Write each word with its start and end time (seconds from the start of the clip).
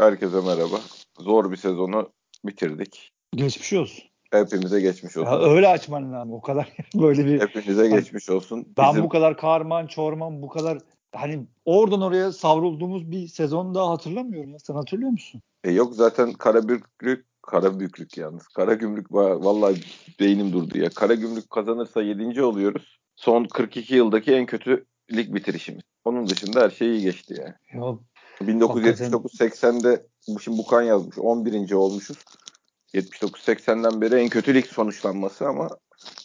Herkese 0.00 0.40
merhaba. 0.40 0.80
Zor 1.18 1.50
bir 1.50 1.56
sezonu 1.56 2.12
bitirdik. 2.44 3.12
Geçmiş 3.34 3.72
olsun. 3.72 4.04
Hepimize 4.30 4.80
geçmiş 4.80 5.16
olsun. 5.16 5.30
Ya 5.30 5.40
öyle 5.40 5.68
açman 5.68 6.12
lazım. 6.12 6.32
O 6.32 6.40
kadar 6.40 6.72
böyle 6.94 7.26
bir... 7.26 7.40
Hepinize 7.40 7.88
geçmiş 7.88 8.30
olsun. 8.30 8.66
Ben 8.78 8.90
Bizim... 8.90 9.04
bu 9.04 9.08
kadar 9.08 9.36
karman, 9.36 9.86
çorman, 9.86 10.42
bu 10.42 10.48
kadar 10.48 10.78
hani 11.14 11.46
oradan 11.64 12.02
oraya 12.02 12.32
savrulduğumuz 12.32 13.10
bir 13.10 13.28
sezon 13.28 13.74
daha 13.74 13.90
hatırlamıyorum 13.90 14.50
ya. 14.52 14.58
Sen 14.58 14.74
hatırlıyor 14.74 15.10
musun? 15.10 15.42
E 15.64 15.70
yok 15.70 15.94
zaten 15.94 16.32
kara 16.32 16.68
büyüklük, 16.68 17.26
kara 17.42 17.80
büyüklük 17.80 18.18
yalnız. 18.18 18.48
Kara 18.48 18.74
gümrük 18.74 19.12
vallahi 19.12 19.80
beynim 20.20 20.52
durdu 20.52 20.78
ya. 20.78 20.90
Kara 20.90 21.14
gümrük 21.14 21.50
kazanırsa 21.50 22.02
7. 22.02 22.42
oluyoruz. 22.42 22.98
Son 23.16 23.44
42 23.44 23.94
yıldaki 23.94 24.34
en 24.34 24.46
kötü 24.46 24.86
lig 25.12 25.34
bitirişimiz. 25.34 25.82
Onun 26.04 26.26
dışında 26.26 26.60
her 26.60 26.70
şey 26.70 26.90
iyi 26.90 27.02
geçti 27.02 27.34
yani. 27.38 27.82
Yok 27.82 28.02
1979-80'de 28.40 30.06
şimdi 30.40 30.58
Bukan 30.58 30.82
yazmış 30.82 31.18
11. 31.18 31.72
olmuşuz. 31.72 32.18
79-80'den 32.94 34.00
beri 34.00 34.14
en 34.14 34.28
kötü 34.28 34.54
lig 34.54 34.66
sonuçlanması 34.66 35.48
ama 35.48 35.68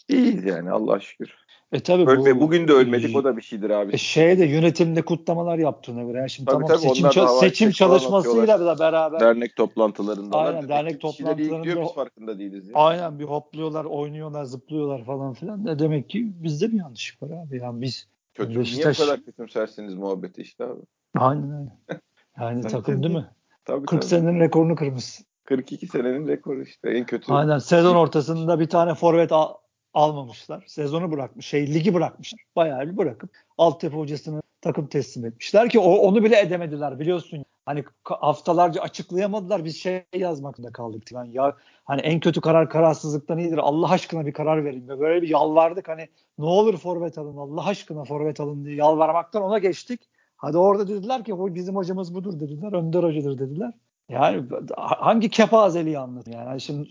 iyiyiz 0.08 0.46
yani 0.46 0.72
Allah 0.72 1.00
şükür. 1.00 1.46
E 1.72 1.80
tabii 1.80 2.10
Ölme, 2.10 2.36
bu, 2.36 2.40
bugün 2.40 2.68
de 2.68 2.74
ölmedik 2.74 3.16
o 3.16 3.24
da 3.24 3.38
bir 3.38 3.42
şeydir 3.42 3.70
abi. 3.70 3.94
E 3.94 3.98
şeyde 3.98 4.46
yönetimde 4.46 5.02
kutlamalar 5.02 5.58
yaptığına 5.58 6.04
göre. 6.04 6.18
Yani 6.18 6.30
şimdi 6.30 6.52
tabii, 6.52 6.66
tamam 6.66 6.68
tabii, 6.68 6.88
seçim, 6.90 7.08
ça- 7.08 7.40
seçim 7.40 7.72
çalışmasıyla 7.72 8.60
da 8.60 8.80
beraber. 8.80 9.20
Dernek 9.20 9.56
toplantılarında. 9.56 10.38
Aynen 10.38 10.70
dernek 10.70 11.02
toplantılarında. 11.02 11.82
Biz 11.82 11.94
farkında 11.94 12.40
değiliz. 12.40 12.68
Yani. 12.68 12.78
Aynen 12.78 13.20
bir 13.20 13.24
hopluyorlar, 13.24 13.86
oynuyorlar, 13.86 14.44
zıplıyorlar 14.44 15.06
falan 15.06 15.34
filan. 15.34 15.66
Ne 15.66 15.80
demek 15.80 16.10
ki 16.10 16.44
bizde 16.44 16.72
bir 16.72 16.78
yanlışlık 16.78 17.24
var 17.24 17.30
abi. 17.30 17.58
Yani 17.58 17.82
biz 17.82 18.08
Kötü, 18.34 18.60
Beşiktaş... 18.60 19.00
Niye 19.00 19.08
bu 19.08 19.12
kadar 19.12 19.26
kötümsersiniz 19.26 19.94
muhabbeti 19.94 20.42
işte 20.42 20.64
abi. 20.64 20.82
Aynen 21.16 21.52
öyle. 21.52 22.02
Yani 22.40 22.62
takım 22.62 23.04
değil 23.04 23.16
mi? 23.16 23.30
Tabii, 23.66 23.86
40 23.86 24.02
tabii. 24.02 24.10
senenin 24.10 24.40
rekorunu 24.40 24.76
kırmışsın. 24.76 25.26
42 25.46 25.88
senenin 25.88 26.28
rekoru 26.28 26.62
işte 26.62 26.90
en 26.90 27.06
kötü. 27.06 27.34
Aynen 27.34 27.58
sezon 27.58 27.96
ortasında 27.96 28.60
bir 28.60 28.70
tane 28.70 28.94
forvet 28.94 29.32
al, 29.32 29.54
almamışlar. 29.94 30.64
Sezonu 30.68 31.12
bırakmış. 31.12 31.46
Şey 31.46 31.74
ligi 31.74 31.94
bırakmışlar. 31.94 32.40
Bayağı 32.56 32.82
bir 32.82 32.98
bırakıp 32.98 33.30
altyapı 33.58 33.98
hocasını 33.98 34.42
takım 34.62 34.88
teslim 34.88 35.26
etmişler 35.26 35.70
ki 35.70 35.80
o, 35.80 35.96
onu 35.96 36.24
bile 36.24 36.40
edemediler 36.40 37.00
biliyorsun. 37.00 37.46
Hani 37.66 37.84
haftalarca 38.04 38.82
açıklayamadılar. 38.82 39.66
Biz 39.66 39.78
şey 39.78 40.04
yazmakta 40.16 40.72
kaldık. 40.72 41.12
Yani 41.12 41.30
ya 41.34 41.56
hani 41.86 42.02
en 42.02 42.20
kötü 42.20 42.42
karar 42.42 42.70
kararsızlıktan 42.70 43.38
iyidir. 43.38 43.58
Allah 43.58 43.92
aşkına 43.92 44.26
bir 44.26 44.34
karar 44.34 44.66
verin. 44.66 44.88
Böyle 44.88 45.22
bir 45.22 45.30
yalvardık 45.30 45.88
hani 45.88 46.08
ne 46.38 46.46
olur 46.46 46.78
forvet 46.78 47.18
alın. 47.18 47.38
Allah 47.38 47.68
aşkına 47.68 48.04
forvet 48.04 48.40
alın 48.40 48.66
diye 48.66 48.76
yalvarmaktan 48.76 49.44
ona 49.44 49.60
geçtik. 49.60 50.02
Hadi 50.38 50.58
orada 50.58 50.88
dediler 50.88 51.24
ki 51.24 51.34
bizim 51.38 51.76
hocamız 51.76 52.16
budur 52.16 52.40
dediler. 52.40 52.74
Önder 52.74 53.04
hocadır 53.04 53.40
dediler. 53.40 53.74
Yani 54.10 54.44
hangi 54.78 55.30
kepazeliği 55.30 56.00
anlatın 56.00 56.32
yani. 56.32 56.46
yani 56.46 56.62
şimdi 56.62 56.90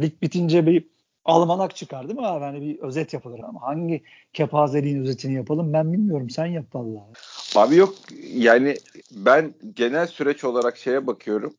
lig 0.00 0.22
bitince 0.22 0.66
bir 0.66 0.88
almanak 1.24 1.76
çıkar 1.76 2.08
değil 2.08 2.20
mi 2.20 2.26
abi? 2.26 2.44
Hani 2.44 2.60
bir 2.60 2.78
özet 2.78 3.12
yapılır 3.12 3.38
ama 3.38 3.62
hangi 3.62 4.02
kepazeliğin 4.32 5.02
özetini 5.02 5.34
yapalım 5.34 5.72
ben 5.72 5.92
bilmiyorum. 5.92 6.30
Sen 6.30 6.46
yap 6.46 6.64
vallahi. 6.74 7.12
Abi 7.56 7.76
yok 7.76 7.94
yani 8.34 8.76
ben 9.10 9.54
genel 9.74 10.06
süreç 10.06 10.44
olarak 10.44 10.76
şeye 10.76 11.06
bakıyorum. 11.06 11.54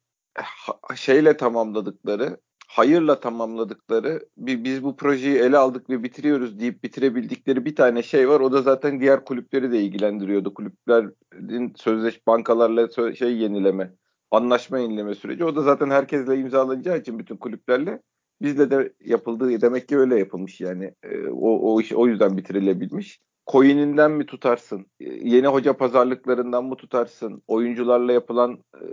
Şeyle 0.96 1.38
tamamladıkları 1.38 2.38
hayırla 2.68 3.20
tamamladıkları 3.20 4.28
bir, 4.38 4.64
biz 4.64 4.84
bu 4.84 4.96
projeyi 4.96 5.38
ele 5.38 5.58
aldık 5.58 5.90
ve 5.90 6.04
bitiriyoruz 6.04 6.60
deyip 6.60 6.84
bitirebildikleri 6.84 7.66
bir 7.66 7.76
tane 7.76 8.04
şey 8.04 8.30
var. 8.30 8.40
O 8.40 8.52
da 8.52 8.62
zaten 8.62 9.02
diğer 9.02 9.26
kulüpleri 9.26 9.72
de 9.72 9.82
ilgilendiriyordu. 9.82 10.54
Kulüplerin 10.54 11.74
sözleş 11.76 12.28
bankalarla 12.28 13.14
şey 13.14 13.38
yenileme, 13.38 13.94
anlaşma 14.32 14.80
yenileme 14.80 15.16
süreci. 15.16 15.44
O 15.46 15.56
da 15.56 15.62
zaten 15.62 15.90
herkesle 15.90 16.38
imzalanacağı 16.38 16.98
için 16.98 17.20
bütün 17.20 17.38
kulüplerle 17.38 18.02
bizde 18.42 18.72
de 18.72 18.94
yapıldığı 19.06 19.62
demek 19.62 19.88
ki 19.90 19.98
öyle 19.98 20.20
yapılmış 20.20 20.62
yani. 20.62 20.94
E, 21.04 21.28
o, 21.28 21.74
o 21.74 21.82
iş 21.82 21.94
o 21.94 22.08
yüzden 22.08 22.38
bitirilebilmiş. 22.38 23.20
Coin'inden 23.52 24.12
mi 24.12 24.26
tutarsın? 24.26 24.86
E, 25.00 25.06
yeni 25.06 25.48
hoca 25.48 25.78
pazarlıklarından 25.78 26.66
mı 26.66 26.76
tutarsın? 26.76 27.44
Oyuncularla 27.48 28.14
yapılan 28.14 28.64
e, 28.76 28.84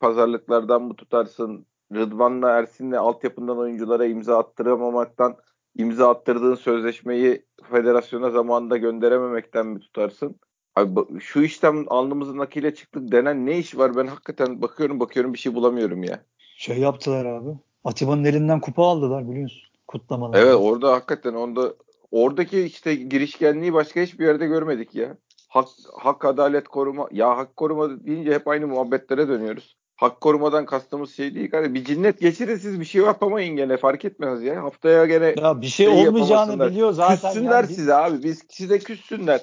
pazarlıklardan 0.00 0.82
mı 0.82 0.96
tutarsın? 0.96 1.66
Rıdvan'la 1.94 2.50
Ersin'le 2.50 2.92
altyapından 2.92 3.58
oyunculara 3.58 4.06
imza 4.06 4.38
attıramamaktan 4.38 5.36
imza 5.76 6.10
attırdığın 6.10 6.54
sözleşmeyi 6.54 7.44
federasyona 7.70 8.30
zamanında 8.30 8.76
gönderememekten 8.76 9.66
mi 9.66 9.80
tutarsın? 9.80 10.36
Abi 10.76 11.20
şu 11.20 11.42
işten 11.42 11.84
alnımızın 11.88 12.38
akıyla 12.38 12.74
çıktık 12.74 13.12
denen 13.12 13.46
ne 13.46 13.58
iş 13.58 13.78
var? 13.78 13.96
Ben 13.96 14.06
hakikaten 14.06 14.62
bakıyorum 14.62 15.00
bakıyorum 15.00 15.32
bir 15.32 15.38
şey 15.38 15.54
bulamıyorum 15.54 16.02
ya. 16.02 16.24
Şey 16.56 16.78
yaptılar 16.78 17.24
abi. 17.24 17.50
Atiba'nın 17.84 18.24
elinden 18.24 18.60
kupa 18.60 18.86
aldılar 18.86 19.30
biliyorsun. 19.30 19.62
Kutlamalar. 19.86 20.38
Evet 20.38 20.54
orada 20.54 20.92
hakikaten 20.92 21.34
onda 21.34 21.74
oradaki 22.10 22.60
işte 22.60 22.94
girişkenliği 22.94 23.72
başka 23.72 24.00
hiçbir 24.00 24.26
yerde 24.26 24.46
görmedik 24.46 24.94
ya. 24.94 25.16
Hak, 25.48 25.68
hak 25.98 26.24
adalet 26.24 26.68
koruma 26.68 27.08
ya 27.12 27.36
hak 27.36 27.56
koruma 27.56 28.04
deyince 28.06 28.34
hep 28.34 28.48
aynı 28.48 28.66
muhabbetlere 28.66 29.28
dönüyoruz 29.28 29.79
hak 30.00 30.20
korumadan 30.20 30.66
kastımız 30.66 31.14
şey 31.14 31.34
değil. 31.34 31.50
Yani 31.52 31.74
bir 31.74 31.84
cinnet 31.84 32.20
geçirin 32.20 32.56
siz 32.56 32.80
bir 32.80 32.84
şey 32.84 33.02
yapamayın 33.02 33.56
gene 33.56 33.76
fark 33.76 34.04
etmez 34.04 34.42
ya. 34.42 34.62
Haftaya 34.62 35.06
gene 35.06 35.34
ya 35.42 35.60
bir 35.60 35.66
şey, 35.66 35.86
şey 35.86 36.08
olmayacağını 36.08 36.66
biliyor 36.66 36.92
zaten. 36.92 37.32
Küssünler 37.32 37.64
yani. 37.64 37.74
size 37.74 37.94
abi. 37.94 38.22
Biz 38.22 38.42
size 38.48 38.78
küssünler. 38.78 39.40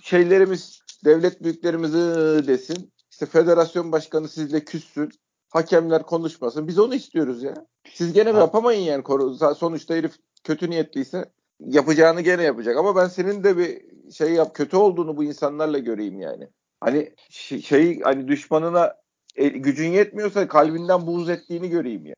Şeylerimiz 0.00 0.80
devlet 1.04 1.42
büyüklerimiz 1.42 1.94
desin. 2.48 2.92
İşte 3.10 3.26
federasyon 3.26 3.92
başkanı 3.92 4.28
sizle 4.28 4.64
küssün. 4.64 5.10
Hakemler 5.48 6.02
konuşmasın. 6.02 6.68
Biz 6.68 6.78
onu 6.78 6.94
istiyoruz 6.94 7.42
ya. 7.42 7.54
Siz 7.92 8.12
gene 8.12 8.30
ha. 8.30 8.38
yapamayın 8.38 8.80
yani. 8.80 9.04
Sonuçta 9.56 9.94
herif 9.94 10.12
kötü 10.44 10.70
niyetliyse 10.70 11.24
yapacağını 11.60 12.20
gene 12.20 12.42
yapacak. 12.42 12.76
Ama 12.76 12.96
ben 12.96 13.06
senin 13.06 13.44
de 13.44 13.56
bir 13.56 13.82
şey 14.12 14.32
yap 14.32 14.54
kötü 14.54 14.76
olduğunu 14.76 15.16
bu 15.16 15.24
insanlarla 15.24 15.78
göreyim 15.78 16.20
yani. 16.20 16.48
Hani 16.80 17.14
şey 17.30 18.00
hani 18.00 18.28
düşmanına 18.28 18.94
e, 19.38 19.48
gücün 19.48 19.90
yetmiyorsa 19.90 20.48
kalbinden 20.48 21.06
buğz 21.06 21.28
ettiğini 21.28 21.70
göreyim 21.70 22.06
ya. 22.06 22.14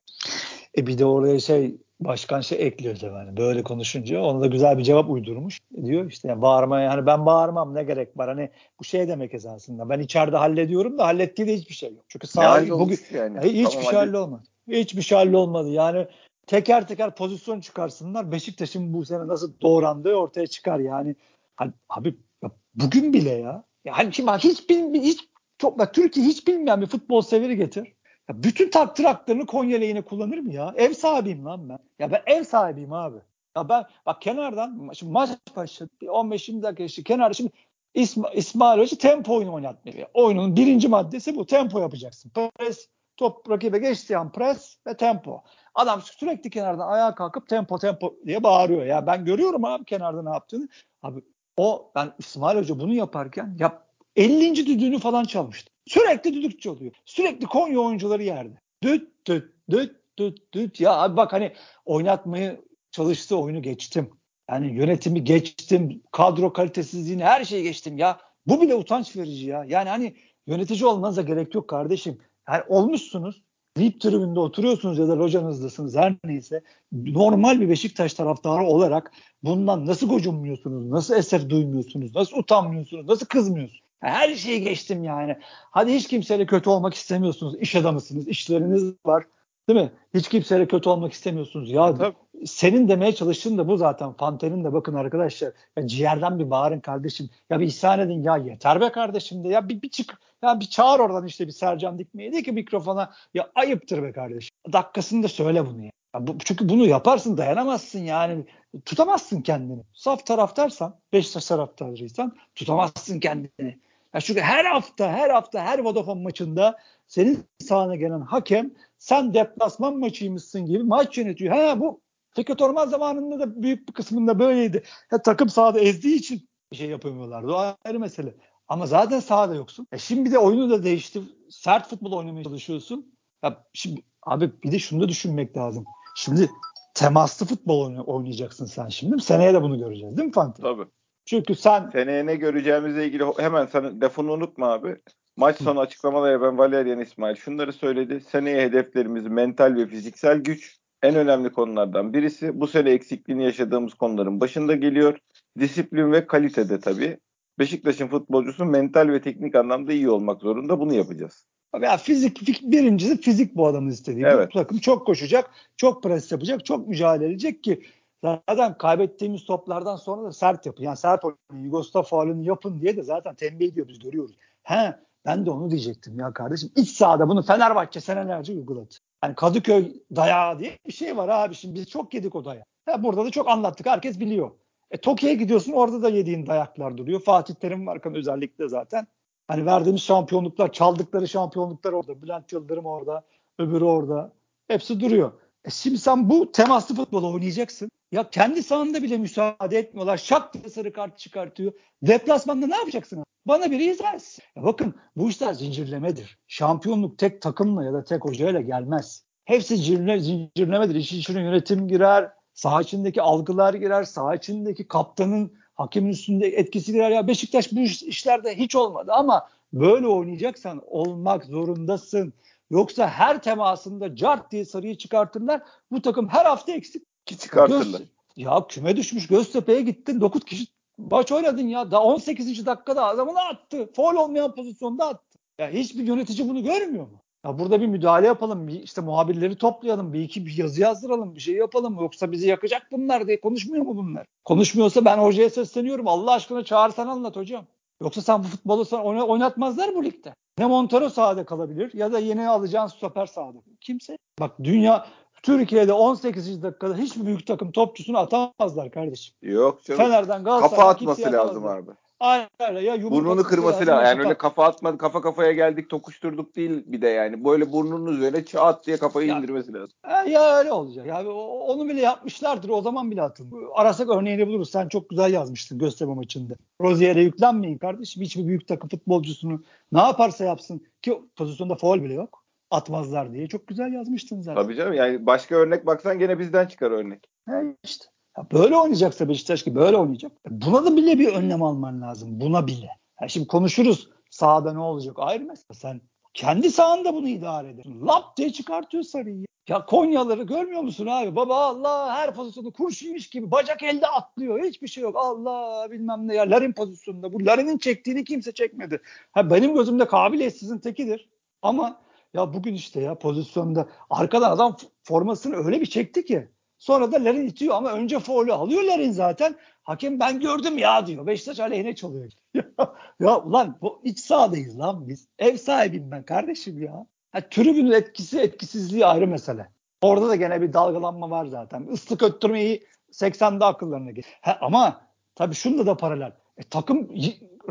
E 0.78 0.86
bir 0.86 0.98
de 0.98 1.04
oraya 1.04 1.41
şey 1.41 1.76
başkan 2.00 2.41
şey 2.41 2.66
ekliyor 2.66 2.97
hani 3.00 3.36
böyle 3.36 3.62
konuşunca 3.62 4.20
ona 4.20 4.41
da 4.41 4.47
güzel 4.47 4.78
bir 4.78 4.82
cevap 4.82 5.10
uydurmuş. 5.10 5.60
Diyor 5.84 6.10
işte 6.10 6.28
yani 6.28 6.42
bağırmaya 6.42 6.91
hani 6.91 7.06
ben 7.06 7.26
bağırmam 7.26 7.75
ne 7.75 7.82
gerek 7.82 8.19
var 8.19 8.28
hani 8.28 8.50
bu 8.80 8.84
şey 8.84 9.09
demek 9.09 9.34
esasında 9.34 9.88
ben 9.88 10.00
içeride 10.00 10.36
hallediyorum 10.36 10.98
da 10.98 11.06
hallettiği 11.06 11.48
de 11.48 11.54
hiçbir 11.54 11.75
şey 11.75 11.91
yok. 11.91 12.04
Çünkü 12.09 12.26
sağ 12.26 12.69
bugün 12.70 12.98
yani. 13.14 13.41
hiçbir 13.42 13.64
tamam, 13.64 13.82
şey 13.82 13.98
hallolmadı. 13.98 14.42
Hiçbir 14.69 15.03
şey 15.03 15.19
hallolmadı. 15.19 15.70
Yani 15.70 16.06
teker 16.47 16.88
teker 16.88 17.14
pozisyon 17.14 17.60
çıkarsınlar. 17.60 18.32
Beşiktaş'ın 18.32 18.94
bu 18.94 19.04
sene 19.04 19.28
nasıl 19.28 19.53
doğrandığı 19.60 20.14
ortaya 20.14 20.47
çıkar 20.47 20.78
yani. 20.78 21.16
Hani, 21.56 21.72
abi 21.88 22.14
ya 22.42 22.50
bugün 22.75 23.12
bile 23.12 23.30
ya. 23.30 23.64
Yani 23.84 24.12
şimdi 24.12 24.30
hiç, 24.32 24.69
hiç 24.94 25.29
çok 25.60 25.78
bak 25.78 25.94
Türkiye 25.94 26.26
hiç 26.26 26.47
bilmeyen 26.47 26.81
bir 26.81 26.87
futbol 26.87 27.21
severi 27.21 27.56
getir. 27.56 27.93
Ya 28.28 28.43
bütün 28.43 28.71
takdir 28.71 29.04
haklarını 29.04 29.47
Konya 29.47 29.78
lehine 29.78 30.03
kullanır 30.03 30.38
mı 30.38 30.53
ya? 30.53 30.75
Ev 30.76 30.93
sahibiyim 30.93 31.44
lan 31.44 31.69
ben. 31.69 31.78
Ya 31.98 32.12
ben 32.12 32.22
ev 32.26 32.44
sahibiyim 32.44 32.93
abi. 32.93 33.19
Ya 33.56 33.69
ben 33.69 33.84
bak 34.06 34.22
kenardan 34.22 34.91
şimdi 34.94 35.12
maç 35.12 35.31
başladı. 35.56 35.91
15-20 36.03 36.62
dakika 36.62 36.84
işte 36.84 37.03
kenarda 37.03 37.34
şimdi 37.34 37.50
İsma, 37.94 38.31
İsmail 38.31 38.81
Hoca 38.81 38.98
tempo 38.98 39.37
oyunu 39.37 39.53
oynatmıyor. 39.53 40.09
Oyunun 40.15 40.56
birinci 40.56 40.88
maddesi 40.88 41.37
bu. 41.37 41.47
Tempo 41.47 41.81
yapacaksın. 41.81 42.31
Pres, 42.31 42.88
top 43.16 43.50
rakibe 43.50 43.78
geçtiği 43.78 44.19
an 44.19 44.32
pres 44.32 44.78
ve 44.87 44.97
tempo. 44.97 45.42
Adam 45.75 46.03
sürekli 46.03 46.50
kenardan 46.50 46.88
ayağa 46.88 47.15
kalkıp 47.15 47.48
tempo 47.48 47.78
tempo 47.78 48.15
diye 48.27 48.42
bağırıyor. 48.42 48.87
Ya 48.87 49.06
ben 49.06 49.25
görüyorum 49.25 49.65
abi 49.65 49.84
kenarda 49.84 50.22
ne 50.22 50.31
yaptığını. 50.31 50.69
Abi 51.03 51.21
o 51.56 51.92
ben 51.94 52.12
İsmail 52.19 52.59
Hoca 52.59 52.78
bunu 52.78 52.94
yaparken 52.94 53.56
yap 53.59 53.89
50. 54.16 54.66
düdüğünü 54.66 54.98
falan 54.98 55.25
çalmıştı. 55.25 55.72
Sürekli 55.87 56.34
düdük 56.34 56.62
çalıyor. 56.62 56.93
Sürekli 57.04 57.47
Konya 57.47 57.81
oyuncuları 57.81 58.22
yerde. 58.22 58.54
Düt 58.83 59.27
düt 59.27 59.45
düt 59.71 59.97
düt 60.18 60.53
düt. 60.54 60.80
Ya 60.80 60.92
abi 60.92 61.16
bak 61.16 61.33
hani 61.33 61.53
oynatmayı 61.84 62.60
çalıştığı 62.91 63.39
oyunu 63.39 63.62
geçtim. 63.62 64.10
Yani 64.51 64.74
yönetimi 64.77 65.24
geçtim. 65.24 66.03
Kadro 66.12 66.53
kalitesizliğini 66.53 67.24
her 67.24 67.45
şeyi 67.45 67.62
geçtim 67.62 67.98
ya. 67.98 68.18
Bu 68.47 68.62
bile 68.62 68.74
utanç 68.74 69.16
verici 69.16 69.47
ya. 69.47 69.65
Yani 69.68 69.89
hani 69.89 70.15
yönetici 70.47 70.86
olmanıza 70.86 71.22
gerek 71.22 71.54
yok 71.54 71.68
kardeşim. 71.68 72.18
Yani 72.48 72.63
olmuşsunuz. 72.68 73.42
VIP 73.78 74.01
tribünde 74.01 74.41
oturuyorsunuz 74.41 74.98
ya 74.98 75.09
da 75.09 75.18
locanızdasınız 75.18 75.97
her 75.97 76.16
neyse. 76.24 76.63
Normal 76.92 77.60
bir 77.60 77.68
Beşiktaş 77.68 78.15
taraftarı 78.15 78.63
olarak 78.63 79.13
bundan 79.42 79.86
nasıl 79.86 80.09
gocunmuyorsunuz? 80.09 80.86
Nasıl 80.86 81.15
eser 81.15 81.51
duymuyorsunuz? 81.51 82.15
Nasıl 82.15 82.36
utanmıyorsunuz? 82.36 83.09
Nasıl 83.09 83.27
kızmıyorsunuz? 83.27 83.90
Her 84.00 84.34
şeyi 84.34 84.62
geçtim 84.62 85.04
yani. 85.04 85.36
Hadi 85.70 85.94
hiç 85.94 86.08
kimseyle 86.08 86.47
kötü 86.47 86.70
olmak 86.70 86.94
istemiyorsunuz. 86.94 87.54
İş 87.60 87.76
adamısınız, 87.76 88.28
işleriniz 88.28 88.94
var. 89.06 89.24
Değil 89.68 89.80
mi? 89.80 89.92
Hiç 90.14 90.28
kimseyle 90.28 90.68
kötü 90.68 90.88
olmak 90.88 91.12
istemiyorsunuz. 91.12 91.70
Ya 91.70 91.94
Tabii. 91.94 92.14
senin 92.47 92.88
demeye 92.88 93.14
çalıştığın 93.14 93.58
da 93.58 93.68
bu 93.68 93.76
zaten. 93.76 94.12
Fante'nin 94.12 94.64
de 94.64 94.72
bakın 94.72 94.94
arkadaşlar 94.94 95.52
ya 95.76 95.86
ciğerden 95.86 96.38
bir 96.38 96.50
bağırın 96.50 96.80
kardeşim. 96.80 97.30
Ya 97.50 97.60
bir 97.60 97.66
ihsan 97.66 98.00
edin 98.00 98.22
ya 98.22 98.36
yeter 98.36 98.80
be 98.80 98.92
kardeşim 98.92 99.44
de 99.44 99.48
ya 99.48 99.68
bir, 99.68 99.82
bir 99.82 99.88
çık 99.88 100.20
ya 100.42 100.60
bir 100.60 100.66
çağır 100.66 101.00
oradan 101.00 101.26
işte 101.26 101.46
bir 101.46 101.53
Sercan 101.53 101.98
Dikme'yi 101.98 102.32
de 102.32 102.42
ki 102.42 102.53
mikrofona 102.53 103.12
ya 103.34 103.50
ayıptır 103.54 104.03
be 104.03 104.12
kardeşim. 104.12 104.56
Dakikasında 104.72 105.28
söyle 105.28 105.66
bunu 105.66 105.84
ya. 105.84 105.91
ya 106.14 106.26
bu, 106.26 106.38
çünkü 106.44 106.68
bunu 106.68 106.86
yaparsın 106.86 107.36
dayanamazsın 107.36 108.00
yani 108.00 108.44
tutamazsın 108.84 109.42
kendini. 109.42 109.82
Saf 109.92 110.26
taraftarsan 110.26 110.96
Beşiktaş 111.12 111.46
taraftarıysan 111.46 112.36
tutamazsın 112.54 113.20
kendini. 113.20 113.78
Ya 114.15 114.21
çünkü 114.21 114.41
her 114.41 114.65
hafta 114.65 115.12
her 115.12 115.30
hafta 115.30 115.60
her 115.62 115.78
Vodafone 115.78 116.22
maçında 116.22 116.78
senin 117.07 117.45
sahana 117.59 117.97
gelen 117.97 118.21
hakem 118.21 118.71
sen 118.98 119.34
deplasman 119.34 119.98
maçıymışsın 119.98 120.66
gibi 120.66 120.83
maç 120.83 121.18
yönetiyor. 121.18 121.54
Ha 121.57 121.80
bu 121.80 122.01
Fikret 122.36 122.62
Orman 122.62 122.89
zamanında 122.89 123.41
da 123.41 123.62
büyük 123.62 123.89
bir 123.89 123.92
kısmında 123.92 124.39
böyleydi. 124.39 124.83
Ya, 125.12 125.22
takım 125.22 125.48
sahada 125.48 125.80
ezdiği 125.80 126.16
için 126.16 126.48
bir 126.72 126.77
şey 126.77 126.89
yapamıyorlardı. 126.89 127.53
O 127.53 127.74
ayrı 127.84 128.01
mesele. 128.01 128.34
Ama 128.68 128.86
zaten 128.86 129.21
sahada 129.21 129.54
yoksun. 129.54 129.86
E 129.92 129.98
şimdi 129.98 130.33
de 130.33 130.39
oyunu 130.39 130.71
da 130.71 130.84
değişti. 130.84 131.22
Sert 131.51 131.89
futbol 131.89 132.13
oynamaya 132.13 132.45
çalışıyorsun. 132.45 133.15
Ya 133.45 133.65
şimdi 133.72 134.03
abi 134.22 134.63
bir 134.63 134.72
de 134.72 134.78
şunu 134.78 135.03
da 135.03 135.09
düşünmek 135.09 135.56
lazım. 135.56 135.84
Şimdi 136.16 136.51
temaslı 136.95 137.47
futbol 137.47 137.97
oynayacaksın 138.06 138.66
sen 138.66 138.89
şimdi. 138.89 139.22
Seneye 139.22 139.54
de 139.54 139.63
bunu 139.63 139.78
göreceğiz 139.78 140.16
değil 140.16 140.27
mi 140.27 140.33
Fante? 140.33 140.63
Tabii. 140.63 140.86
Çünkü 141.30 141.54
sen 141.54 141.91
seneye 141.92 142.27
ne 142.27 142.34
göreceğimizle 142.36 143.06
ilgili 143.06 143.24
hemen 143.38 143.66
sen 143.66 144.00
lafını 144.00 144.32
unutma 144.32 144.72
abi. 144.72 144.97
Maç 145.36 145.56
sonu 145.62 145.80
açıklamalarda 145.80 146.42
ben 146.42 146.59
Valerian 146.59 147.00
İsmail 147.00 147.36
şunları 147.36 147.72
söyledi. 147.72 148.21
Seneye 148.21 148.62
hedeflerimiz 148.62 149.27
mental 149.27 149.77
ve 149.77 149.86
fiziksel 149.86 150.38
güç 150.38 150.77
en 151.03 151.15
önemli 151.15 151.53
konulardan 151.53 152.12
birisi. 152.12 152.60
Bu 152.60 152.66
sene 152.66 152.91
eksikliğini 152.91 153.44
yaşadığımız 153.44 153.94
konuların 153.94 154.41
başında 154.41 154.74
geliyor. 154.74 155.18
Disiplin 155.59 156.12
ve 156.12 156.27
kalitede 156.27 156.80
tabii. 156.80 157.18
Beşiktaş'ın 157.59 158.09
futbolcusu 158.09 158.65
mental 158.65 159.09
ve 159.09 159.21
teknik 159.21 159.54
anlamda 159.54 159.92
iyi 159.92 160.10
olmak 160.10 160.41
zorunda. 160.41 160.80
Bunu 160.80 160.94
yapacağız. 160.94 161.47
Ya 161.82 161.97
fizik 161.97 162.62
birincisi 162.62 163.21
fizik 163.21 163.56
bu 163.56 163.66
adamın 163.66 163.91
istediği. 163.91 164.24
Evet. 164.24 164.48
Bu 164.48 164.59
takım 164.59 164.78
çok 164.78 165.06
koşacak, 165.06 165.50
çok 165.77 166.03
pres 166.03 166.32
yapacak, 166.32 166.65
çok 166.65 166.88
mücadele 166.88 167.28
edecek 167.28 167.65
ki 167.65 167.82
zaten 168.24 168.78
kaybettiğimiz 168.78 169.44
toplardan 169.44 169.96
sonra 169.96 170.24
da 170.24 170.32
sert 170.32 170.66
yapın. 170.66 170.82
Yani 170.82 170.96
sert 170.96 171.24
oynayın, 171.24 171.64
Yugoslav 171.64 172.02
faulünü 172.02 172.46
yapın 172.46 172.80
diye 172.80 172.96
de 172.96 173.02
zaten 173.02 173.34
tembih 173.34 173.68
ediyor 173.68 173.88
biz 173.88 173.98
görüyoruz. 173.98 174.36
He 174.62 174.96
ben 175.24 175.46
de 175.46 175.50
onu 175.50 175.70
diyecektim 175.70 176.18
ya 176.18 176.32
kardeşim. 176.32 176.72
İç 176.76 176.90
sahada 176.90 177.28
bunu 177.28 177.42
Fenerbahçe 177.42 178.00
senelerce 178.00 178.52
uyguladı. 178.52 178.94
Yani 179.24 179.34
Kadıköy 179.34 179.92
dayağı 180.16 180.58
diye 180.58 180.78
bir 180.86 180.92
şey 180.92 181.16
var 181.16 181.28
abi. 181.28 181.54
Şimdi 181.54 181.74
biz 181.74 181.88
çok 181.88 182.14
yedik 182.14 182.34
o 182.34 182.44
dayağı. 182.44 182.64
Ya 182.88 183.02
burada 183.02 183.24
da 183.24 183.30
çok 183.30 183.48
anlattık. 183.48 183.86
Herkes 183.86 184.20
biliyor. 184.20 184.50
E 184.90 184.96
Tokyo'ya 184.96 185.34
gidiyorsun 185.34 185.72
orada 185.72 186.02
da 186.02 186.08
yediğin 186.08 186.46
dayaklar 186.46 186.96
duruyor. 186.96 187.20
Fatih 187.20 187.54
Terim 187.54 187.86
varken 187.86 188.14
özellikle 188.14 188.68
zaten. 188.68 189.06
Hani 189.48 189.66
verdiğimiz 189.66 190.02
şampiyonluklar, 190.02 190.72
çaldıkları 190.72 191.28
şampiyonluklar 191.28 191.92
orada. 191.92 192.22
Bülent 192.22 192.52
Yıldırım 192.52 192.86
orada, 192.86 193.24
öbürü 193.58 193.84
orada. 193.84 194.32
Hepsi 194.68 195.00
duruyor. 195.00 195.32
E 195.64 195.70
şimdi 195.70 195.98
sen 195.98 196.30
bu 196.30 196.52
temaslı 196.52 196.94
futbolu 196.94 197.32
oynayacaksın. 197.32 197.90
Ya 198.12 198.30
kendi 198.30 198.62
sahanda 198.62 199.03
bile 199.03 199.18
müsaade 199.18 199.78
etmiyorlar. 199.78 200.16
Şak 200.16 200.54
diye 200.54 200.68
sarı 200.68 200.92
kart 200.92 201.18
çıkartıyor. 201.18 201.72
Deplasmanda 202.03 202.66
ne 202.66 202.77
yapacaksın? 202.77 203.24
Bana 203.47 203.71
bir 203.71 203.80
izah. 203.80 204.12
Ya 204.57 204.62
bakın 204.62 204.95
bu 205.16 205.28
işler 205.28 205.53
zincirlemedir. 205.53 206.39
Şampiyonluk 206.48 207.18
tek 207.18 207.42
takımla 207.42 207.84
ya 207.84 207.92
da 207.92 208.04
tek 208.04 208.24
hocayla 208.24 208.60
gelmez. 208.60 209.24
Hepsi 209.45 209.77
zincirle, 209.77 210.21
zincirlemedir. 210.21 210.95
İşin 210.95 211.18
içine 211.18 211.42
yönetim 211.42 211.89
girer, 211.89 212.30
saha 212.54 212.80
içindeki 212.80 213.22
algılar 213.22 213.74
girer, 213.74 214.04
saha 214.04 214.34
içindeki 214.34 214.89
kaptanın 214.89 215.53
hakemin 215.74 216.10
üstünde 216.10 216.47
etkisi 216.47 216.92
girer. 216.92 217.10
Ya 217.10 217.28
Beşiktaş 217.28 217.72
bu 217.72 217.80
işlerde 217.80 218.59
hiç 218.59 218.77
olmadı 218.77 219.13
ama 219.15 219.48
böyle 219.72 220.06
oynayacaksan 220.06 220.83
olmak 220.86 221.45
zorundasın. 221.45 222.33
Yoksa 222.71 223.09
her 223.09 223.42
temasında 223.42 224.16
cart 224.16 224.53
diye 224.53 224.65
sarıyı 224.65 224.98
çıkartırlar. 224.98 225.63
Bu 225.91 226.03
takım 226.03 226.28
her 226.28 226.45
hafta 226.45 226.72
eksik. 226.72 227.09
Ki 227.26 227.38
çıkartırlar. 227.38 227.98
Göz, 227.98 228.08
ya 228.36 228.66
küme 228.68 228.96
düşmüş 228.96 229.26
Göztepe'ye 229.26 229.80
gittin 229.80 230.20
9 230.20 230.44
kişi 230.44 230.66
maç 230.98 231.32
oynadın 231.32 231.68
ya. 231.68 231.90
Daha 231.90 232.02
18. 232.02 232.66
dakikada 232.66 233.04
adamını 233.04 233.40
attı. 233.40 233.90
Foul 233.96 234.16
olmayan 234.16 234.54
pozisyonda 234.54 235.08
attı. 235.08 235.38
Ya 235.58 235.70
hiçbir 235.70 236.06
yönetici 236.06 236.48
bunu 236.48 236.62
görmüyor 236.62 237.04
mu? 237.04 237.20
Ya 237.44 237.58
burada 237.58 237.80
bir 237.80 237.86
müdahale 237.86 238.26
yapalım. 238.26 238.68
Bir 238.68 238.82
işte 238.82 239.00
muhabirleri 239.00 239.56
toplayalım. 239.56 240.12
Bir 240.12 240.20
iki 240.20 240.46
bir 240.46 240.58
yazı 240.58 240.80
yazdıralım. 240.80 241.34
Bir 241.34 241.40
şey 241.40 241.54
yapalım. 241.54 241.98
Yoksa 242.00 242.32
bizi 242.32 242.48
yakacak 242.48 242.86
bunlar 242.92 243.26
diye 243.26 243.40
konuşmuyor 243.40 243.84
mu 243.84 243.96
bunlar? 243.96 244.26
Konuşmuyorsa 244.44 245.04
ben 245.04 245.18
hocaya 245.18 245.50
sesleniyorum. 245.50 246.08
Allah 246.08 246.32
aşkına 246.32 246.64
çağırsan 246.64 247.06
anlat 247.06 247.36
hocam. 247.36 247.66
Yoksa 248.02 248.22
sen 248.22 248.38
bu 248.44 248.48
futbolu 248.48 248.86
oynatmazlar 249.26 249.94
bu 249.94 250.04
ligde. 250.04 250.34
Ne 250.58 250.66
Montero 250.66 251.08
sahada 251.08 251.44
kalabilir 251.44 251.94
ya 251.94 252.12
da 252.12 252.18
yeni 252.18 252.48
alacağın 252.48 252.86
stoper 252.86 253.26
sahada. 253.26 253.58
Kimse. 253.80 254.18
Bak 254.40 254.52
dünya 254.64 255.06
Türkiye'de 255.42 255.92
18. 255.92 256.62
dakikada 256.62 256.97
hiçbir 256.97 257.26
büyük 257.26 257.47
takım 257.47 257.73
topçusunu 257.73 258.19
atamazlar 258.19 258.90
kardeşim. 258.90 259.35
Yok 259.42 259.85
canım. 259.85 260.00
Fener'den 260.00 260.45
Galatasaray'dan 260.45 260.76
kafa 260.76 260.90
atması 260.90 261.33
lazım 261.33 261.66
abi. 261.66 261.90
Aynen 262.21 262.49
öyle. 262.69 262.81
Ya 262.81 263.02
Burnunu 263.02 263.42
kırması 263.42 263.87
lazım. 263.87 264.04
Yani 264.04 264.21
öyle 264.21 264.38
kafa 264.38 264.64
atmadı, 264.64 264.99
kafa 264.99 265.21
kafaya 265.21 265.52
geldik, 265.52 265.90
tokuşturduk 265.90 266.57
değil 266.57 266.85
bir 266.87 267.02
de 267.02 267.09
yani. 267.09 267.45
Böyle 267.45 267.73
burnunun 267.73 268.16
üzerine 268.16 268.45
çat 268.45 268.87
diye 268.87 268.97
kafayı 268.97 269.28
ya, 269.28 269.38
indirmesi 269.38 269.73
lazım. 269.73 269.97
Ya 270.26 270.57
öyle 270.59 270.73
olacak. 270.73 271.07
Ya 271.07 271.26
onu 271.31 271.88
bile 271.88 272.00
yapmışlardır. 272.00 272.69
O 272.69 272.83
zaman 272.83 273.11
bile 273.11 273.23
atın. 273.23 273.52
Arasak 273.75 274.09
örneğini 274.09 274.47
buluruz. 274.47 274.71
Sen 274.71 274.88
çok 274.88 275.11
güzel 275.11 275.33
yazmıştın 275.33 275.78
gösterme 275.78 276.14
maçında. 276.14 276.54
Rozier'e 276.81 277.23
yüklenmeyin 277.23 277.78
kardeşim. 277.78 278.23
Hiçbir 278.23 278.47
büyük 278.47 278.69
takım 278.69 278.88
futbolcusunu 278.88 279.62
ne 279.92 280.00
yaparsa 280.00 280.45
yapsın 280.45 280.87
ki 281.02 281.23
pozisyonda 281.37 281.75
foul 281.75 282.02
bile 282.02 282.14
yok 282.14 282.39
atmazlar 282.70 283.32
diye 283.32 283.49
çok 283.49 283.66
güzel 283.66 283.92
yazmıştın 283.92 284.40
zaten. 284.40 284.62
Tabii 284.62 284.76
canım 284.76 284.92
yani 284.92 285.26
başka 285.26 285.54
örnek 285.54 285.87
baksan 285.87 286.18
gene 286.18 286.38
bizden 286.38 286.66
çıkar 286.66 286.90
örnek. 286.90 287.28
He 287.49 287.76
işte. 287.84 288.04
Ya 288.38 288.46
böyle 288.52 288.76
oynayacaksa 288.76 289.28
Beşiktaş 289.28 289.62
ki 289.62 289.75
böyle 289.75 289.96
oynayacak. 289.96 290.32
Buna 290.50 290.84
da 290.84 290.96
bile 290.96 291.18
bir 291.18 291.34
önlem 291.34 291.62
alman 291.62 292.02
lazım. 292.02 292.40
Buna 292.40 292.66
bile. 292.66 292.88
Ya 293.22 293.28
şimdi 293.28 293.46
konuşuruz 293.46 294.11
sahada 294.30 294.72
ne 294.72 294.78
olacak 294.78 295.16
ayrı 295.18 295.44
mesele. 295.44 295.75
Sen 295.78 296.00
kendi 296.34 296.70
sahanda 296.70 297.14
bunu 297.14 297.28
idare 297.28 297.68
edersin. 297.68 298.06
Lap 298.06 298.37
diye 298.37 298.52
çıkartıyor 298.52 299.02
sarıyı. 299.02 299.44
Ya 299.68 299.87
Konyaları 299.87 300.42
görmüyor 300.42 300.82
musun 300.82 301.06
abi? 301.06 301.37
Baba 301.37 301.56
Allah 301.56 302.14
her 302.14 302.34
pozisyonu 302.34 302.72
kurşuymuş 302.72 303.30
gibi 303.30 303.50
bacak 303.50 303.82
elde 303.82 304.06
atlıyor. 304.06 304.64
Hiçbir 304.64 304.88
şey 304.88 305.02
yok. 305.02 305.16
Allah 305.18 305.90
bilmem 305.90 306.28
ne 306.28 306.34
ya. 306.34 306.50
Larin 306.50 306.72
pozisyonunda. 306.72 307.32
Bu 307.32 307.46
Larin'in 307.46 307.78
çektiğini 307.78 308.25
kimse 308.25 308.52
çekmedi. 308.52 309.02
Ha, 309.32 309.50
benim 309.50 309.75
gözümde 309.75 310.06
kabiliyetsizin 310.06 310.78
tekidir. 310.78 311.28
Ama 311.62 312.00
ya 312.35 312.54
bugün 312.54 312.75
işte 312.75 313.00
ya 313.00 313.18
pozisyonda 313.18 313.88
arkadan 314.11 314.50
adam 314.50 314.76
formasını 315.02 315.56
öyle 315.56 315.80
bir 315.80 315.87
çekti 315.87 316.25
ki. 316.25 316.49
Sonra 316.78 317.12
da 317.12 317.25
Larin 317.25 317.46
itiyor 317.46 317.75
ama 317.75 317.92
önce 317.92 318.18
faulü 318.18 318.52
alıyor 318.52 318.82
Larin 318.82 319.12
zaten. 319.12 319.56
Hakem 319.82 320.20
ben 320.20 320.40
gördüm 320.40 320.78
ya 320.78 321.06
diyor. 321.06 321.26
Beşiktaş 321.26 321.60
aleyhine 321.60 321.94
çalıyor. 321.94 322.32
ya, 323.20 323.40
ulan 323.42 323.78
bu 323.82 324.00
iç 324.04 324.18
sahadayız 324.18 324.78
lan 324.78 325.08
biz. 325.08 325.28
Ev 325.38 325.56
sahibiyim 325.56 326.10
ben 326.10 326.22
kardeşim 326.22 326.82
ya. 326.82 327.06
Ha, 327.32 327.40
tribünün 327.50 327.92
etkisi 327.92 328.40
etkisizliği 328.40 329.06
ayrı 329.06 329.26
mesele. 329.26 329.70
Orada 330.02 330.28
da 330.28 330.37
gene 330.37 330.62
bir 330.62 330.72
dalgalanma 330.72 331.30
var 331.30 331.46
zaten. 331.46 331.87
Islık 331.87 332.22
öttürmeyi 332.22 332.87
80'de 333.12 333.64
akıllarına 333.64 334.10
gelir. 334.10 334.26
Ama 334.60 335.00
tabii 335.34 335.54
şunda 335.54 335.87
da 335.87 335.96
paralel. 335.96 336.32
E, 336.56 336.62
takım 336.62 337.08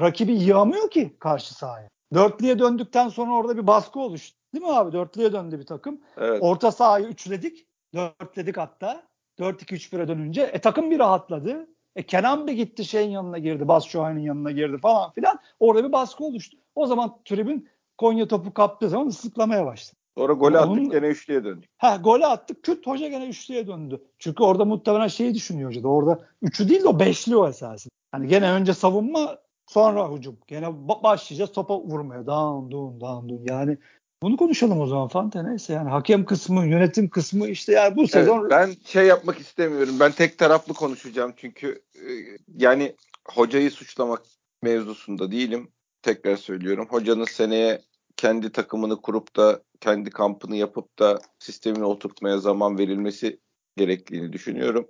rakibi 0.02 0.34
yığamıyor 0.34 0.90
ki 0.90 1.16
karşı 1.20 1.54
sahaya. 1.54 1.90
Dörtlüye 2.14 2.60
döndükten 2.60 3.10
sonra 3.10 3.32
orada 3.32 3.58
bir 3.58 3.68
baskı 3.68 4.00
oluştu. 4.00 4.39
Değil 4.54 4.66
mi 4.66 4.72
abi? 4.72 4.92
Dörtlüye 4.92 5.34
döndü 5.34 5.60
bir 5.60 5.66
takım. 5.66 6.02
Evet. 6.18 6.40
Orta 6.42 6.72
sahayı 6.72 7.06
üçledik. 7.06 7.66
Dörtledik 7.94 8.58
hatta. 8.58 9.04
4-2-3-1'e 9.40 10.08
dönünce. 10.08 10.42
E 10.42 10.60
takım 10.60 10.92
bir 10.92 11.00
rahatladı. 11.00 11.68
E 11.96 12.04
Kenan 12.04 12.48
bir 12.48 12.54
gitti 12.54 12.86
şeyin 12.86 13.12
yanına 13.12 13.38
girdi. 13.38 13.68
Bas 13.68 13.86
Şuay'ın 13.86 14.20
yanına 14.20 14.52
girdi 14.52 14.78
falan 14.78 15.12
filan. 15.12 15.40
Orada 15.60 15.88
bir 15.88 15.92
baskı 15.92 16.24
oluştu. 16.24 16.58
O 16.76 16.86
zaman 16.86 17.18
tribün 17.26 17.70
Konya 17.98 18.28
topu 18.28 18.54
kaptığı 18.54 18.90
zaman 18.90 19.08
ıslıklamaya 19.08 19.66
başladı. 19.66 20.00
Sonra 20.18 20.34
golü 20.34 20.58
attık 20.58 20.72
Onun, 20.72 20.90
gene 20.90 21.08
üçlüye 21.08 21.44
döndük. 21.44 21.70
Ha 21.78 21.96
golü 21.96 22.26
attık 22.26 22.64
küt 22.64 22.88
hoca 22.88 23.08
gene 23.08 23.28
üçlüye 23.28 23.68
döndü. 23.68 24.04
Çünkü 24.20 24.44
orada 24.44 24.66
muhtemelen 24.66 25.08
şeyi 25.08 25.34
düşünüyor 25.34 25.70
hoca 25.70 25.84
da 25.84 25.88
orada 25.88 26.20
üçü 26.42 26.70
değil 26.70 26.84
de 26.84 26.88
o 26.88 27.00
beşli 27.00 27.38
o 27.38 27.48
esasında. 27.48 27.92
Hani 28.12 28.28
gene 28.28 28.52
önce 28.52 28.74
savunma 28.74 29.38
sonra 29.68 30.12
hücum. 30.12 30.38
Gene 30.48 30.68
başlayacağız 31.04 31.52
topa 31.52 31.80
vurmaya. 31.80 32.26
Down, 32.26 32.72
down, 32.72 33.00
down. 33.02 33.54
Yani 33.54 33.78
bunu 34.24 34.38
konuşalım 34.38 34.80
o 34.80 34.88
zaman 34.88 35.08
Fante 35.08 35.46
neyse 35.46 35.74
yani 35.74 35.90
hakem 35.90 36.26
kısmı, 36.26 36.66
yönetim 36.66 37.10
kısmı 37.10 37.48
işte 37.48 37.74
yani 37.74 37.96
bu 37.96 38.08
sezon 38.08 38.42
evet, 38.42 38.52
ben 38.52 38.76
şey 38.86 39.06
yapmak 39.06 39.40
istemiyorum. 39.40 39.96
Ben 40.00 40.12
tek 40.12 40.38
taraflı 40.38 40.74
konuşacağım 40.74 41.34
çünkü 41.38 41.82
e, 41.96 42.10
yani 42.58 42.96
hocayı 43.28 43.72
suçlamak 43.72 44.22
mevzusunda 44.64 45.32
değilim. 45.32 45.72
Tekrar 46.02 46.36
söylüyorum. 46.36 46.88
Hocanın 46.90 47.26
seneye 47.26 47.82
kendi 48.18 48.52
takımını 48.52 49.02
kurup 49.02 49.36
da 49.36 49.64
kendi 49.80 50.10
kampını 50.10 50.56
yapıp 50.56 51.00
da 51.00 51.22
sistemini 51.40 51.86
oturtmaya 51.86 52.38
zaman 52.38 52.78
verilmesi 52.78 53.40
gerektiğini 53.78 54.34
düşünüyorum. 54.34 54.88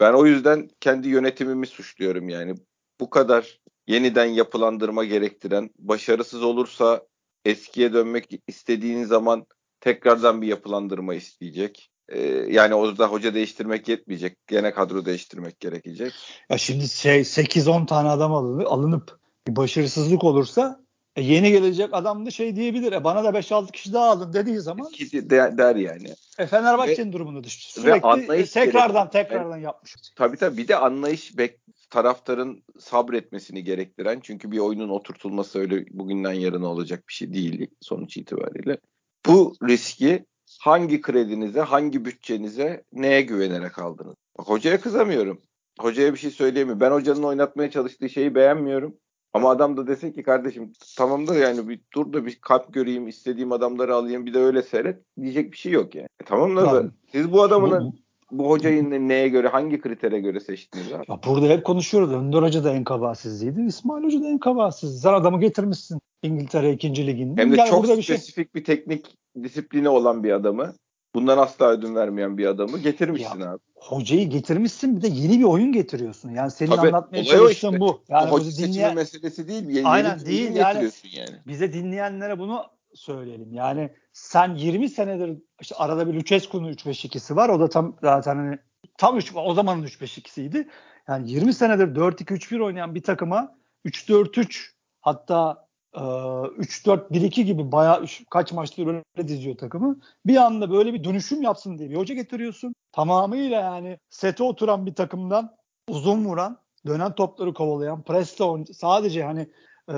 Ben 0.00 0.12
o 0.12 0.26
yüzden 0.26 0.70
kendi 0.80 1.08
yönetimimi 1.08 1.66
suçluyorum 1.66 2.28
yani. 2.28 2.54
Bu 3.00 3.10
kadar 3.10 3.60
yeniden 3.86 4.24
yapılandırma 4.24 5.04
gerektiren, 5.04 5.70
başarısız 5.78 6.42
olursa 6.42 7.06
eskiye 7.46 7.92
dönmek 7.92 8.28
istediğin 8.46 9.04
zaman 9.04 9.46
tekrardan 9.80 10.42
bir 10.42 10.46
yapılandırma 10.46 11.14
isteyecek. 11.14 11.90
Ee, 12.08 12.20
yani 12.48 12.74
o 12.74 12.98
da 12.98 13.06
hoca 13.06 13.34
değiştirmek 13.34 13.88
yetmeyecek. 13.88 14.46
Gene 14.46 14.72
kadro 14.72 15.04
değiştirmek 15.04 15.60
gerekecek. 15.60 16.12
Ya 16.50 16.58
şimdi 16.58 16.88
şey 16.88 17.20
8-10 17.20 17.86
tane 17.86 18.08
adam 18.08 18.32
alınıp 18.66 19.20
bir 19.48 19.56
başarısızlık 19.56 20.24
olursa 20.24 20.85
e, 21.16 21.22
yeni 21.22 21.52
gelecek 21.52 21.88
adam 21.92 22.26
da 22.26 22.30
şey 22.30 22.56
diyebilir. 22.56 22.92
E, 22.92 23.04
bana 23.04 23.24
da 23.24 23.38
5-6 23.38 23.72
kişi 23.72 23.92
daha 23.92 24.10
aldın 24.10 24.32
dediği 24.32 24.60
zaman 24.60 24.88
der, 25.12 25.58
der 25.58 25.76
yani. 25.76 26.08
E, 26.38 26.46
Fenerbahçe'nin 26.46 27.12
durumunda 27.12 27.44
düştü. 27.44 27.80
Sürekli 27.80 28.28
ve 28.28 28.44
tekrardan 28.44 29.10
tekrardan 29.10 29.56
yapmış. 29.56 29.96
Tabii 30.16 30.36
tabii 30.36 30.56
bir 30.56 30.68
de 30.68 30.76
anlayış 30.76 31.38
bek 31.38 31.60
taraftarın 31.90 32.62
sabretmesini 32.78 33.64
gerektiren 33.64 34.20
çünkü 34.22 34.50
bir 34.50 34.58
oyunun 34.58 34.88
oturtulması 34.88 35.58
öyle 35.58 35.84
bugünden 35.90 36.32
yarına 36.32 36.66
olacak 36.66 37.04
bir 37.08 37.14
şey 37.14 37.32
değil 37.32 37.66
sonuç 37.80 38.16
itibariyle. 38.16 38.78
Bu 39.26 39.54
riski 39.68 40.24
hangi 40.60 41.00
kredinize, 41.00 41.60
hangi 41.60 42.04
bütçenize, 42.04 42.84
neye 42.92 43.22
güvenerek 43.22 43.78
aldınız? 43.78 44.14
Bak 44.38 44.48
hocaya 44.48 44.80
kızamıyorum. 44.80 45.42
Hocaya 45.78 46.12
bir 46.12 46.18
şey 46.18 46.30
söyleyemiyorum. 46.30 46.80
Ben 46.80 46.90
hocanın 46.90 47.22
oynatmaya 47.22 47.70
çalıştığı 47.70 48.08
şeyi 48.08 48.34
beğenmiyorum. 48.34 48.96
Ama 49.32 49.50
adam 49.50 49.76
da 49.76 49.86
desin 49.86 50.12
ki 50.12 50.22
kardeşim 50.22 50.72
tamam 50.98 51.26
da 51.26 51.34
yani 51.34 51.68
bir 51.68 51.80
dur 51.94 52.12
da 52.12 52.26
bir 52.26 52.38
kalp 52.40 52.72
göreyim, 52.72 53.08
istediğim 53.08 53.52
adamları 53.52 53.94
alayım 53.94 54.26
bir 54.26 54.34
de 54.34 54.38
öyle 54.38 54.62
seyret 54.62 55.02
diyecek 55.20 55.52
bir 55.52 55.56
şey 55.56 55.72
yok 55.72 55.94
yani. 55.94 56.08
E, 56.20 56.24
tamam 56.24 56.56
da 56.56 56.64
tamam. 56.64 56.92
siz 57.12 57.32
bu 57.32 57.42
adamın 57.42 57.94
bu, 58.30 58.50
hocayı 58.50 59.08
neye 59.08 59.28
göre, 59.28 59.48
hangi 59.48 59.80
kritere 59.80 60.20
göre 60.20 60.40
seçtiniz 60.40 60.92
abi? 60.92 61.04
Ya 61.08 61.20
burada 61.26 61.46
hep 61.46 61.64
konuşuyoruz. 61.64 62.12
Önder 62.12 62.42
Hoca 62.42 62.64
da 62.64 62.72
en 62.72 62.84
kabahsizliydi. 62.84 63.60
İsmail 63.60 64.04
Hoca 64.04 64.22
da 64.22 64.26
en 64.26 64.38
kabahsiz. 64.38 65.00
Sen 65.00 65.12
adamı 65.12 65.40
getirmişsin 65.40 65.98
İngiltere 66.22 66.72
2. 66.72 67.06
liginde. 67.06 67.40
Hem 67.40 67.52
de 67.52 67.56
yani 67.56 67.70
çok 67.70 67.86
spesifik 67.86 68.54
bir, 68.54 68.64
şey... 68.64 68.76
bir 68.76 68.76
teknik 68.76 69.16
disiplini 69.42 69.88
olan 69.88 70.24
bir 70.24 70.32
adamı 70.32 70.74
bundan 71.16 71.38
asla 71.38 71.68
ödün 71.68 71.94
vermeyen 71.94 72.38
bir 72.38 72.46
adamı 72.46 72.78
getirmişsin 72.78 73.40
ya, 73.40 73.50
abi. 73.50 73.58
Hocayı 73.74 74.30
getirmişsin 74.30 74.96
bir 74.96 75.02
de 75.02 75.08
yeni 75.08 75.38
bir 75.38 75.44
oyun 75.44 75.72
getiriyorsun. 75.72 76.30
Yani 76.30 76.50
senin 76.50 76.70
Tabii, 76.70 76.86
anlatmaya 76.86 77.24
çalıştığın 77.24 77.68
işte. 77.68 77.80
bu. 77.80 78.02
Yani 78.08 78.30
hoca 78.30 78.50
dinleyen... 78.50 78.72
seçimi 78.72 78.94
meselesi 78.94 79.48
değil. 79.48 79.68
Yeni, 79.68 79.88
Aynen 79.88 80.18
yeni 80.18 80.26
değil 80.26 80.56
yani, 80.56 80.90
yani. 81.12 81.36
Bize 81.46 81.72
dinleyenlere 81.72 82.38
bunu 82.38 82.64
söyleyelim. 82.94 83.52
Yani 83.52 83.90
sen 84.12 84.54
20 84.54 84.88
senedir 84.88 85.38
işte 85.60 85.74
arada 85.74 86.08
bir 86.08 86.14
Lucescu'nun 86.14 86.72
3-5-2'si 86.72 87.36
var. 87.36 87.48
O 87.48 87.60
da 87.60 87.68
tam 87.68 87.96
zaten 88.02 88.36
hani 88.36 88.58
tam 88.98 89.18
3 89.18 89.32
o 89.34 89.54
zamanın 89.54 89.82
3-5-2'siydi. 89.82 90.68
Yani 91.08 91.30
20 91.30 91.54
senedir 91.54 91.86
4-2-3-1 91.86 92.62
oynayan 92.62 92.94
bir 92.94 93.02
takıma 93.02 93.56
3-4-3 93.84 94.70
hatta 95.00 95.65
3-4-1-2 95.96 97.42
gibi 97.42 97.72
bayağı 97.72 98.04
kaç 98.30 98.52
maçtır 98.52 98.86
böyle 98.86 99.28
diziyor 99.28 99.56
takımı. 99.56 100.00
Bir 100.26 100.36
anda 100.36 100.70
böyle 100.70 100.94
bir 100.94 101.04
dönüşüm 101.04 101.42
yapsın 101.42 101.78
diye 101.78 101.90
bir 101.90 101.96
hoca 101.96 102.14
getiriyorsun. 102.14 102.74
Tamamıyla 102.92 103.60
yani 103.60 103.98
sete 104.10 104.42
oturan 104.42 104.86
bir 104.86 104.94
takımdan 104.94 105.56
uzun 105.88 106.24
vuran, 106.24 106.58
dönen 106.86 107.14
topları 107.14 107.54
kovalayan, 107.54 108.02
presle 108.02 108.72
sadece 108.72 109.24
hani 109.24 109.40
e, 109.88 109.94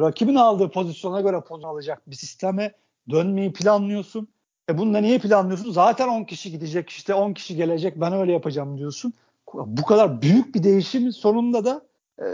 rakibin 0.00 0.34
aldığı 0.34 0.70
pozisyona 0.70 1.20
göre 1.20 1.40
pozisyon 1.40 1.70
alacak 1.70 2.10
bir 2.10 2.16
sisteme 2.16 2.72
dönmeyi 3.10 3.52
planlıyorsun. 3.52 4.28
E 4.70 4.78
bunu 4.78 4.94
da 4.94 4.98
niye 4.98 5.18
planlıyorsun? 5.18 5.72
Zaten 5.72 6.08
10 6.08 6.24
kişi 6.24 6.50
gidecek 6.50 6.90
işte 6.90 7.14
10 7.14 7.32
kişi 7.32 7.56
gelecek 7.56 8.00
ben 8.00 8.12
öyle 8.12 8.32
yapacağım 8.32 8.78
diyorsun. 8.78 9.12
Bu 9.54 9.82
kadar 9.82 10.22
büyük 10.22 10.54
bir 10.54 10.62
değişimin 10.62 11.10
sonunda 11.10 11.64
da 11.64 11.82
e, 12.18 12.26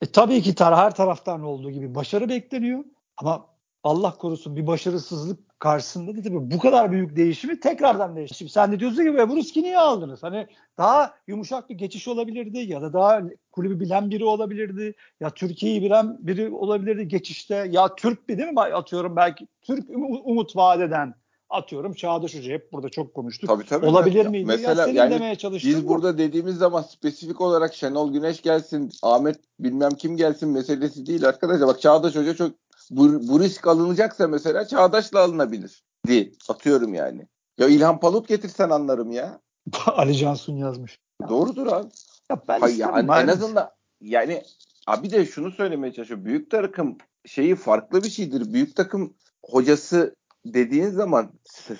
e, 0.00 0.06
tabii 0.06 0.42
ki 0.42 0.54
tar 0.54 0.76
her 0.76 0.94
taraftan 0.94 1.42
olduğu 1.42 1.70
gibi 1.70 1.94
başarı 1.94 2.28
bekleniyor 2.28 2.84
ama 3.16 3.46
Allah 3.82 4.16
korusun 4.18 4.56
bir 4.56 4.66
başarısızlık 4.66 5.50
karşısında 5.58 6.16
da 6.16 6.22
tabii 6.22 6.50
bu 6.50 6.58
kadar 6.58 6.92
büyük 6.92 7.16
değişimi 7.16 7.60
tekrardan 7.60 8.16
değişti. 8.16 8.48
Sen 8.48 8.72
de 8.72 8.80
diyorsun 8.80 9.04
ki 9.04 9.14
Bruski 9.14 9.62
niye 9.62 9.78
aldınız? 9.78 10.22
Hani 10.22 10.46
daha 10.78 11.14
yumuşak 11.26 11.70
bir 11.70 11.74
geçiş 11.74 12.08
olabilirdi 12.08 12.58
ya 12.58 12.82
da 12.82 12.92
daha 12.92 13.22
kulübü 13.52 13.80
bilen 13.80 14.10
biri 14.10 14.24
olabilirdi. 14.24 14.94
Ya 15.20 15.30
Türkiye'yi 15.30 15.82
bilen 15.82 16.16
biri 16.20 16.50
olabilirdi 16.50 17.08
geçişte. 17.08 17.68
Ya 17.70 17.94
Türk 17.94 18.28
bir 18.28 18.38
değil 18.38 18.52
mi? 18.52 18.60
Atıyorum 18.60 19.16
belki 19.16 19.46
Türk 19.62 19.90
umut 20.24 20.56
vadeden 20.56 21.14
atıyorum 21.50 21.94
Çağdaş 21.94 22.34
Hoca 22.34 22.52
hep 22.52 22.72
burada 22.72 22.88
çok 22.88 23.14
konuştuk. 23.14 23.48
Tabii, 23.48 23.66
tabii, 23.66 23.86
Olabilir 23.86 24.26
miydi? 24.26 24.44
Mesela 24.46 24.86
ya 24.86 24.94
yani 24.94 25.10
demeye 25.10 25.36
biz 25.52 25.84
bu. 25.84 25.88
burada 25.88 26.18
dediğimiz 26.18 26.56
zaman 26.56 26.82
spesifik 26.82 27.40
olarak 27.40 27.74
Şenol 27.74 28.12
Güneş 28.12 28.42
gelsin, 28.42 28.92
Ahmet 29.02 29.36
bilmem 29.60 29.90
kim 29.90 30.16
gelsin 30.16 30.48
meselesi 30.48 31.06
değil 31.06 31.28
arkadaşlar. 31.28 31.68
Bak 31.68 31.80
Çağdaş 31.80 32.16
Hoca 32.16 32.34
çok 32.36 32.52
bu, 32.90 33.28
bu 33.28 33.40
risk 33.40 33.66
alınacaksa 33.66 34.28
mesela 34.28 34.66
Çağdaş'la 34.66 35.20
alınabilir. 35.20 35.82
Değil. 36.06 36.38
Atıyorum 36.48 36.94
yani. 36.94 37.26
Ya 37.58 37.68
İlhan 37.68 38.00
Palut 38.00 38.28
getirsen 38.28 38.70
anlarım 38.70 39.12
ya. 39.12 39.40
Ali 39.86 40.16
Cansun 40.16 40.56
yazmış. 40.56 40.98
Doğrudur 41.28 41.66
abi. 41.66 41.88
Ya 42.30 42.42
ben 42.48 42.60
Hayır, 42.60 42.76
yani 42.78 43.10
en 43.12 43.28
azından 43.28 43.70
yani 44.00 44.42
abi 44.86 45.10
de 45.10 45.26
şunu 45.26 45.50
söylemeye 45.50 45.92
çalışıyorum. 45.92 46.24
Büyük 46.24 46.50
takım 46.50 46.98
şeyi 47.26 47.54
farklı 47.54 48.02
bir 48.02 48.10
şeydir. 48.10 48.52
Büyük 48.52 48.76
takım 48.76 49.14
hocası 49.44 50.14
dediğin 50.46 50.90
zaman 50.90 51.32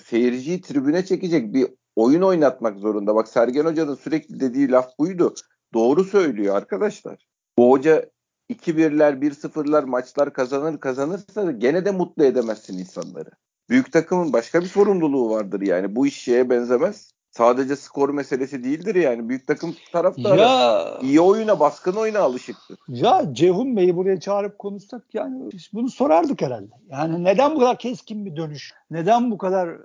seyirciyi 0.05 0.61
tribüne 0.61 1.05
çekecek 1.05 1.53
bir 1.53 1.67
oyun 1.95 2.21
oynatmak 2.21 2.79
zorunda. 2.79 3.15
Bak 3.15 3.27
Sergen 3.27 3.65
Hoca'nın 3.65 3.95
sürekli 3.95 4.39
dediği 4.39 4.71
laf 4.71 4.99
buydu. 4.99 5.33
Doğru 5.73 6.03
söylüyor 6.03 6.55
arkadaşlar. 6.55 7.27
Bu 7.57 7.71
hoca 7.71 8.09
2-1'ler, 8.49 9.21
1-0'lar 9.21 9.85
maçlar 9.85 10.33
kazanır 10.33 10.79
kazanırsa 10.79 11.51
gene 11.51 11.85
de 11.85 11.91
mutlu 11.91 12.23
edemezsin 12.23 12.77
insanları. 12.77 13.29
Büyük 13.69 13.91
takımın 13.91 14.33
başka 14.33 14.61
bir 14.61 14.65
sorumluluğu 14.65 15.29
vardır 15.29 15.61
yani. 15.61 15.95
Bu 15.95 16.07
iş 16.07 16.21
şeye 16.21 16.49
benzemez. 16.49 17.11
Sadece 17.31 17.75
skor 17.75 18.09
meselesi 18.09 18.63
değildir 18.63 18.95
yani. 18.95 19.29
Büyük 19.29 19.47
takım 19.47 19.75
taraftarı 19.91 20.41
ya, 20.41 20.99
iyi 21.01 21.21
oyuna, 21.21 21.59
baskın 21.59 21.95
oyuna 21.95 22.19
alışıktır. 22.19 22.77
Ya 22.87 23.23
Ceyhun 23.31 23.77
Bey'i 23.77 23.95
buraya 23.95 24.19
çağırıp 24.19 24.59
konuşsak 24.59 25.01
yani 25.13 25.49
bunu 25.73 25.89
sorardık 25.89 26.41
herhalde. 26.41 26.71
Yani 26.89 27.23
neden 27.23 27.55
bu 27.55 27.59
kadar 27.59 27.77
keskin 27.77 28.25
bir 28.25 28.35
dönüş? 28.35 28.73
Neden 28.91 29.31
bu 29.31 29.37
kadar 29.37 29.77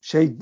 şey 0.00 0.36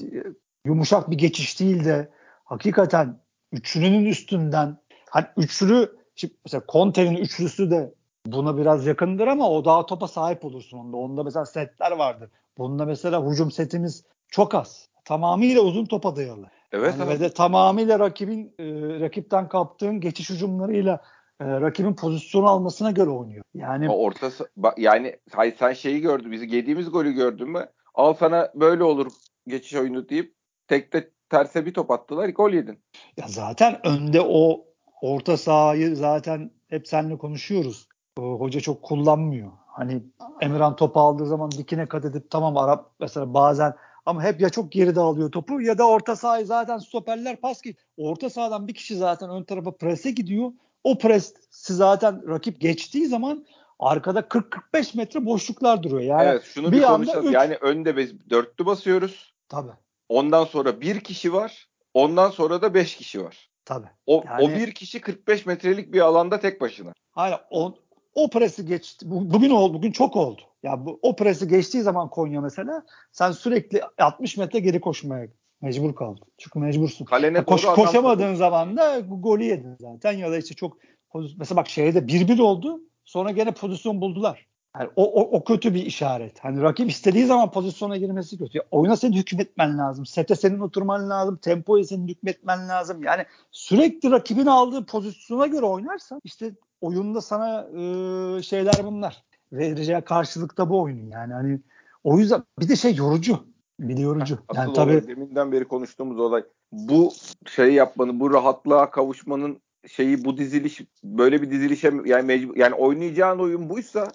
yumuşak 0.64 1.10
bir 1.10 1.18
geçiş 1.18 1.60
değil 1.60 1.84
de 1.84 2.08
hakikaten 2.44 3.20
üçlünün 3.52 4.04
üstünden 4.04 4.76
hani 5.10 5.26
üçlü 5.36 5.98
Şimdi 6.18 6.34
mesela 6.44 6.62
Conte'nin 6.68 7.16
üçlüsü 7.16 7.70
de 7.70 7.94
buna 8.26 8.56
biraz 8.56 8.86
yakındır 8.86 9.26
ama 9.26 9.50
o 9.50 9.64
daha 9.64 9.86
topa 9.86 10.08
sahip 10.08 10.44
olursun 10.44 10.78
onda. 10.78 10.96
Onda 10.96 11.22
mesela 11.22 11.46
setler 11.46 11.90
vardır. 11.90 12.30
Bunda 12.58 12.84
mesela 12.84 13.30
hücum 13.30 13.50
setimiz 13.50 14.04
çok 14.28 14.54
az. 14.54 14.88
Tamamıyla 15.08 15.60
uzun 15.60 15.84
topa 15.86 16.16
dayalı. 16.16 16.50
Evet. 16.72 16.94
Yani 16.98 17.10
ve 17.10 17.20
de 17.20 17.30
tamamıyla 17.30 17.98
rakibin 17.98 18.54
e, 18.58 18.64
rakipten 19.00 19.48
kaptığın 19.48 20.00
geçiş 20.00 20.30
hücumlarıyla 20.30 21.02
e, 21.40 21.44
rakibin 21.44 21.94
pozisyon 21.94 22.44
almasına 22.44 22.90
göre 22.90 23.10
oynuyor. 23.10 23.44
Yani 23.54 23.90
o 23.90 23.96
ortası 23.96 24.48
yani 24.76 25.16
hay 25.32 25.54
sen 25.58 25.72
şeyi 25.72 26.00
gördün. 26.00 26.32
Bizi 26.32 26.56
yediğimiz 26.56 26.90
golü 26.90 27.12
gördün 27.12 27.48
mü? 27.48 27.66
Al 27.94 28.14
sana 28.14 28.52
böyle 28.54 28.84
olur 28.84 29.06
geçiş 29.46 29.74
oyunu 29.74 30.08
deyip 30.08 30.34
tekte 30.66 31.10
terse 31.30 31.66
bir 31.66 31.74
top 31.74 31.90
attılar 31.90 32.28
gol 32.28 32.50
yedin. 32.50 32.78
Ya 33.16 33.24
zaten 33.28 33.86
önde 33.86 34.20
o 34.20 34.64
orta 35.02 35.36
sahayı 35.36 35.96
zaten 35.96 36.50
hep 36.68 36.88
seninle 36.88 37.18
konuşuyoruz. 37.18 37.88
Hoca 38.18 38.60
çok 38.60 38.82
kullanmıyor. 38.82 39.52
Hani 39.66 40.02
Emirhan 40.40 40.76
topu 40.76 41.00
aldığı 41.00 41.26
zaman 41.26 41.50
dikine 41.50 41.86
kat 41.86 42.04
edip 42.04 42.30
tamam 42.30 42.56
Arap 42.56 42.90
mesela 43.00 43.34
bazen 43.34 43.74
ama 44.08 44.22
hep 44.22 44.40
ya 44.40 44.50
çok 44.50 44.72
geride 44.72 45.00
alıyor 45.00 45.32
topu 45.32 45.60
ya 45.60 45.78
da 45.78 45.88
orta 45.88 46.16
sahayı 46.16 46.46
zaten 46.46 46.78
stoperler 46.78 47.36
pas 47.36 47.62
ki 47.62 47.76
orta 47.96 48.30
sahadan 48.30 48.68
bir 48.68 48.74
kişi 48.74 48.96
zaten 48.96 49.30
ön 49.30 49.42
tarafa 49.42 49.70
prese 49.70 50.10
gidiyor. 50.10 50.52
O 50.84 50.98
presi 50.98 51.34
zaten 51.74 52.28
rakip 52.28 52.60
geçtiği 52.60 53.06
zaman 53.06 53.46
arkada 53.78 54.20
40-45 54.20 54.96
metre 54.96 55.26
boşluklar 55.26 55.82
duruyor. 55.82 56.02
Yani 56.02 56.28
evet 56.28 56.44
şunu 56.44 56.72
bir, 56.72 56.76
bir 56.76 56.82
konuşalım. 56.82 57.26
Üç... 57.28 57.34
Yani 57.34 57.56
önde 57.60 57.96
biz 57.96 58.30
dörtlü 58.30 58.66
basıyoruz. 58.66 59.34
Tabii. 59.48 59.72
Ondan 60.08 60.44
sonra 60.44 60.80
bir 60.80 61.00
kişi 61.00 61.32
var. 61.32 61.68
Ondan 61.94 62.30
sonra 62.30 62.62
da 62.62 62.74
beş 62.74 62.96
kişi 62.96 63.24
var. 63.24 63.50
Tabii. 63.64 63.88
O, 64.06 64.24
yani, 64.26 64.44
o 64.44 64.48
bir 64.48 64.72
kişi 64.72 65.00
45 65.00 65.46
metrelik 65.46 65.92
bir 65.92 66.00
alanda 66.00 66.40
tek 66.40 66.60
başına. 66.60 66.92
Hayır 67.10 67.36
o, 67.50 67.74
o 68.18 68.30
presi 68.30 68.66
geçti. 68.66 69.06
Bugün 69.08 69.50
oldu. 69.50 69.74
Bugün 69.74 69.92
çok 69.92 70.16
oldu. 70.16 70.42
Ya 70.62 70.86
bu, 70.86 70.98
o 71.02 71.16
presi 71.16 71.48
geçtiği 71.48 71.82
zaman 71.82 72.10
Konya 72.10 72.40
mesela 72.40 72.82
sen 73.12 73.32
sürekli 73.32 73.80
60 73.98 74.36
metre 74.36 74.58
geri 74.58 74.80
koşmaya 74.80 75.28
mecbur 75.60 75.94
kaldın. 75.94 76.24
Çünkü 76.38 76.58
mecbursun. 76.58 77.04
Kalene 77.04 77.44
koş, 77.44 77.64
koşamadığın 77.64 78.34
zaman 78.34 78.76
da 78.76 79.00
golü 79.00 79.44
yedin 79.44 79.76
zaten 79.80 80.12
ya 80.12 80.32
da 80.32 80.38
işte 80.38 80.54
çok 80.54 80.76
mesela 81.12 81.56
bak 81.56 81.68
şeyde 81.68 81.98
1-1 81.98 82.42
oldu. 82.42 82.80
Sonra 83.04 83.30
gene 83.30 83.52
pozisyon 83.52 84.00
buldular. 84.00 84.47
Yani 84.76 84.90
o, 84.96 85.22
o, 85.22 85.36
o 85.36 85.44
kötü 85.44 85.74
bir 85.74 85.86
işaret. 85.86 86.44
Hani 86.44 86.62
rakip 86.62 86.90
istediği 86.90 87.26
zaman 87.26 87.50
pozisyona 87.50 87.96
girmesi 87.96 88.38
kötü. 88.38 88.58
Oyuna 88.70 88.96
senin 88.96 89.16
hükmetmen 89.16 89.78
lazım. 89.78 90.06
Sete 90.06 90.34
senin 90.34 90.60
oturman 90.60 91.10
lazım. 91.10 91.36
Tempoya 91.36 91.84
senin 91.84 92.08
hükmetmen 92.08 92.68
lazım. 92.68 93.02
Yani 93.02 93.24
sürekli 93.50 94.10
rakibin 94.10 94.46
aldığı 94.46 94.86
pozisyona 94.86 95.46
göre 95.46 95.66
oynarsan 95.66 96.20
işte 96.24 96.54
oyunda 96.80 97.20
sana 97.20 97.60
e, 97.60 98.42
şeyler 98.42 98.74
bunlar. 98.84 99.24
Vereceği 99.52 100.00
karşılıkta 100.00 100.70
bu 100.70 100.80
oyunun 100.80 101.10
yani. 101.10 101.32
Hani 101.32 101.60
o 102.04 102.18
yüzden 102.18 102.42
bir 102.60 102.68
de 102.68 102.76
şey 102.76 102.94
yorucu. 102.94 103.38
Bir 103.80 103.96
de 103.96 104.00
yorucu. 104.00 104.38
Asıl 104.48 104.60
yani 104.60 104.72
tabii 104.72 105.08
deminden 105.08 105.52
beri 105.52 105.64
konuştuğumuz 105.64 106.20
olay 106.20 106.44
bu 106.72 107.12
şey 107.46 107.74
yapmanın, 107.74 108.20
bu 108.20 108.32
rahatlığa 108.32 108.90
kavuşmanın 108.90 109.60
şeyi 109.88 110.24
bu 110.24 110.36
diziliş 110.38 110.80
böyle 111.04 111.42
bir 111.42 111.50
dizilişe 111.50 111.92
yani 112.04 112.26
mecbur 112.26 112.56
yani 112.56 112.74
oynayacağın 112.74 113.38
oyun 113.38 113.70
buysa 113.70 114.08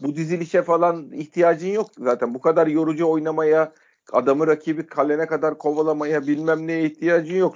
bu 0.00 0.16
dizilişe 0.16 0.62
falan 0.62 1.12
ihtiyacın 1.12 1.68
yok 1.68 1.90
zaten. 1.98 2.34
Bu 2.34 2.40
kadar 2.40 2.66
yorucu 2.66 3.10
oynamaya, 3.10 3.72
adamı 4.12 4.46
rakibi 4.46 4.86
kalene 4.86 5.26
kadar 5.26 5.58
kovalamaya 5.58 6.26
bilmem 6.26 6.66
neye 6.66 6.84
ihtiyacın 6.84 7.36
yok. 7.36 7.54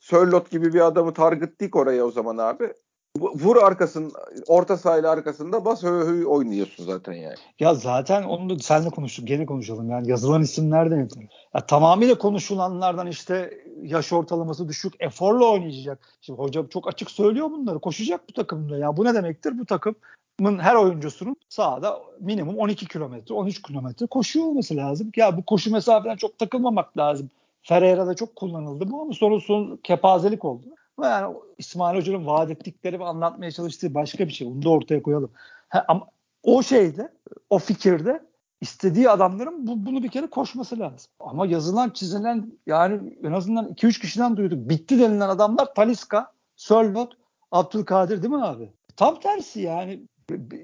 Sörlot 0.00 0.50
gibi 0.50 0.74
bir 0.74 0.86
adamı 0.86 1.14
targettik 1.14 1.76
oraya 1.76 2.04
o 2.04 2.10
zaman 2.10 2.38
abi. 2.38 2.72
Vur 3.20 3.56
arkasın, 3.56 4.12
orta 4.46 4.76
sahayla 4.76 5.10
arkasında 5.10 5.64
bas 5.64 5.82
hö 5.82 6.06
hö 6.06 6.24
oynuyorsun 6.24 6.84
zaten 6.84 7.12
yani. 7.12 7.34
Ya 7.60 7.74
zaten 7.74 8.22
onu 8.22 8.50
da 8.50 8.58
seninle 8.58 8.90
konuştuk, 8.90 9.28
gene 9.28 9.46
konuşalım. 9.46 9.90
Yani 9.90 10.10
yazılan 10.10 10.42
isimlerden. 10.42 11.08
Ya 11.54 11.66
tamamıyla 11.66 12.18
konuşulanlardan 12.18 13.06
işte 13.06 13.60
yaş 13.82 14.12
ortalaması 14.12 14.68
düşük, 14.68 14.94
eforla 15.00 15.44
oynayacak. 15.44 15.98
Şimdi 16.20 16.38
hoca 16.38 16.68
çok 16.68 16.88
açık 16.88 17.10
söylüyor 17.10 17.50
bunları. 17.50 17.78
Koşacak 17.78 18.28
bu 18.28 18.32
takımda. 18.32 18.76
Ya 18.78 18.96
bu 18.96 19.04
ne 19.04 19.14
demektir? 19.14 19.58
Bu 19.58 19.66
takım 19.66 19.94
her 20.40 20.74
oyuncusunun 20.74 21.36
sahada 21.48 22.02
minimum 22.20 22.58
12 22.58 22.88
kilometre, 22.88 23.34
13 23.34 23.62
kilometre 23.62 24.06
koşuyor 24.06 24.46
olması 24.46 24.76
lazım. 24.76 25.12
Ya 25.16 25.36
bu 25.36 25.42
koşu 25.44 25.72
mesafeden 25.72 26.16
çok 26.16 26.38
takılmamak 26.38 26.98
lazım. 26.98 27.30
Ferreira'da 27.62 28.14
çok 28.14 28.36
kullanıldı 28.36 28.90
bu 28.90 29.02
ama 29.02 29.12
sonra 29.12 29.40
son 29.40 29.76
kepazelik 29.76 30.44
oldu. 30.44 30.66
Yani 31.02 31.36
İsmail 31.58 31.96
Hoca'nın 31.98 32.26
vaat 32.26 32.50
ettikleri 32.50 33.00
ve 33.00 33.04
anlatmaya 33.04 33.50
çalıştığı 33.50 33.94
başka 33.94 34.28
bir 34.28 34.32
şey. 34.32 34.46
Bunu 34.46 34.62
da 34.62 34.70
ortaya 34.70 35.02
koyalım. 35.02 35.30
Ha, 35.68 35.84
ama 35.88 36.06
o 36.42 36.62
şeyde, 36.62 37.12
o 37.50 37.58
fikirde 37.58 38.22
istediği 38.60 39.10
adamların 39.10 39.66
bu, 39.66 39.86
bunu 39.86 40.02
bir 40.02 40.08
kere 40.08 40.26
koşması 40.26 40.78
lazım. 40.78 41.12
Ama 41.20 41.46
yazılan, 41.46 41.90
çizilen 41.90 42.52
yani 42.66 43.18
en 43.24 43.32
azından 43.32 43.66
2-3 43.66 44.00
kişiden 44.00 44.36
duyduk. 44.36 44.68
Bitti 44.68 44.98
denilen 44.98 45.28
adamlar 45.28 45.74
Taliska, 45.74 46.32
Sölvot, 46.56 47.12
Abdülkadir 47.52 48.22
değil 48.22 48.34
mi 48.34 48.44
abi? 48.44 48.72
Tam 48.96 49.20
tersi 49.20 49.60
yani 49.60 50.00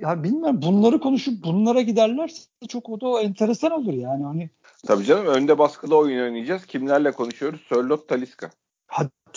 yani 0.00 0.24
bilmiyorum 0.24 0.62
bunları 0.62 1.00
konuşup 1.00 1.44
bunlara 1.44 1.80
giderlerse 1.80 2.42
çok 2.68 2.88
o 2.88 3.00
da 3.00 3.20
enteresan 3.20 3.72
olur 3.72 3.92
yani. 3.92 4.24
Hani 4.24 4.50
Tabii 4.86 5.04
canım 5.04 5.26
önde 5.26 5.58
baskılı 5.58 5.96
oyun 5.96 6.22
oynayacağız. 6.22 6.66
Kimlerle 6.66 7.12
konuşuyoruz? 7.12 7.60
Sörlot, 7.68 8.08
Taliska. 8.08 8.50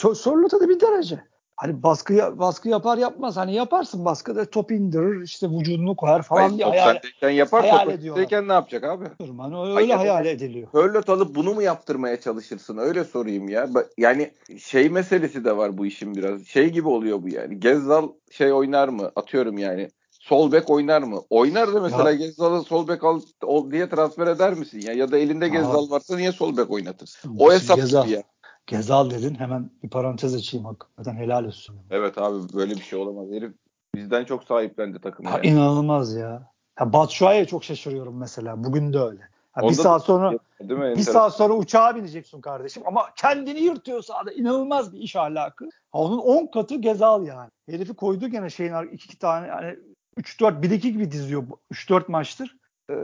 Ha, 0.01 0.15
Sörlot'a 0.15 0.59
da 0.59 0.69
bir 0.69 0.79
derece. 0.79 1.19
Hani 1.55 1.83
baskı 1.83 2.39
baskı 2.39 2.69
yapar 2.69 2.97
yapmaz. 2.97 3.37
Hani 3.37 3.53
yaparsın 3.53 4.05
baskıda 4.05 4.49
top 4.49 4.71
indirir 4.71 5.21
işte 5.21 5.47
vücudunu 5.49 5.95
koyar 5.95 6.21
falan 6.21 6.41
Hayır, 6.41 6.57
diye 6.57 6.67
hayal, 6.67 6.99
sen 7.19 7.29
yapar, 7.29 7.61
hayal 7.61 7.89
ediyorlar. 7.89 8.47
ne 8.47 8.53
yapacak 8.53 8.83
abi? 8.83 9.05
Hani 9.37 9.57
öyle 9.59 9.73
Hayır, 9.73 9.89
hayal 9.89 10.25
ediliyor. 10.25 10.67
Sörlot 10.71 11.09
alıp 11.09 11.35
bunu 11.35 11.53
mu 11.53 11.61
yaptırmaya 11.61 12.21
çalışırsın? 12.21 12.77
Öyle 12.77 13.03
sorayım 13.03 13.49
ya. 13.49 13.69
Yani 13.97 14.31
şey 14.59 14.89
meselesi 14.89 15.45
de 15.45 15.57
var 15.57 15.77
bu 15.77 15.85
işin 15.85 16.15
biraz. 16.15 16.45
Şey 16.45 16.69
gibi 16.69 16.87
oluyor 16.87 17.23
bu 17.23 17.29
yani. 17.29 17.59
Gezzal 17.59 18.09
şey 18.31 18.53
oynar 18.53 18.87
mı? 18.87 19.11
Atıyorum 19.15 19.57
yani 19.57 19.89
sol 20.11 20.51
bek 20.51 20.69
oynar 20.69 21.01
mı? 21.01 21.21
Oynar 21.29 21.73
da 21.73 21.81
mesela. 21.81 22.13
Gezzal'ı 22.13 22.63
sol 22.63 22.87
bek 22.87 23.03
al, 23.03 23.21
ol 23.43 23.71
diye 23.71 23.89
transfer 23.89 24.27
eder 24.27 24.53
misin 24.53 24.81
ya? 24.81 24.93
Ya 24.93 25.11
da 25.11 25.17
elinde 25.17 25.47
Gezzal 25.47 25.89
varsa 25.89 26.15
niye 26.15 26.31
sol 26.31 26.57
bek 26.57 26.71
oynatırsın? 26.71 27.37
O 27.39 27.51
hesap 27.51 27.77
Gezal, 27.77 28.09
ya. 28.09 28.23
Gezal 28.67 29.09
dedin 29.09 29.35
hemen 29.35 29.71
bir 29.83 29.89
parantez 29.89 30.35
açayım 30.35 30.65
hakikaten 30.65 31.15
helal 31.15 31.45
olsun. 31.45 31.75
Evet 31.89 32.17
abi 32.17 32.53
böyle 32.53 32.75
bir 32.75 32.81
şey 32.81 32.99
olamaz. 32.99 33.31
Herif 33.31 33.53
bizden 33.95 34.25
çok 34.25 34.43
sahiplendi 34.43 34.99
takımı. 34.99 35.29
Ha, 35.29 35.37
yani. 35.37 35.47
İnanılmaz 35.47 36.15
ya. 36.15 36.51
ya 36.79 36.93
Batshuayi'ye 36.93 37.45
çok 37.45 37.63
şaşırıyorum 37.63 38.19
mesela. 38.19 38.63
Bugün 38.63 38.93
de 38.93 38.99
öyle. 38.99 39.21
Ha, 39.51 39.61
bir 39.61 39.73
saat 39.73 40.03
sonra 40.03 40.33
değil 40.59 40.79
mi? 40.79 40.95
bir 40.97 41.01
saat 41.01 41.35
sonra 41.35 41.53
uçağa 41.53 41.95
bineceksin 41.95 42.41
kardeşim 42.41 42.83
ama 42.85 43.09
kendini 43.15 43.59
yırtıyor 43.59 44.01
sahada. 44.01 44.31
İnanılmaz 44.31 44.93
bir 44.93 44.99
iş 44.99 45.15
ahlakı. 45.15 45.65
Ha, 45.65 45.99
onun 45.99 46.17
10 46.17 46.47
katı 46.47 46.75
Gezal 46.75 47.25
yani. 47.25 47.49
Herifi 47.69 47.93
koydu 47.93 48.27
gene 48.27 48.49
şeyin 48.49 48.73
iki, 48.91 49.05
iki 49.05 49.19
tane 49.19 49.47
yani 49.47 49.75
3-4 50.17 50.61
1-2 50.61 50.75
gibi 50.77 51.11
diziyor 51.11 51.43
3-4 51.71 52.11
maçtır. 52.11 52.57
Ee, 52.89 52.95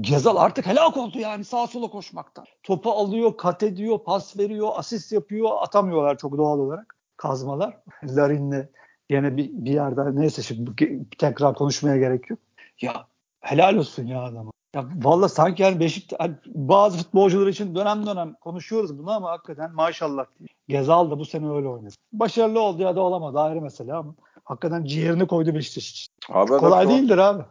Gezal 0.00 0.36
artık 0.36 0.66
helak 0.66 0.96
oldu 0.96 1.18
yani 1.18 1.44
sağa 1.44 1.66
sola 1.66 1.90
koşmaktan. 1.90 2.44
Topu 2.62 2.90
alıyor, 2.90 3.36
kat 3.36 3.62
ediyor, 3.62 3.98
pas 4.04 4.38
veriyor, 4.38 4.68
asist 4.74 5.12
yapıyor. 5.12 5.50
Atamıyorlar 5.60 6.18
çok 6.18 6.38
doğal 6.38 6.58
olarak 6.58 6.96
kazmalar. 7.16 7.76
Larin'le 8.04 8.68
yine 9.10 9.36
bir, 9.36 9.50
bir 9.52 9.72
yerde 9.72 10.20
neyse 10.20 10.42
şimdi 10.42 10.70
tekrar 11.18 11.54
konuşmaya 11.54 11.96
gerek 11.96 12.30
yok. 12.30 12.38
Ya 12.80 13.06
helal 13.40 13.76
olsun 13.76 14.06
ya 14.06 14.22
adama. 14.22 14.50
Ya 14.74 14.84
valla 15.02 15.28
sanki 15.28 15.62
yani 15.62 15.80
Beşiktaş 15.80 16.20
hani 16.20 16.34
bazı 16.46 16.98
futbolcular 16.98 17.46
için 17.46 17.74
dönem 17.74 18.06
dönem 18.06 18.34
konuşuyoruz 18.34 18.98
bunu 18.98 19.10
ama 19.10 19.30
hakikaten 19.30 19.72
maşallah 19.74 20.24
diye. 20.38 20.48
Gezal 20.68 21.10
da 21.10 21.18
bu 21.18 21.24
sene 21.24 21.50
öyle 21.50 21.68
oynadı. 21.68 21.94
Başarılı 22.12 22.60
oldu 22.60 22.82
ya 22.82 22.96
da 22.96 23.00
olamadı 23.00 23.40
ayrı 23.40 23.60
mesele 23.60 23.94
ama 23.94 24.14
hakikaten 24.44 24.84
ciğerini 24.84 25.26
koydu 25.26 25.54
Beşiktaş 25.54 25.90
için. 25.90 26.06
Abi 26.28 26.50
Kolay 26.50 26.88
değildir 26.88 27.18
abi. 27.18 27.42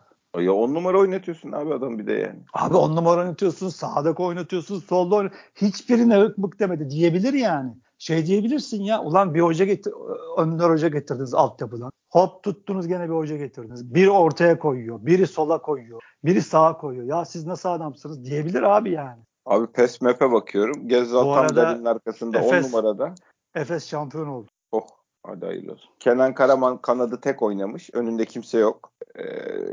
Ya 0.42 0.54
on 0.54 0.74
numara 0.74 1.00
oynatıyorsun 1.00 1.52
abi 1.52 1.74
adam 1.74 2.00
bir 2.00 2.08
de 2.08 2.14
yani. 2.14 2.40
Abi 2.54 2.76
on 2.76 2.96
numara 2.96 3.22
oynatıyorsun, 3.22 3.70
sağda 3.70 4.12
oynatıyorsun, 4.12 4.80
solda 4.80 5.16
oynatıyorsun. 5.16 5.52
Hiçbirine 5.56 6.22
ık 6.22 6.38
bık 6.38 6.60
demedi 6.60 6.90
diyebilir 6.90 7.34
yani. 7.34 7.72
Şey 8.00 8.26
diyebilirsin 8.26 8.84
ya 8.84 9.04
ulan 9.04 9.34
bir 9.34 9.42
hoca 9.42 9.66
getir, 9.66 9.94
Önder 10.38 10.70
hoca 10.70 10.88
getirdiniz 10.88 11.34
altyapıdan. 11.34 11.92
Hop 12.10 12.44
tuttunuz 12.44 12.88
gene 12.88 13.04
bir 13.04 13.16
hoca 13.16 13.38
getirdiniz. 13.38 13.94
Biri 13.94 14.10
ortaya 14.10 14.60
koyuyor, 14.60 15.06
biri 15.06 15.28
sola 15.28 15.62
koyuyor, 15.62 16.02
biri 16.26 16.42
sağa 16.42 16.78
koyuyor. 16.78 17.06
Ya 17.06 17.26
siz 17.26 17.46
nasıl 17.46 17.70
adamsınız 17.70 18.26
diyebilir 18.26 18.62
abi 18.62 18.92
yani. 18.92 19.22
Abi 19.46 19.68
PES 19.68 20.02
map'e 20.02 20.32
bakıyorum. 20.32 20.88
Gezzal 20.88 21.34
tam 21.34 21.56
derinin 21.56 21.86
arkasında 21.86 22.38
Efes, 22.40 22.66
10 22.66 22.70
numarada. 22.70 23.16
Efes 23.56 23.88
şampiyon 23.88 24.28
oldu. 24.28 24.48
Oh 24.72 24.88
hadi 25.24 25.46
hayırlı 25.46 25.72
olsun. 25.72 25.90
Kenan 26.00 26.34
Karaman 26.34 26.78
kanadı 26.78 27.22
tek 27.22 27.42
oynamış. 27.42 27.90
Önünde 27.94 28.26
kimse 28.26 28.58
yok. 28.60 28.92
Ee, 29.18 29.24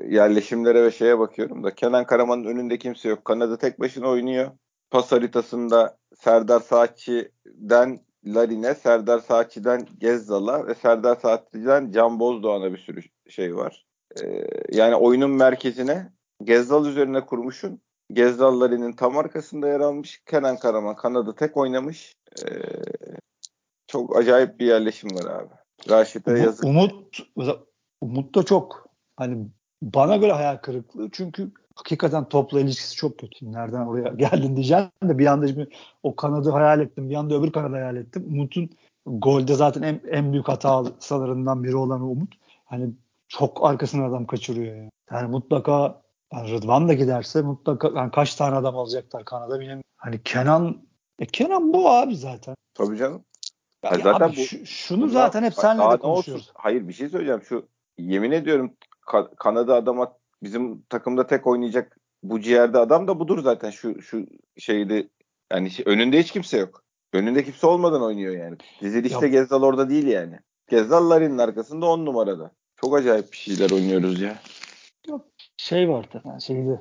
yerleşimlere 0.09 0.85
ve 0.85 0.91
şeye 0.91 1.19
bakıyorum 1.19 1.65
da 1.65 1.75
Kenan 1.75 2.07
Karaman'ın 2.07 2.45
önünde 2.45 2.79
kimse 2.79 3.09
yok. 3.09 3.25
Kanadı 3.25 3.59
tek 3.59 3.81
başına 3.81 4.09
oynuyor. 4.09 4.51
Pas 4.91 5.13
haritasında 5.13 5.99
Serdar 6.17 6.61
Saatçi'den 6.61 8.01
Larin'e, 8.27 8.75
Serdar 8.75 9.19
Saatçi'den 9.19 9.87
Gezzal'a 9.99 10.67
ve 10.67 10.75
Serdar 10.75 11.17
Saatçi'den 11.17 11.91
Can 11.91 12.21
Bozdoğan'a 12.21 12.73
bir 12.73 12.79
sürü 12.79 13.01
şey 13.29 13.57
var. 13.57 13.87
Ee, 14.23 14.47
yani 14.73 14.95
oyunun 14.95 15.31
merkezine 15.31 16.13
Gezzal 16.45 16.87
üzerine 16.87 17.21
kurmuşun. 17.21 17.81
Gezzal 18.13 18.61
Larin'in 18.61 18.93
tam 18.93 19.19
arkasında 19.19 19.69
yer 19.69 19.81
almış. 19.81 20.23
Kenan 20.27 20.57
Karaman 20.57 20.97
kanadı 20.97 21.35
tek 21.39 21.57
oynamış. 21.57 22.17
Ee, 22.43 22.49
çok 23.87 24.17
acayip 24.17 24.61
bir 24.61 24.67
yerleşim 24.67 25.11
var 25.11 25.31
abi. 25.31 25.55
Raşit'e 25.91 26.39
yazık. 26.39 26.65
Umut 26.65 27.19
Umut 28.01 28.35
da 28.35 28.43
çok 28.43 28.84
hani 29.17 29.47
bana 29.83 30.17
göre 30.17 30.33
hayal 30.33 30.57
kırıklığı 30.57 31.09
çünkü 31.13 31.51
hakikaten 31.75 32.25
topla 32.25 32.61
ilişkisi 32.61 32.97
çok 32.97 33.19
kötü. 33.19 33.53
Nereden 33.53 33.87
oraya 33.87 34.09
geldin 34.17 34.57
diyeceğim 34.57 34.85
de 35.03 35.19
bir 35.19 35.27
anda 35.27 35.49
şimdi 35.49 35.69
o 36.03 36.17
kanadı 36.17 36.51
hayal 36.51 36.81
ettim. 36.81 37.11
Bir 37.11 37.15
anda 37.15 37.35
öbür 37.35 37.53
kanadı 37.53 37.73
hayal 37.73 37.97
ettim. 37.97 38.25
Umut'un 38.29 38.71
golde 39.07 39.55
zaten 39.55 39.83
en, 39.83 40.01
en 40.11 40.33
büyük 40.33 40.49
hatalarından 40.49 41.65
biri 41.65 41.77
olan 41.77 42.01
Umut. 42.01 42.35
Hani 42.65 42.91
çok 43.29 43.67
arkasına 43.67 44.07
adam 44.07 44.27
kaçırıyor 44.27 44.77
yani. 44.77 44.91
Yani 45.11 45.31
mutlaka 45.31 46.03
yani 46.33 46.51
Rıdvan 46.51 46.89
da 46.89 46.95
giderse 46.95 47.43
mutlaka 47.43 47.93
yani 47.97 48.11
kaç 48.11 48.35
tane 48.35 48.57
adam 48.57 48.79
alacaklar 48.79 49.25
Kanada 49.25 49.61
bilmiyorum. 49.61 49.83
Hani 49.97 50.23
Kenan 50.23 50.83
e 51.19 51.27
Kenan 51.27 51.73
bu 51.73 51.91
abi 51.91 52.17
zaten. 52.17 52.55
Tabii 52.75 52.97
canım. 52.97 53.25
Ya, 53.85 53.91
zaten 53.91 54.27
abi, 54.27 54.37
bu, 54.37 54.41
şu, 54.41 54.67
şunu 54.67 55.09
zaten 55.09 55.43
hep 55.43 55.55
senle 55.55 55.91
de 55.91 55.97
konuşuyoruz. 55.97 56.43
Olsun. 56.43 56.55
Hayır 56.55 56.89
bir 56.89 56.93
şey 56.93 57.09
söyleyeceğim. 57.09 57.43
Şu 57.43 57.67
yemin 57.99 58.31
ediyorum 58.31 58.73
ka- 59.07 59.37
Kanada 59.37 59.75
adama 59.75 60.17
bizim 60.43 60.83
takımda 60.83 61.27
tek 61.27 61.47
oynayacak 61.47 61.97
bu 62.23 62.41
ciğerde 62.41 62.79
adam 62.79 63.09
da 63.09 63.21
budur 63.21 63.43
zaten 63.43 63.71
şu 63.71 64.03
şu 64.03 64.27
şeyde 64.59 65.09
yani 65.53 65.71
şey, 65.71 65.85
önünde 65.89 66.19
hiç 66.19 66.31
kimse 66.31 66.59
yok. 66.59 66.85
Önünde 67.13 67.45
kimse 67.45 67.67
olmadan 67.67 68.03
oynuyor 68.03 68.37
yani. 68.37 68.57
Dizilişte 68.81 69.29
Gezzal 69.29 69.63
orada 69.63 69.91
değil 69.91 70.07
yani. 70.07 70.39
Gezzal 70.69 71.11
Larin'in 71.11 71.39
arkasında 71.39 71.87
on 71.87 72.07
numarada. 72.07 72.51
Çok 72.77 72.97
acayip 72.97 73.33
bir 73.33 73.37
şeyler 73.37 73.71
oynuyoruz 73.71 74.21
ya. 74.21 74.39
Yok 75.09 75.27
şey 75.57 75.89
var 75.89 76.09
yani 76.25 76.43
şeyde 76.43 76.81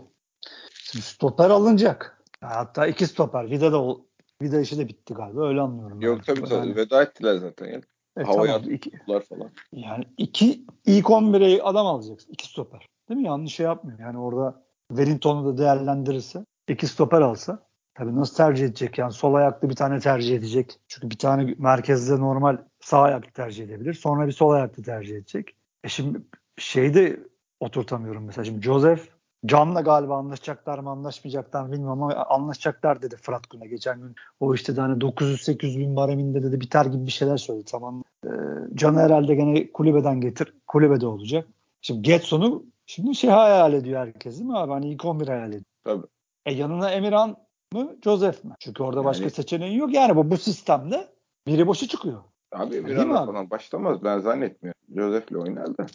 stoper 1.01 1.49
alınacak. 1.49 2.23
Hatta 2.41 2.87
iki 2.87 3.07
stoper. 3.07 3.51
Vida 3.51 3.73
da 3.73 3.95
Vida 4.41 4.59
işi 4.59 4.77
de 4.77 4.87
bitti 4.87 5.13
galiba. 5.13 5.47
Öyle 5.47 5.61
anlıyorum. 5.61 6.01
Yok 6.01 6.25
tabii 6.25 6.43
tabii. 6.43 6.67
Yani. 6.67 6.75
Veda 6.75 7.03
ettiler 7.03 7.35
zaten. 7.35 7.83
E, 8.17 8.23
Hava 8.23 8.45
tamam, 8.45 8.71
iki, 8.71 8.91
falan. 9.05 9.51
Yani 9.71 10.03
iki 10.17 10.65
ilk 10.85 11.05
11'e 11.05 11.61
adam 11.61 11.87
alacaksın. 11.87 12.31
iki 12.31 12.47
stoper. 12.47 12.87
Değil 13.09 13.19
mi? 13.19 13.27
Yanlış 13.27 13.53
şey 13.53 13.65
yapmıyor. 13.65 13.99
Yani 13.99 14.19
orada 14.19 14.63
Wellington'u 14.87 15.45
da 15.45 15.57
değerlendirirse 15.57 16.45
iki 16.67 16.87
stoper 16.87 17.21
alsa 17.21 17.59
tabii 17.95 18.15
nasıl 18.15 18.35
tercih 18.35 18.65
edecek? 18.65 18.97
Yani 18.97 19.11
sol 19.11 19.33
ayaklı 19.33 19.69
bir 19.69 19.75
tane 19.75 19.99
tercih 19.99 20.35
edecek. 20.35 20.79
Çünkü 20.87 21.09
bir 21.09 21.17
tane 21.17 21.55
merkezde 21.57 22.19
normal 22.19 22.57
sağ 22.79 23.01
ayaklı 23.01 23.31
tercih 23.31 23.63
edebilir. 23.63 23.93
Sonra 23.93 24.27
bir 24.27 24.31
sol 24.31 24.51
ayaklı 24.51 24.83
tercih 24.83 25.15
edecek. 25.15 25.55
E 25.83 25.89
şimdi 25.89 26.21
şeyde 26.57 27.19
oturtamıyorum 27.59 28.25
mesela. 28.25 28.45
Şimdi 28.45 28.61
Joseph 28.61 29.12
Can'la 29.45 29.81
galiba 29.81 30.17
anlaşacaklar 30.17 30.79
mı 30.79 30.89
anlaşmayacaklar 30.89 31.63
mı 31.63 31.71
bilmiyorum 31.71 32.03
ama 32.03 32.13
anlaşacaklar 32.13 33.01
dedi 33.01 33.15
Fırat 33.15 33.49
Gün'e 33.49 33.67
geçen 33.67 34.01
gün. 34.01 34.15
O 34.39 34.53
işte 34.53 34.75
de 34.75 34.81
hani 34.81 34.97
900-800 35.03 35.79
bin 35.79 35.95
bareminde 35.95 36.43
dedi 36.43 36.61
biter 36.61 36.85
gibi 36.85 37.05
bir 37.05 37.11
şeyler 37.11 37.37
söyledi. 37.37 37.65
Tamam. 37.65 38.03
Ee, 38.25 38.29
Can'ı 38.73 38.99
herhalde 38.99 39.35
gene 39.35 39.71
kulübeden 39.71 40.21
getir. 40.21 40.53
Kulübede 40.67 41.07
olacak. 41.07 41.47
Şimdi 41.81 42.01
Getson'u 42.01 42.65
şimdi 42.85 43.15
şey 43.15 43.29
hayal 43.29 43.73
ediyor 43.73 43.99
herkes 43.99 44.39
değil 44.39 44.49
mi 44.49 44.57
abi? 44.57 44.71
Hani 44.71 44.89
ilk 44.91 45.05
11 45.05 45.27
hayal 45.27 45.49
ediyor. 45.49 45.63
Tabii. 45.83 46.05
E 46.45 46.53
yanına 46.53 46.91
Emirhan 46.91 47.35
mı 47.73 47.95
Joseph 48.03 48.43
mi? 48.43 48.53
Çünkü 48.59 48.83
orada 48.83 48.99
yani, 48.99 49.05
başka 49.05 49.29
seçeneği 49.29 49.77
yok. 49.77 49.93
Yani 49.93 50.15
bu, 50.15 50.31
bu 50.31 50.37
sistemde 50.37 51.07
biri 51.47 51.67
boşu 51.67 51.87
çıkıyor. 51.87 52.23
Abi 52.51 52.75
Emirhan'la 52.75 53.25
falan 53.25 53.49
başlamaz. 53.49 54.03
Ben 54.03 54.19
zannetmiyorum. 54.19 54.81
Joseph'le 54.95 55.35
oynar 55.35 55.77
da. 55.77 55.85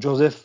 Joseph 0.00 0.36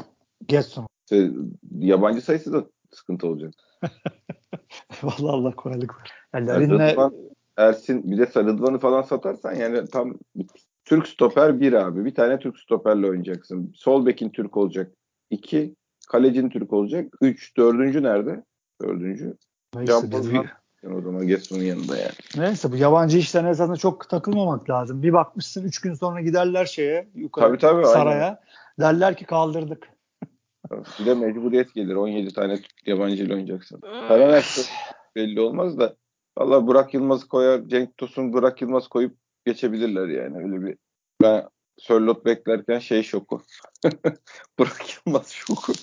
Getson 0.47 0.87
işte 1.03 1.31
yabancı 1.79 2.21
sayısı 2.21 2.53
da 2.53 2.65
sıkıntı 2.91 3.27
olacak. 3.27 3.53
Vallahi 5.03 5.31
Allah 5.31 5.51
kolaylık 5.51 5.95
ver. 5.99 6.11
Yani 6.33 7.11
Ersin 7.57 8.11
bir 8.11 8.17
de 8.17 8.25
Rıdvan'ı 8.25 8.79
falan 8.79 9.01
satarsan 9.01 9.53
yani 9.53 9.87
tam 9.87 10.17
Türk 10.85 11.07
stoper 11.07 11.61
bir 11.61 11.73
abi. 11.73 12.05
Bir 12.05 12.15
tane 12.15 12.39
Türk 12.39 12.59
stoperle 12.59 13.07
oynayacaksın. 13.07 13.73
Sol 13.75 14.05
bekin 14.05 14.29
Türk 14.29 14.57
olacak. 14.57 14.91
İki. 15.29 15.75
Kalecin 16.07 16.49
Türk 16.49 16.73
olacak. 16.73 17.13
Üç. 17.21 17.57
Dördüncü 17.57 18.03
nerede? 18.03 18.43
Dördüncü. 18.81 19.37
Neyse, 19.75 19.93
yani 20.83 20.95
o 20.95 21.01
zaman 21.01 21.27
Gesson'un 21.27 21.63
yanında 21.63 21.97
yani. 21.97 22.11
Neyse 22.37 22.71
bu 22.71 22.77
yabancı 22.77 23.17
işlerine 23.17 23.53
zaten 23.53 23.73
çok 23.73 24.09
takılmamak 24.09 24.69
lazım. 24.69 25.03
Bir 25.03 25.13
bakmışsın 25.13 25.63
üç 25.63 25.81
gün 25.81 25.93
sonra 25.93 26.21
giderler 26.21 26.65
şeye 26.65 27.07
yukarı 27.15 27.47
tabii, 27.47 27.57
tabii, 27.57 27.85
saraya. 27.85 28.25
Aynen. 28.25 28.37
Derler 28.79 29.17
ki 29.17 29.25
kaldırdık. 29.25 29.92
Bir 30.99 31.05
de 31.05 31.13
mecburiyet 31.13 31.73
gelir. 31.73 31.95
17 31.95 32.33
tane 32.33 32.59
yabancı 32.85 33.23
ile 33.23 33.33
oynayacaksın. 33.33 33.81
Belli 35.15 35.41
olmaz 35.41 35.79
da 35.79 35.95
valla 36.37 36.67
Burak 36.67 36.93
Yılmaz 36.93 37.23
koyar, 37.23 37.67
Cenk 37.67 37.97
Tosun 37.97 38.33
Burak 38.33 38.61
Yılmaz 38.61 38.87
koyup 38.87 39.17
geçebilirler 39.45 40.07
yani. 40.07 40.37
Öyle 40.37 40.65
bir 40.65 40.77
ben 41.21 41.47
Sörlot 41.77 42.25
beklerken 42.25 42.79
şey 42.79 43.03
şoku. 43.03 43.41
Burak 44.59 45.05
Yılmaz 45.05 45.29
şoku. 45.29 45.73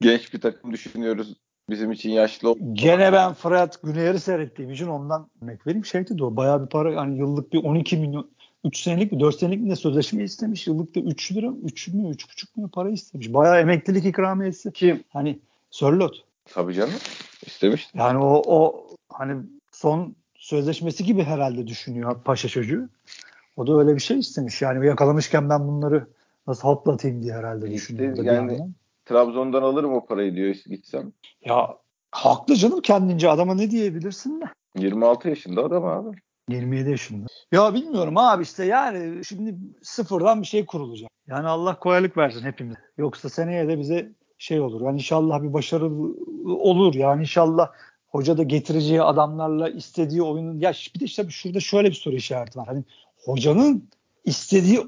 Genç 0.00 0.34
bir 0.34 0.40
takım 0.40 0.72
düşünüyoruz. 0.72 1.36
Bizim 1.70 1.92
için 1.92 2.10
yaşlı. 2.10 2.54
Gene 2.72 3.12
ben 3.12 3.34
Fırat 3.34 3.82
Güneyer'i 3.82 4.20
seyrettiğim 4.20 4.70
için 4.70 4.86
ondan 4.86 5.30
örnek 5.42 5.66
vereyim. 5.66 5.84
Şeydi 5.84 6.18
de 6.18 6.24
o 6.24 6.36
bayağı 6.36 6.64
bir 6.64 6.68
para 6.68 7.00
hani 7.00 7.18
yıllık 7.18 7.52
bir 7.52 7.64
12 7.64 7.96
milyon 7.96 8.30
3 8.66 8.82
senelik 8.82 9.12
mi 9.12 9.20
4 9.20 9.38
senelik 9.38 9.60
mi 9.60 9.70
de 9.70 9.76
sözleşme 9.76 10.22
istemiş. 10.22 10.66
Yıllıkta 10.66 11.00
3 11.00 11.32
lira 11.32 11.52
3 11.64 11.88
mü 11.88 12.02
3,5 12.02 12.46
milyon 12.56 12.68
para 12.68 12.90
istemiş. 12.90 13.32
Bayağı 13.34 13.60
emeklilik 13.60 14.04
ikramiyesi. 14.04 14.72
Kim? 14.72 15.04
Hani 15.08 15.38
Sörlot. 15.70 16.24
Tabii 16.44 16.74
canım. 16.74 16.94
İstemiş. 17.46 17.90
Yani 17.94 18.18
o, 18.18 18.42
o 18.46 18.86
hani 19.08 19.42
son 19.72 20.14
sözleşmesi 20.34 21.04
gibi 21.04 21.22
herhalde 21.22 21.66
düşünüyor 21.66 22.20
paşa 22.24 22.48
çocuğu. 22.48 22.88
O 23.56 23.66
da 23.66 23.78
öyle 23.78 23.94
bir 23.94 24.00
şey 24.00 24.18
istemiş. 24.18 24.62
Yani 24.62 24.86
yakalamışken 24.86 25.50
ben 25.50 25.68
bunları 25.68 26.06
nasıl 26.46 26.68
hoplatayım 26.68 27.22
diye 27.22 27.34
herhalde 27.34 27.70
düşünüyor. 27.70 28.16
İşte 28.16 28.32
yani 28.32 28.60
Trabzon'dan 29.04 29.62
alırım 29.62 29.94
o 29.94 30.06
parayı 30.06 30.34
diyor 30.34 30.54
gitsem. 30.66 31.12
Ya 31.44 31.76
haklı 32.10 32.56
canım 32.56 32.80
kendince 32.80 33.30
adama 33.30 33.54
ne 33.54 33.70
diyebilirsin 33.70 34.40
de. 34.40 34.44
26 34.78 35.28
yaşında 35.28 35.64
adam 35.64 35.84
abi. 35.84 36.16
27 36.48 36.90
yaşında. 36.90 37.26
Ya 37.52 37.74
bilmiyorum 37.74 38.18
abi 38.18 38.42
işte 38.42 38.64
yani 38.64 39.24
şimdi 39.24 39.56
sıfırdan 39.82 40.42
bir 40.42 40.46
şey 40.46 40.66
kurulacak. 40.66 41.10
Yani 41.26 41.48
Allah 41.48 41.78
kolaylık 41.78 42.16
versin 42.16 42.42
hepimiz. 42.42 42.76
Yoksa 42.98 43.28
seneye 43.28 43.68
de 43.68 43.78
bize 43.78 44.12
şey 44.38 44.60
olur. 44.60 44.80
Yani 44.80 44.94
inşallah 44.94 45.42
bir 45.42 45.52
başarı 45.52 45.86
olur. 46.46 46.94
Yani 46.94 47.20
inşallah 47.20 47.70
hoca 48.08 48.38
da 48.38 48.42
getireceği 48.42 49.02
adamlarla 49.02 49.68
istediği 49.68 50.22
oyunun 50.22 50.58
ya 50.58 50.72
bir 50.94 51.00
de 51.00 51.04
işte 51.04 51.30
şurada 51.30 51.60
şöyle 51.60 51.88
bir 51.88 51.94
soru 51.94 52.14
işareti 52.14 52.58
var. 52.58 52.66
Hani 52.66 52.84
hocanın 53.24 53.88
istediği 54.24 54.80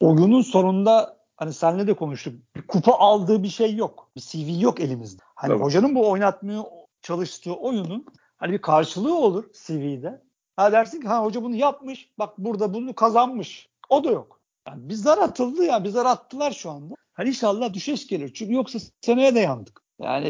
oyunun 0.00 0.42
sonunda 0.42 1.16
hani 1.36 1.52
senle 1.52 1.86
de 1.86 1.94
konuştuk. 1.94 2.34
Bir 2.56 2.66
kupa 2.66 2.92
aldığı 2.92 3.42
bir 3.42 3.48
şey 3.48 3.76
yok. 3.76 4.10
Bir 4.16 4.20
CV 4.20 4.62
yok 4.62 4.80
elimizde. 4.80 5.22
Hani 5.34 5.52
Tabii. 5.52 5.62
hocanın 5.62 5.94
bu 5.94 6.10
oynatmıyor 6.10 6.64
çalıştığı 7.02 7.54
oyunun 7.54 8.06
hani 8.36 8.52
bir 8.52 8.58
karşılığı 8.58 9.18
olur 9.18 9.44
CV'de. 9.66 10.25
Ha 10.56 10.72
dersin 10.72 11.00
ki 11.00 11.08
ha 11.08 11.24
hoca 11.24 11.42
bunu 11.42 11.54
yapmış. 11.54 12.10
Bak 12.18 12.38
burada 12.38 12.74
bunu 12.74 12.94
kazanmış. 12.94 13.68
O 13.88 14.04
da 14.04 14.10
yok. 14.10 14.40
Yani 14.68 14.88
bizler 14.88 15.18
atıldı 15.18 15.64
ya. 15.64 15.84
Bizler 15.84 16.04
attılar 16.04 16.52
şu 16.52 16.70
anda. 16.70 16.94
Hani 17.12 17.28
inşallah 17.28 17.72
düşeş 17.72 18.06
gelir. 18.06 18.32
Çünkü 18.34 18.54
yoksa 18.54 18.78
seneye 19.00 19.34
de 19.34 19.40
yandık. 19.40 19.82
Yani 20.02 20.28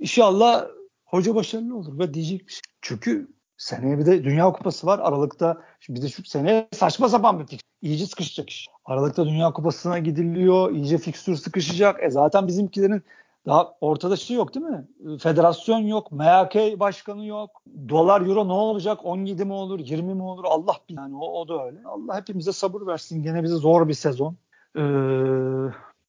inşallah 0.00 0.66
hoca 1.04 1.34
başarılı 1.34 1.76
olur 1.76 1.98
ve 1.98 2.14
diyecek 2.14 2.46
bir 2.46 2.52
şey. 2.52 2.60
Çünkü 2.82 3.28
seneye 3.56 3.98
bir 3.98 4.06
de 4.06 4.24
Dünya 4.24 4.52
Kupası 4.52 4.86
var. 4.86 4.98
Aralıkta 4.98 5.62
bir 5.88 6.02
de 6.02 6.08
şu 6.08 6.24
seneye 6.24 6.68
saçma 6.72 7.08
sapan 7.08 7.40
bir 7.40 7.46
fikstür. 7.46 7.70
İyice 7.82 8.06
sıkışacak 8.06 8.50
iş. 8.50 8.68
Aralıkta 8.84 9.26
Dünya 9.26 9.52
Kupası'na 9.52 9.98
gidiliyor. 9.98 10.72
İyice 10.72 10.98
fikstür 10.98 11.36
sıkışacak. 11.36 12.02
E 12.02 12.10
zaten 12.10 12.46
bizimkilerin 12.46 13.02
daha 13.46 13.74
ortada 13.80 14.16
şey 14.16 14.36
yok 14.36 14.54
değil 14.54 14.66
mi? 14.66 14.88
Federasyon 15.18 15.78
yok, 15.78 16.12
MHK 16.12 16.80
başkanı 16.80 17.26
yok. 17.26 17.62
Dolar 17.88 18.20
euro 18.20 18.48
ne 18.48 18.52
olacak? 18.52 18.98
17 19.02 19.44
mi 19.44 19.52
olur, 19.52 19.80
20 19.80 20.14
mi 20.14 20.22
olur? 20.22 20.44
Allah 20.46 20.76
bilir. 20.88 20.98
Yani 20.98 21.16
o, 21.16 21.40
o 21.40 21.48
da 21.48 21.66
öyle. 21.66 21.78
Allah 21.84 22.16
hepimize 22.16 22.52
sabır 22.52 22.86
versin. 22.86 23.22
Gene 23.22 23.42
bize 23.42 23.56
zor 23.56 23.88
bir 23.88 23.94
sezon. 23.94 24.36
Ee, 24.76 24.80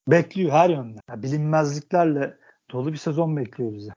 bekliyor 0.07 0.51
her 0.51 0.69
yönde. 0.69 0.99
Yani 1.09 1.23
bilinmezliklerle 1.23 2.37
dolu 2.71 2.93
bir 2.93 2.97
sezon 2.97 3.37
bekliyor 3.37 3.73
bize. 3.73 3.91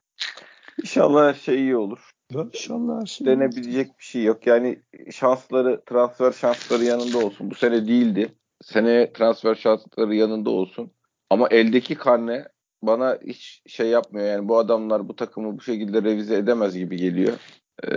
İnşallah 0.82 1.28
her 1.28 1.34
şey 1.34 1.56
iyi 1.56 1.76
olur. 1.76 2.10
İnşallah 2.34 3.00
her 3.00 3.06
şey 3.06 3.26
Denebilecek 3.26 3.98
bir 3.98 4.04
şey 4.04 4.24
yok. 4.24 4.46
Yani 4.46 4.82
şansları, 5.10 5.82
transfer 5.86 6.32
şansları 6.32 6.84
yanında 6.84 7.18
olsun. 7.18 7.50
Bu 7.50 7.54
sene 7.54 7.86
değildi. 7.88 8.34
Sene 8.62 9.12
transfer 9.12 9.54
şansları 9.54 10.14
yanında 10.14 10.50
olsun. 10.50 10.90
Ama 11.30 11.48
eldeki 11.48 11.94
karne 11.94 12.48
bana 12.86 13.18
hiç 13.26 13.62
şey 13.66 13.88
yapmıyor 13.88 14.26
yani 14.26 14.48
bu 14.48 14.58
adamlar 14.58 15.08
bu 15.08 15.16
takımı 15.16 15.58
bu 15.58 15.60
şekilde 15.60 16.02
revize 16.02 16.36
edemez 16.36 16.76
gibi 16.76 16.96
geliyor. 16.96 17.32
Ee, 17.82 17.88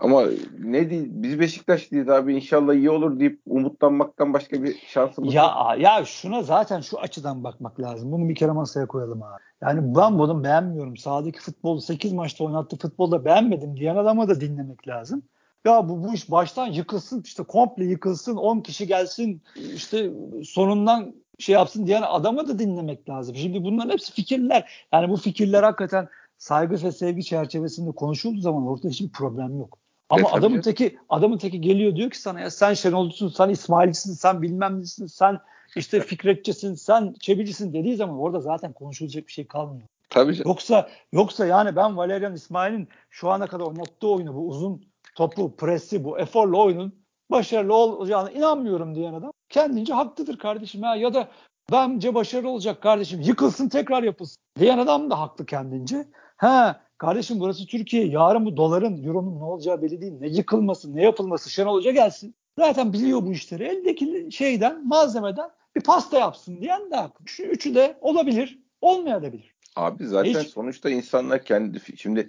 ama 0.00 0.22
ne 0.58 0.90
değil 0.90 1.06
biz 1.08 1.40
Beşiktaş 1.40 1.92
değiliz 1.92 2.08
abi 2.08 2.34
inşallah 2.34 2.74
iyi 2.74 2.90
olur 2.90 3.20
deyip 3.20 3.40
umutlanmaktan 3.46 4.32
başka 4.32 4.62
bir 4.62 4.76
şansımız 4.86 5.34
ya, 5.34 5.42
yok. 5.42 5.80
Ya 5.80 6.04
şuna 6.04 6.42
zaten 6.42 6.80
şu 6.80 7.00
açıdan 7.00 7.44
bakmak 7.44 7.80
lazım. 7.80 8.12
Bunu 8.12 8.28
bir 8.28 8.34
kere 8.34 8.52
masaya 8.52 8.86
koyalım 8.86 9.22
abi. 9.22 9.42
Yani 9.62 9.94
ben 9.96 10.18
bunu 10.18 10.44
beğenmiyorum. 10.44 10.96
Sahadaki 10.96 11.40
futbolu 11.40 11.80
8 11.80 12.12
maçta 12.12 12.44
oynattığı 12.44 12.76
futbolda 12.76 13.24
beğenmedim 13.24 13.76
diyen 13.76 13.96
adamı 13.96 14.28
da 14.28 14.40
dinlemek 14.40 14.88
lazım. 14.88 15.22
Ya 15.64 15.88
bu, 15.88 16.04
bu 16.04 16.14
iş 16.14 16.30
baştan 16.30 16.66
yıkılsın 16.66 17.22
işte 17.24 17.42
komple 17.42 17.84
yıkılsın 17.84 18.36
10 18.36 18.60
kişi 18.60 18.86
gelsin 18.86 19.42
işte 19.74 20.10
sonundan 20.44 21.14
şey 21.38 21.52
yapsın 21.52 21.86
diyen 21.86 22.02
adamı 22.02 22.48
da 22.48 22.58
dinlemek 22.58 23.08
lazım. 23.08 23.36
Şimdi 23.36 23.64
bunların 23.64 23.90
hepsi 23.90 24.12
fikirler. 24.12 24.86
Yani 24.92 25.08
bu 25.08 25.16
fikirler 25.16 25.62
hakikaten 25.62 26.08
saygı 26.38 26.82
ve 26.82 26.92
sevgi 26.92 27.24
çerçevesinde 27.24 27.90
konuşulduğu 27.90 28.40
zaman 28.40 28.66
ortada 28.66 28.88
hiçbir 28.88 29.12
problem 29.12 29.58
yok. 29.58 29.78
Ama 30.08 30.22
evet, 30.22 30.34
adamın 30.34 30.60
teki 30.60 30.98
adamın 31.08 31.38
teki 31.38 31.60
geliyor 31.60 31.96
diyor 31.96 32.10
ki 32.10 32.20
sana 32.20 32.40
ya 32.40 32.50
sen 32.50 32.74
Şenolcusun, 32.74 33.28
sen 33.28 33.48
İsmailcisin, 33.48 34.12
sen 34.14 34.42
bilmem 34.42 34.80
nesin, 34.80 35.06
sen 35.06 35.38
işte 35.76 36.00
Fikretçisin, 36.00 36.74
sen 36.74 37.14
Çebilcisin 37.20 37.72
dediği 37.72 37.96
zaman 37.96 38.18
orada 38.18 38.40
zaten 38.40 38.72
konuşulacak 38.72 39.26
bir 39.26 39.32
şey 39.32 39.46
kalmıyor. 39.46 39.88
Tabii 40.10 40.34
canım. 40.34 40.48
Yoksa 40.48 40.88
yoksa 41.12 41.46
yani 41.46 41.76
ben 41.76 41.96
Valerian 41.96 42.34
İsmail'in 42.34 42.88
şu 43.10 43.30
ana 43.30 43.46
kadar 43.46 43.64
oynattığı 43.64 44.08
oyunu 44.08 44.34
bu 44.34 44.48
uzun 44.48 44.84
topu, 45.14 45.56
presi, 45.56 46.04
bu 46.04 46.18
eforlu 46.18 46.62
oyunun 46.62 47.01
başarılı 47.32 47.74
olacağına 47.74 48.30
inanmıyorum 48.30 48.94
diyen 48.94 49.14
adam 49.14 49.32
kendince 49.48 49.94
haklıdır 49.94 50.38
kardeşim 50.38 50.82
ya 50.82 50.96
ya 50.96 51.14
da 51.14 51.28
bence 51.72 52.14
başarılı 52.14 52.48
olacak 52.48 52.82
kardeşim 52.82 53.20
yıkılsın 53.20 53.68
tekrar 53.68 54.02
yapılsın 54.02 54.42
diyen 54.58 54.78
adam 54.78 55.10
da 55.10 55.20
haklı 55.20 55.46
kendince. 55.46 56.08
Ha 56.36 56.80
kardeşim 56.98 57.40
burası 57.40 57.66
Türkiye 57.66 58.06
yarın 58.06 58.46
bu 58.46 58.56
doların 58.56 59.04
euronun 59.04 59.38
ne 59.38 59.44
olacağı 59.44 59.82
belli 59.82 60.00
değil 60.00 60.20
ne 60.20 60.28
yıkılması 60.28 60.96
ne 60.96 61.02
yapılması 61.02 61.50
Şenol 61.50 61.74
Hoca 61.74 61.90
gelsin. 61.90 62.34
Zaten 62.58 62.92
biliyor 62.92 63.22
bu 63.22 63.32
işleri 63.32 63.64
eldeki 63.64 64.28
şeyden 64.30 64.88
malzemeden 64.88 65.50
bir 65.76 65.80
pasta 65.80 66.18
yapsın 66.18 66.60
diyen 66.60 66.90
de 66.90 66.96
haklı. 66.96 67.28
Şu 67.28 67.42
üçü 67.42 67.74
de 67.74 67.98
olabilir 68.00 68.58
olmayabilir. 68.80 69.51
Abi 69.76 70.06
zaten 70.06 70.40
Hiç. 70.40 70.48
sonuçta 70.48 70.90
insanlar 70.90 71.44
kendi 71.44 71.80
şimdi 71.96 72.28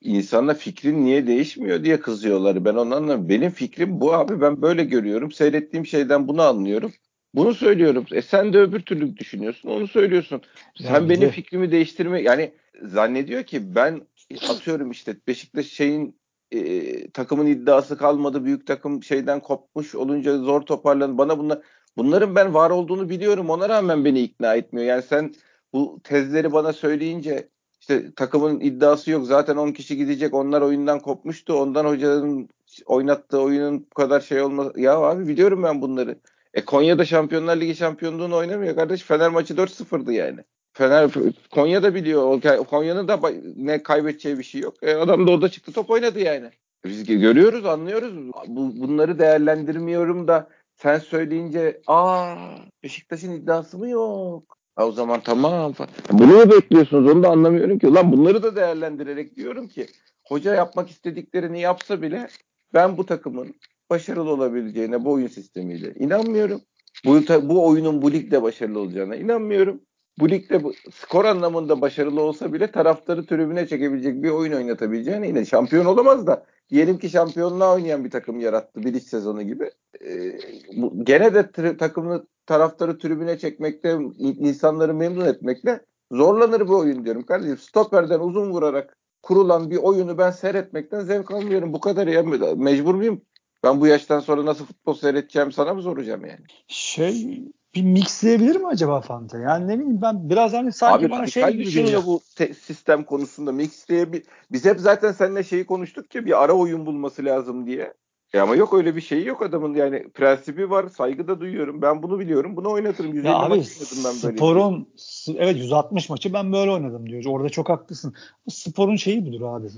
insanla 0.00 0.54
fikrin 0.54 1.04
niye 1.04 1.26
değişmiyor 1.26 1.84
diye 1.84 2.00
kızıyorlar. 2.00 2.64
Ben 2.64 2.74
onu 2.74 2.80
anlamıyorum. 2.80 3.28
Benim 3.28 3.50
fikrim 3.50 4.00
bu 4.00 4.14
abi. 4.14 4.40
Ben 4.40 4.62
böyle 4.62 4.84
görüyorum. 4.84 5.32
Seyrettiğim 5.32 5.86
şeyden 5.86 6.28
bunu 6.28 6.42
anlıyorum. 6.42 6.92
Bunu 7.34 7.54
söylüyorum. 7.54 8.06
E 8.12 8.22
sen 8.22 8.52
de 8.52 8.58
öbür 8.58 8.80
türlü 8.80 9.16
düşünüyorsun. 9.16 9.68
Onu 9.68 9.88
söylüyorsun. 9.88 10.42
Sen 10.76 10.94
yani 10.94 11.08
benim 11.08 11.28
de. 11.28 11.30
fikrimi 11.30 11.72
değiştirme 11.72 12.22
yani 12.22 12.52
zannediyor 12.82 13.42
ki 13.42 13.74
ben 13.74 14.00
atıyorum 14.48 14.90
işte 14.90 15.16
Beşiktaş 15.26 15.66
şeyin 15.66 16.18
e, 16.52 17.10
takımın 17.10 17.46
iddiası 17.46 17.98
kalmadı. 17.98 18.44
Büyük 18.44 18.66
takım 18.66 19.02
şeyden 19.02 19.40
kopmuş 19.40 19.94
olunca 19.94 20.38
zor 20.38 20.60
toparlan. 20.60 21.18
Bana 21.18 21.38
bunlar 21.38 21.58
bunların 21.96 22.34
ben 22.34 22.54
var 22.54 22.70
olduğunu 22.70 23.08
biliyorum. 23.08 23.50
Ona 23.50 23.68
rağmen 23.68 24.04
beni 24.04 24.20
ikna 24.20 24.54
etmiyor. 24.54 24.86
Yani 24.86 25.02
sen 25.02 25.34
bu 25.72 26.00
tezleri 26.04 26.52
bana 26.52 26.72
söyleyince 26.72 27.48
işte 27.80 28.14
takımın 28.14 28.60
iddiası 28.60 29.10
yok. 29.10 29.26
Zaten 29.26 29.56
10 29.56 29.72
kişi 29.72 29.96
gidecek. 29.96 30.34
Onlar 30.34 30.62
oyundan 30.62 31.00
kopmuştu. 31.00 31.54
Ondan 31.54 31.84
hocanın 31.84 32.48
oynattığı 32.86 33.40
oyunun 33.40 33.80
bu 33.80 33.94
kadar 33.94 34.20
şey 34.20 34.42
olmaz. 34.42 34.72
Ya 34.76 34.98
abi 34.98 35.28
biliyorum 35.28 35.62
ben 35.62 35.82
bunları. 35.82 36.18
E 36.54 36.64
Konya'da 36.64 37.04
Şampiyonlar 37.04 37.56
Ligi 37.56 37.76
şampiyonluğunu 37.76 38.36
oynamıyor 38.36 38.76
kardeş. 38.76 39.02
Fener 39.02 39.30
maçı 39.30 39.54
4-0'dı 39.54 40.12
yani. 40.12 40.40
Fener 40.72 41.10
Konya 41.50 41.82
da 41.82 41.94
biliyor. 41.94 42.40
Konya'nın 42.70 43.08
da 43.08 43.20
ne 43.56 43.82
kaybedeceği 43.82 44.38
bir 44.38 44.44
şey 44.44 44.60
yok. 44.60 44.74
E 44.82 44.94
adam 44.94 45.26
da 45.26 45.30
orada 45.30 45.48
çıktı 45.48 45.72
top 45.72 45.90
oynadı 45.90 46.20
yani. 46.20 46.50
Biz 46.84 47.04
görüyoruz, 47.04 47.66
anlıyoruz. 47.66 48.14
Bu, 48.46 48.80
bunları 48.80 49.18
değerlendirmiyorum 49.18 50.28
da 50.28 50.48
sen 50.74 50.98
söyleyince 50.98 51.80
aa 51.86 52.36
Beşiktaş'ın 52.82 53.32
iddiası 53.32 53.78
mı 53.78 53.88
yok? 53.88 54.57
Ha, 54.78 54.86
o 54.86 54.92
zaman 54.92 55.20
tamam. 55.20 55.74
Bunu 56.12 56.32
mu 56.36 56.50
bekliyorsunuz? 56.50 57.10
Onu 57.12 57.22
da 57.22 57.28
anlamıyorum 57.28 57.78
ki. 57.78 57.86
Ulan 57.86 58.12
bunları 58.12 58.42
da 58.42 58.56
değerlendirerek 58.56 59.36
diyorum 59.36 59.68
ki 59.68 59.86
hoca 60.26 60.54
yapmak 60.54 60.90
istediklerini 60.90 61.60
yapsa 61.60 62.02
bile 62.02 62.28
ben 62.74 62.96
bu 62.98 63.06
takımın 63.06 63.54
başarılı 63.90 64.30
olabileceğine 64.30 65.04
bu 65.04 65.12
oyun 65.12 65.26
sistemiyle 65.26 65.94
inanmıyorum. 65.94 66.60
Bu, 67.04 67.20
bu 67.42 67.66
oyunun 67.66 68.02
bu 68.02 68.12
ligde 68.12 68.42
başarılı 68.42 68.78
olacağına 68.80 69.16
inanmıyorum. 69.16 69.80
Bu 70.18 70.30
ligde 70.30 70.64
bu, 70.64 70.72
skor 70.92 71.24
anlamında 71.24 71.80
başarılı 71.80 72.20
olsa 72.22 72.52
bile 72.52 72.70
taraftarı 72.70 73.26
tribüne 73.26 73.66
çekebilecek 73.66 74.22
bir 74.22 74.30
oyun 74.30 74.52
oynatabileceğine 74.52 75.28
yine 75.28 75.44
şampiyon 75.44 75.84
olamaz 75.84 76.26
da 76.26 76.46
diyelim 76.70 76.98
ki 76.98 77.10
şampiyonluğa 77.10 77.74
oynayan 77.74 78.04
bir 78.04 78.10
takım 78.10 78.40
yarattı 78.40 78.82
bir 78.82 78.94
iç 78.94 79.04
sezonu 79.04 79.42
gibi. 79.42 79.70
Ee, 80.04 80.38
bu, 80.76 81.04
gene 81.04 81.34
de 81.34 81.50
t- 81.50 81.76
takımını 81.76 82.26
taraftarı 82.48 82.98
tribüne 82.98 83.38
çekmekte, 83.38 83.98
insanları 84.18 84.94
memnun 84.94 85.24
etmekle 85.24 85.80
zorlanır 86.12 86.68
bu 86.68 86.78
oyun 86.78 87.04
diyorum 87.04 87.22
kardeşim. 87.22 87.58
Stoperden 87.58 88.20
uzun 88.20 88.50
vurarak 88.50 88.96
kurulan 89.22 89.70
bir 89.70 89.76
oyunu 89.76 90.18
ben 90.18 90.30
seyretmekten 90.30 91.00
zevk 91.00 91.30
almıyorum. 91.30 91.72
Bu 91.72 91.80
kadar 91.80 92.06
ya 92.06 92.22
mecbur 92.56 92.94
muyum? 92.94 93.22
Ben 93.64 93.80
bu 93.80 93.86
yaştan 93.86 94.20
sonra 94.20 94.44
nasıl 94.44 94.64
futbol 94.64 94.94
seyredeceğim 94.94 95.52
sana 95.52 95.74
mı 95.74 95.82
soracağım 95.82 96.24
yani? 96.24 96.44
Şey 96.66 97.44
bir 97.74 97.82
mixleyebilir 97.82 98.56
mi 98.56 98.66
acaba 98.66 99.00
Fanta? 99.00 99.38
Yani 99.38 99.68
ne 99.68 99.78
bileyim 99.78 100.02
ben 100.02 100.30
biraz 100.30 100.52
hani 100.52 100.72
sanki 100.72 101.04
Abi, 101.04 101.10
bana 101.10 101.26
şey 101.26 101.52
gibi 101.52 101.72
geliyor. 101.72 102.02
bu 102.06 102.20
te- 102.36 102.54
sistem 102.54 103.04
konusunda 103.04 103.52
mixleyebilir. 103.52 104.24
Biz 104.52 104.64
hep 104.64 104.80
zaten 104.80 105.12
seninle 105.12 105.44
şeyi 105.44 105.66
konuştuk 105.66 106.10
ki 106.10 106.26
bir 106.26 106.44
ara 106.44 106.52
oyun 106.52 106.86
bulması 106.86 107.24
lazım 107.24 107.66
diye. 107.66 107.94
E 108.34 108.40
ama 108.40 108.54
yok 108.54 108.74
öyle 108.74 108.96
bir 108.96 109.00
şey 109.00 109.24
yok 109.24 109.42
adamın. 109.42 109.74
Yani 109.74 110.08
prensibi 110.08 110.70
var 110.70 110.88
saygı 110.88 111.28
da 111.28 111.40
duyuyorum. 111.40 111.82
Ben 111.82 112.02
bunu 112.02 112.18
biliyorum 112.18 112.56
bunu 112.56 112.70
oynatırım. 112.70 113.14
150 113.14 113.26
ya 113.26 113.38
abi, 113.38 113.48
maç 113.48 113.68
oynadım 113.68 113.98
ben 114.04 114.22
böyle. 114.22 114.36
Sporun 114.36 114.88
evet 115.36 115.56
160 115.56 116.08
maçı 116.10 116.32
ben 116.32 116.52
böyle 116.52 116.70
oynadım 116.70 117.08
diyor. 117.08 117.24
Orada 117.24 117.48
çok 117.48 117.68
haklısın. 117.68 118.14
Sporun 118.48 118.96
şeyi 118.96 119.26
budur 119.26 119.40
abi 119.42 119.68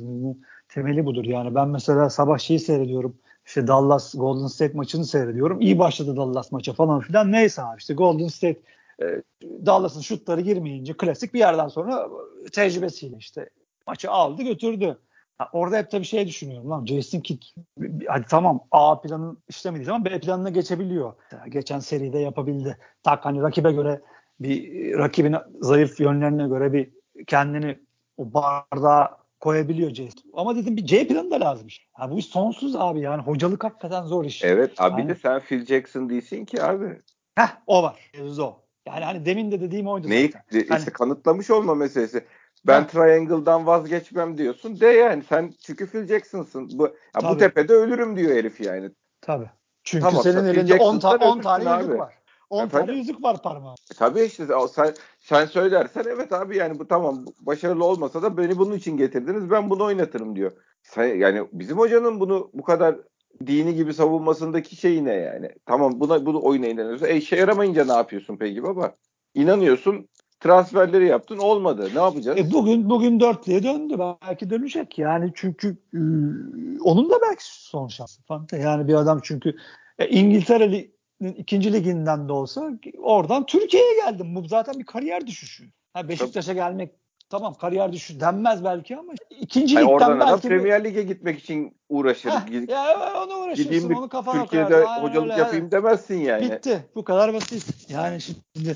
temeli 0.68 1.06
budur. 1.06 1.24
Yani 1.24 1.54
ben 1.54 1.68
mesela 1.68 2.10
sabah 2.10 2.38
şeyi 2.38 2.58
seyrediyorum 2.58 3.16
işte 3.46 3.66
Dallas 3.66 4.14
Golden 4.14 4.46
State 4.46 4.76
maçını 4.76 5.04
seyrediyorum. 5.04 5.60
İyi 5.60 5.78
başladı 5.78 6.16
Dallas 6.16 6.52
maça 6.52 6.72
falan 6.72 7.00
filan. 7.00 7.32
Neyse 7.32 7.62
abi 7.62 7.78
işte 7.78 7.94
Golden 7.94 8.28
State 8.28 8.60
e, 9.02 9.22
Dallas'ın 9.66 10.00
şutları 10.00 10.40
girmeyince 10.40 10.92
klasik 10.92 11.34
bir 11.34 11.38
yerden 11.38 11.68
sonra 11.68 12.08
tecrübesiyle 12.52 13.16
işte 13.18 13.50
maçı 13.86 14.10
aldı 14.10 14.42
götürdü. 14.42 14.98
Orada 15.53 15.76
hep 15.79 15.90
tabii 15.90 16.05
şey 16.05 16.26
düşünüyorum 16.26 16.70
lan 16.70 16.87
Jason 16.87 17.20
Kidd 17.20 17.42
hadi 18.07 18.24
tamam 18.29 18.61
A 18.70 19.00
planın 19.00 19.38
işlemediği 19.48 19.87
zaman 19.87 20.05
B 20.05 20.20
planına 20.20 20.50
geçebiliyor. 20.50 21.12
Geçen 21.48 21.79
seride 21.79 22.18
yapabildi. 22.18 22.79
Tak 23.03 23.24
hani 23.24 23.42
rakibe 23.42 23.72
göre 23.72 24.00
bir 24.40 24.92
rakibin 24.98 25.37
zayıf 25.61 26.00
yönlerine 26.00 26.48
göre 26.48 26.72
bir 26.72 26.90
kendini 27.26 27.79
o 28.16 28.35
bardağa 28.35 29.20
koyabiliyor 29.40 29.90
C. 29.90 30.09
Ama 30.35 30.57
dedim 30.57 30.76
bir 30.76 30.87
C 30.87 31.07
planı 31.07 31.31
da 31.31 31.40
lazım. 31.40 31.68
Ha, 31.92 32.11
bu 32.11 32.18
iş 32.18 32.26
sonsuz 32.26 32.76
abi 32.76 33.00
yani 33.00 33.22
hocalık 33.22 33.64
hakikaten 33.64 34.05
zor 34.05 34.24
iş. 34.24 34.44
Evet 34.44 34.81
abi 34.81 35.00
yani, 35.00 35.09
de 35.09 35.14
sen 35.14 35.40
Phil 35.40 35.66
Jackson 35.66 36.09
değilsin 36.09 36.44
ki 36.44 36.62
abi. 36.62 37.00
Heh 37.35 37.48
o 37.66 37.83
var. 37.83 38.11
O. 38.38 38.62
Yani 38.87 39.05
hani 39.05 39.26
demin 39.26 39.53
de 39.53 39.61
dediğim 39.61 39.88
oydu 39.88 40.09
Neyi, 40.09 40.26
zaten. 40.26 40.42
Neyi 40.53 40.68
hani, 40.68 40.85
kanıtlamış 40.85 41.50
olma 41.50 41.74
meselesi. 41.74 42.24
Ben 42.66 42.80
ha. 42.80 42.86
Triangle'dan 42.86 43.66
vazgeçmem 43.66 44.38
diyorsun. 44.38 44.80
De 44.80 44.86
yani 44.86 45.22
sen 45.28 45.52
çünkü 45.62 45.86
Phil 45.86 46.06
Jackson'sın. 46.06 46.70
Bu, 46.74 46.84
ya 46.84 47.30
bu 47.30 47.38
tepede 47.38 47.72
ölürüm 47.72 48.16
diyor 48.16 48.36
herif 48.36 48.60
yani. 48.60 48.90
Tabii. 49.20 49.50
Çünkü 49.84 50.04
tamam, 50.04 50.22
senin 50.22 50.44
elinde 50.44 50.76
10 50.76 50.98
ta 50.98 51.18
tane 51.40 51.82
yüzük 51.82 51.98
var. 51.98 52.14
10 52.50 52.68
tane 52.68 52.92
yüzük 52.92 53.22
var 53.22 53.42
parmağında. 53.42 53.80
E, 53.92 53.94
tabii 53.94 54.22
işte 54.22 54.46
sen, 54.72 54.94
sen 55.20 55.46
söylersen 55.46 56.04
evet 56.08 56.32
abi 56.32 56.56
yani 56.56 56.78
bu 56.78 56.88
tamam 56.88 57.24
başarılı 57.40 57.84
olmasa 57.84 58.22
da 58.22 58.36
beni 58.36 58.58
bunun 58.58 58.76
için 58.76 58.96
getirdiniz 58.96 59.50
ben 59.50 59.70
bunu 59.70 59.84
oynatırım 59.84 60.36
diyor. 60.36 60.52
Sen, 60.82 61.06
yani 61.06 61.46
bizim 61.52 61.78
hocanın 61.78 62.20
bunu 62.20 62.50
bu 62.54 62.62
kadar 62.62 62.96
dini 63.46 63.74
gibi 63.74 63.94
savunmasındaki 63.94 64.76
şey 64.76 65.04
ne 65.04 65.12
yani? 65.12 65.50
Tamam 65.66 66.00
buna 66.00 66.26
bunu 66.26 66.42
oyuna 66.42 66.66
inanıyorsun. 66.66 67.06
E 67.06 67.16
işe 67.16 67.36
yaramayınca 67.36 67.84
ne 67.84 67.92
yapıyorsun 67.92 68.36
peki 68.36 68.62
baba? 68.62 68.96
İnanıyorsun 69.34 70.08
transferleri 70.40 71.07
yaptın 71.07 71.38
olmadı. 71.38 71.90
Ne 71.94 72.00
yapacağız? 72.00 72.38
E 72.38 72.53
bugün 72.53 72.90
bugün 72.90 73.20
dörtlüye 73.20 73.62
döndü. 73.62 73.96
Belki 73.98 74.50
dönecek. 74.50 74.98
Yani 74.98 75.33
çünkü 75.35 75.68
e, 75.94 75.98
onun 76.81 77.11
da 77.11 77.14
belki 77.22 77.44
son 77.44 77.88
şansı. 77.88 78.22
Yani 78.53 78.88
bir 78.88 78.94
adam 78.94 79.20
çünkü 79.22 79.57
e, 79.98 80.09
İngiltere 80.09 80.88
ikinci 81.37 81.72
liginden 81.72 82.29
de 82.29 82.33
olsa 82.33 82.70
oradan 83.03 83.46
Türkiye'ye 83.46 83.94
geldim. 83.94 84.35
Bu 84.35 84.48
zaten 84.48 84.79
bir 84.79 84.85
kariyer 84.85 85.26
düşüşü. 85.26 85.64
Ha 85.92 86.09
Beşiktaş'a 86.09 86.53
gelmek 86.53 86.99
tamam 87.30 87.54
kariyer 87.54 87.92
düşüşü 87.92 88.20
denmez 88.20 88.64
belki 88.64 88.96
ama 88.96 89.12
ikinci 89.40 89.74
Hayır, 89.74 89.88
ligden 89.88 90.20
belki 90.20 90.48
Premier 90.48 90.84
Lig'e 90.84 91.02
gitmek 91.02 91.38
için 91.38 91.76
uğraşır. 91.88 92.30
Heh, 92.30 92.68
ya 92.68 93.12
onu 93.24 93.34
uğraşırsın. 93.34 93.72
Gideyim 93.72 93.96
onu 93.96 94.08
kafana 94.08 94.42
Türkiye'de 94.42 94.68
koyarsın. 94.68 95.02
hocalık 95.02 95.30
öyle, 95.30 95.40
yapayım 95.40 95.70
demezsin 95.70 96.20
yani. 96.20 96.50
Bitti. 96.50 96.84
Bu 96.94 97.04
kadar 97.04 97.34
basit. 97.34 97.90
Yani 97.90 98.20
şimdi 98.20 98.70
e, 98.70 98.74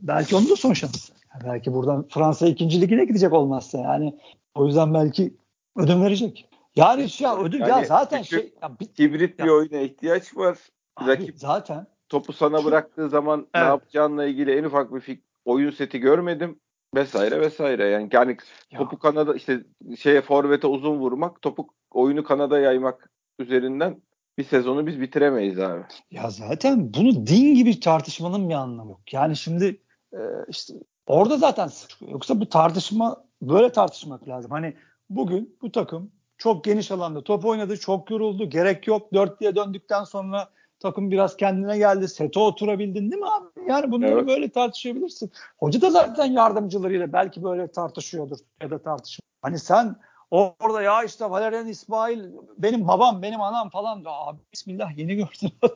belki 0.00 0.36
onun 0.36 0.48
da 0.50 0.56
son 0.56 0.72
şansı. 0.72 1.12
belki 1.44 1.72
buradan 1.72 2.06
Fransa 2.08 2.46
ikinci 2.46 2.80
ligine 2.80 3.04
gidecek 3.04 3.32
olmazsa 3.32 3.78
yani 3.78 4.18
o 4.54 4.66
yüzden 4.66 4.94
belki 4.94 5.34
ödün 5.76 6.02
verecek. 6.02 6.48
Yani 6.76 7.06
ya 7.18 7.38
ödül 7.38 7.60
yani, 7.60 7.70
ya 7.70 7.84
zaten 7.84 8.22
şey 8.22 8.52
ya, 8.62 8.70
hibrit 8.98 9.38
bir 9.38 9.48
oyuna 9.48 9.78
ihtiyaç 9.78 10.36
var. 10.36 10.58
Abi, 10.96 11.10
rakip 11.10 11.38
zaten 11.38 11.86
topu 12.08 12.32
sana 12.32 12.64
bıraktığı 12.64 13.08
zaman 13.08 13.40
evet. 13.40 13.64
ne 13.64 13.68
yapacağınla 13.68 14.24
ilgili 14.24 14.58
en 14.58 14.64
ufak 14.64 14.94
bir 14.94 15.00
fik 15.00 15.22
oyun 15.44 15.70
seti 15.70 15.98
görmedim 15.98 16.60
vesaire 16.94 17.40
vesaire 17.40 17.88
yani 17.88 18.08
yani 18.12 18.36
ya. 18.70 18.78
topu 18.78 18.98
kanada 18.98 19.34
işte 19.34 19.64
şeye 19.98 20.22
forvete 20.22 20.66
uzun 20.66 20.98
vurmak 20.98 21.42
topu 21.42 21.68
oyunu 21.90 22.24
kanada 22.24 22.58
yaymak 22.58 23.10
üzerinden 23.38 24.02
bir 24.38 24.44
sezonu 24.44 24.86
biz 24.86 25.00
bitiremeyiz 25.00 25.60
abi. 25.60 25.82
Ya 26.10 26.30
zaten 26.30 26.94
bunu 26.94 27.26
din 27.26 27.54
gibi 27.54 27.80
tartışmanın 27.80 28.48
bir 28.48 28.54
anlamı 28.54 28.90
yok. 28.90 29.12
Yani 29.12 29.36
şimdi 29.36 29.80
e, 30.12 30.20
işte 30.48 30.74
orada 31.06 31.36
zaten 31.36 31.70
yoksa 32.00 32.40
bu 32.40 32.48
tartışma 32.48 33.24
böyle 33.42 33.72
tartışmak 33.72 34.28
lazım. 34.28 34.50
Hani 34.50 34.76
bugün 35.10 35.56
bu 35.62 35.72
takım 35.72 36.12
çok 36.38 36.64
geniş 36.64 36.90
alanda 36.90 37.24
top 37.24 37.44
oynadı, 37.44 37.76
çok 37.76 38.10
yoruldu, 38.10 38.50
gerek 38.50 38.86
yok. 38.86 39.12
Dörtlüye 39.14 39.56
döndükten 39.56 40.04
sonra 40.04 40.48
takım 40.80 41.10
biraz 41.10 41.36
kendine 41.36 41.78
geldi. 41.78 42.08
Sete 42.08 42.40
oturabildin 42.40 43.10
değil 43.10 43.22
mi 43.22 43.28
abi? 43.28 43.70
Yani 43.70 43.90
bunları 43.90 44.12
evet. 44.12 44.28
böyle 44.28 44.48
tartışabilirsin. 44.48 45.32
Hoca 45.58 45.80
da 45.80 45.90
zaten 45.90 46.24
yardımcılarıyla 46.24 47.12
belki 47.12 47.42
böyle 47.42 47.68
tartışıyordur 47.68 48.38
ya 48.62 48.70
da 48.70 48.78
tartışıyor. 48.78 49.22
Hani 49.42 49.58
sen 49.58 49.96
Orada 50.30 50.82
ya 50.82 51.04
işte 51.04 51.30
Valerian 51.30 51.66
İsmail 51.66 52.24
benim 52.58 52.88
babam 52.88 53.22
benim 53.22 53.40
anam 53.40 53.70
falan. 53.70 54.02
Abi 54.06 54.38
bismillah 54.52 54.98
yeni 54.98 55.16
gördüm. 55.16 55.50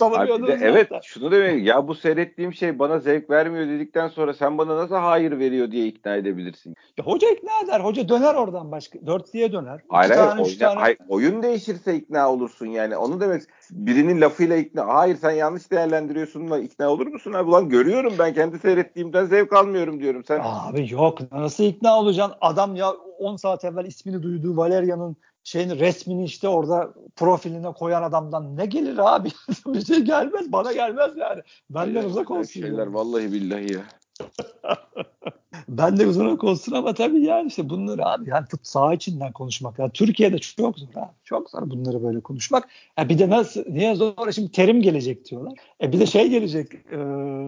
Abi 0.00 0.46
de, 0.46 0.58
evet 0.62 0.90
şunu 1.02 1.30
demek 1.30 1.66
ya 1.66 1.88
bu 1.88 1.94
seyrettiğim 1.94 2.54
şey 2.54 2.78
bana 2.78 2.98
zevk 2.98 3.30
vermiyor 3.30 3.68
dedikten 3.68 4.08
sonra 4.08 4.34
sen 4.34 4.58
bana 4.58 4.76
nasıl 4.76 4.94
hayır 4.94 5.38
veriyor 5.38 5.70
diye 5.70 5.86
ikna 5.86 6.16
edebilirsin. 6.16 6.74
Ya 6.98 7.04
hoca 7.04 7.30
ikna 7.30 7.50
eder. 7.64 7.80
Hoca 7.80 8.08
döner 8.08 8.34
oradan 8.34 8.72
başka. 8.72 9.06
Dörtlüye 9.06 9.52
döner. 9.52 9.80
Hayır, 9.88 10.10
hayır, 10.10 10.30
tane, 10.30 10.42
oyna, 10.42 10.58
tane... 10.58 10.80
hayır 10.80 10.98
oyun 11.08 11.42
değişirse 11.42 11.94
ikna 11.94 12.32
olursun 12.32 12.66
yani. 12.66 12.96
Onu 12.96 13.20
demek 13.20 13.42
birinin 13.70 14.20
lafıyla 14.20 14.56
ikna. 14.56 14.86
Hayır 14.86 15.16
sen 15.16 15.30
yanlış 15.30 15.70
değerlendiriyorsun 15.70 16.50
da 16.50 16.58
ikna 16.58 16.88
olur 16.88 17.06
musun 17.06 17.32
abi? 17.32 17.48
Ulan 17.48 17.68
görüyorum 17.68 18.14
ben 18.18 18.34
kendi 18.34 18.58
seyrettiğimden 18.58 19.24
zevk 19.24 19.52
almıyorum 19.52 20.00
diyorum. 20.00 20.24
Sen 20.24 20.40
Abi 20.44 20.92
yok 20.92 21.32
nasıl 21.32 21.64
ikna 21.64 21.98
olacaksın? 21.98 22.36
Adam 22.40 22.76
ya 22.76 22.90
10 23.18 23.36
saat 23.36 23.64
evvel 23.64 23.86
ismini 23.86 24.22
duyduğu 24.22 24.56
Valerian'ın 24.56 25.16
şeyin 25.44 25.70
resmini 25.70 26.24
işte 26.24 26.48
orada 26.48 26.94
profiline 27.16 27.72
koyan 27.72 28.02
adamdan 28.02 28.56
ne 28.56 28.66
gelir 28.66 29.14
abi? 29.14 29.28
bir 29.66 29.84
şey 29.84 29.98
gelmez. 29.98 30.52
Bana 30.52 30.72
gelmez 30.72 31.10
yani. 31.16 31.42
Benden 31.70 32.02
ya, 32.02 32.08
uzak 32.08 32.30
olsun. 32.30 32.60
Şeyler 32.60 32.78
yani. 32.78 32.94
vallahi 32.94 33.32
billahi 33.32 33.72
ya. 33.72 33.82
ben 35.68 35.96
de 35.96 36.06
uzak 36.06 36.44
olsun 36.44 36.72
ama 36.72 36.94
tabii 36.94 37.24
yani 37.24 37.48
işte 37.48 37.68
bunları 37.68 38.06
abi 38.06 38.30
yani 38.30 38.46
fut 38.46 38.66
saha 38.66 38.94
içinden 38.94 39.32
konuşmak. 39.32 39.78
Yani 39.78 39.90
Türkiye'de 39.90 40.38
çok 40.38 40.78
zor 40.78 40.88
abi. 40.96 41.12
Çok 41.24 41.50
zor 41.50 41.70
bunları 41.70 42.02
böyle 42.02 42.20
konuşmak. 42.20 42.68
Ya 42.98 43.08
bir 43.08 43.18
de 43.18 43.30
nasıl 43.30 43.64
niye 43.68 43.94
zor? 43.94 44.32
Şimdi 44.32 44.52
terim 44.52 44.82
gelecek 44.82 45.30
diyorlar. 45.30 45.52
E 45.82 45.92
bir 45.92 46.00
de 46.00 46.06
şey 46.06 46.28
gelecek. 46.28 46.74
E, 46.74 46.98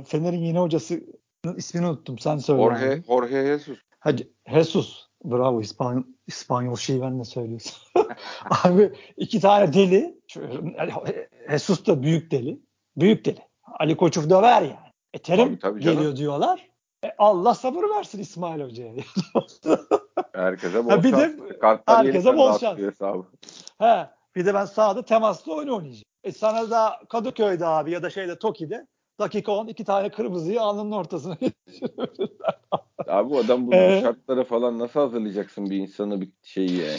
Fener'in 0.06 0.44
yeni 0.44 0.58
hocası 0.58 1.00
ismini 1.56 1.86
unuttum. 1.86 2.18
Sen 2.18 2.38
söyle. 2.38 2.62
Jorge, 2.62 3.02
Jorge 3.06 3.46
Jesus. 3.46 3.78
Hadi 4.00 4.28
Jesus. 4.52 5.08
Bravo 5.24 5.60
İspanyol, 5.60 6.02
İspanyol 6.26 6.76
şivenle 6.76 7.24
söylüyorsun. 7.24 7.78
Abi 8.64 8.92
iki 9.16 9.40
tane 9.40 9.72
deli. 9.72 10.18
Jesus 11.50 11.86
da 11.86 12.02
büyük 12.02 12.30
deli. 12.30 12.60
Büyük 12.96 13.24
deli. 13.24 13.40
Ali 13.78 13.96
Koç'u 13.96 14.30
döver 14.30 14.62
yani. 14.62 14.87
E 15.14 15.18
terim 15.18 15.44
tabii, 15.44 15.58
tabii 15.58 15.80
geliyor 15.80 16.16
diyorlar. 16.16 16.68
E 17.04 17.14
Allah 17.18 17.54
sabır 17.54 17.84
versin 17.96 18.20
İsmail 18.20 18.60
Hoca'ya. 18.60 18.92
herkese 20.32 20.84
bol 20.84 21.02
bir 21.02 21.12
De, 21.12 21.36
herkese 21.86 22.36
bol 22.36 22.58
şans. 22.58 22.78
He, 23.78 24.08
bir 24.36 24.46
de 24.46 24.54
ben 24.54 24.64
sahada 24.64 25.04
temaslı 25.04 25.54
oyun 25.54 25.68
oynayacağım. 25.68 26.04
E 26.24 26.32
sana 26.32 26.70
da 26.70 27.00
Kadıköy'de 27.08 27.66
abi 27.66 27.90
ya 27.90 28.02
da 28.02 28.10
şeyde 28.10 28.38
Toki'de 28.38 28.86
dakika 29.18 29.52
10 29.52 29.66
iki 29.66 29.84
tane 29.84 30.10
kırmızıyı 30.10 30.62
alnının 30.62 30.92
ortasına 30.92 31.36
Abi 33.08 33.30
bu 33.30 33.38
adam 33.38 33.66
bu 33.66 33.74
ee, 33.74 34.00
şartlara 34.00 34.44
falan 34.44 34.78
nasıl 34.78 35.00
hazırlayacaksın 35.00 35.70
bir 35.70 35.76
insanı 35.76 36.20
bir 36.20 36.28
şeyi 36.42 36.72
yani? 36.72 36.98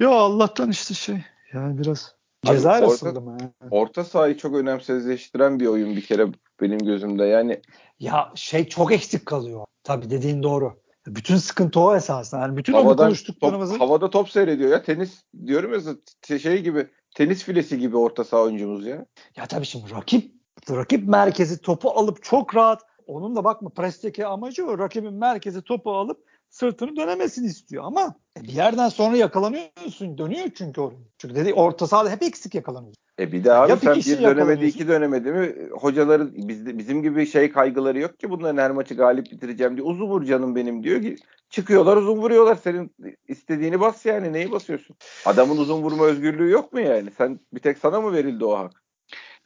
Ya 0.00 0.10
Allah'tan 0.10 0.70
işte 0.70 0.94
şey 0.94 1.16
yani 1.52 1.78
biraz 1.78 2.16
ceza 2.46 2.70
arasında 2.70 3.20
mı? 3.20 3.38
Orta 3.70 4.04
sahayı 4.04 4.36
çok 4.36 4.54
önemsizleştiren 4.54 5.60
bir 5.60 5.66
oyun 5.66 5.96
bir 5.96 6.02
kere 6.02 6.26
benim 6.60 6.78
gözümde 6.78 7.24
yani. 7.24 7.60
Ya 8.00 8.32
şey 8.34 8.68
çok 8.68 8.92
eksik 8.92 9.26
kalıyor. 9.26 9.64
Tabii 9.84 10.10
dediğin 10.10 10.42
doğru. 10.42 10.82
Bütün 11.06 11.36
sıkıntı 11.36 11.80
o 11.80 11.96
esasında. 11.96 12.40
Yani 12.40 12.56
bütün 12.56 12.72
Havadan, 12.72 13.06
konuştuklarımızı... 13.06 13.72
Top, 13.72 13.80
havada 13.80 14.10
top 14.10 14.30
seyrediyor 14.30 14.70
ya. 14.70 14.82
Tenis 14.82 15.22
diyorum 15.46 15.72
ya 15.72 16.38
şey 16.38 16.62
gibi 16.62 16.88
tenis 17.14 17.44
filesi 17.44 17.78
gibi 17.78 17.96
orta 17.96 18.24
saha 18.24 18.42
oyuncumuz 18.42 18.86
ya. 18.86 19.06
Ya 19.36 19.46
tabii 19.46 19.66
şimdi 19.66 19.90
rakip 19.90 20.32
rakip 20.70 21.08
merkezi 21.08 21.60
topu 21.60 21.90
alıp 21.90 22.22
çok 22.22 22.56
rahat 22.56 22.82
onun 23.06 23.36
da 23.36 23.44
bakma 23.44 23.68
presteki 23.68 24.26
amacı 24.26 24.66
o 24.66 24.78
rakibin 24.78 25.14
merkezi 25.14 25.62
topu 25.62 25.92
alıp 25.92 26.24
sırtını 26.52 26.96
dönemesini 26.96 27.46
istiyor 27.46 27.84
ama 27.84 28.14
e, 28.38 28.42
bir 28.42 28.52
yerden 28.52 28.88
sonra 28.88 29.16
yakalanıyorsun 29.16 30.18
dönüyor 30.18 30.48
çünkü 30.54 30.80
oraya. 30.80 30.96
Çünkü 31.18 31.34
dedi 31.34 31.54
orta 31.54 31.86
sahada 31.86 32.10
hep 32.10 32.22
eksik 32.22 32.54
yakalanıyor. 32.54 32.94
E 33.18 33.32
bir 33.32 33.44
de 33.44 33.52
abi 33.52 33.70
ya 33.70 33.76
sen 33.76 33.94
bir, 33.94 34.06
bir 34.06 34.22
dönemedi 34.22 34.64
iki 34.64 34.88
dönemedi 34.88 35.32
mi 35.32 35.54
hocaları 35.70 36.30
biz, 36.34 36.78
bizim 36.78 37.02
gibi 37.02 37.26
şey 37.26 37.52
kaygıları 37.52 37.98
yok 37.98 38.18
ki 38.18 38.30
bunların 38.30 38.62
her 38.62 38.70
maçı 38.70 38.94
galip 38.94 39.32
bitireceğim 39.32 39.76
diye 39.76 39.86
uzun 39.86 40.06
vur 40.06 40.24
canım 40.24 40.56
benim 40.56 40.82
diyor 40.82 41.02
ki 41.02 41.16
çıkıyorlar 41.50 41.96
uzun 41.96 42.16
vuruyorlar 42.16 42.54
senin 42.54 42.94
istediğini 43.28 43.80
bas 43.80 44.06
yani 44.06 44.32
neyi 44.32 44.52
basıyorsun? 44.52 44.96
Adamın 45.26 45.56
uzun 45.56 45.82
vurma 45.82 46.04
özgürlüğü 46.04 46.50
yok 46.50 46.72
mu 46.72 46.80
yani? 46.80 47.10
Sen 47.18 47.40
bir 47.52 47.60
tek 47.60 47.78
sana 47.78 48.00
mı 48.00 48.12
verildi 48.12 48.44
o 48.44 48.58
hak? 48.58 48.82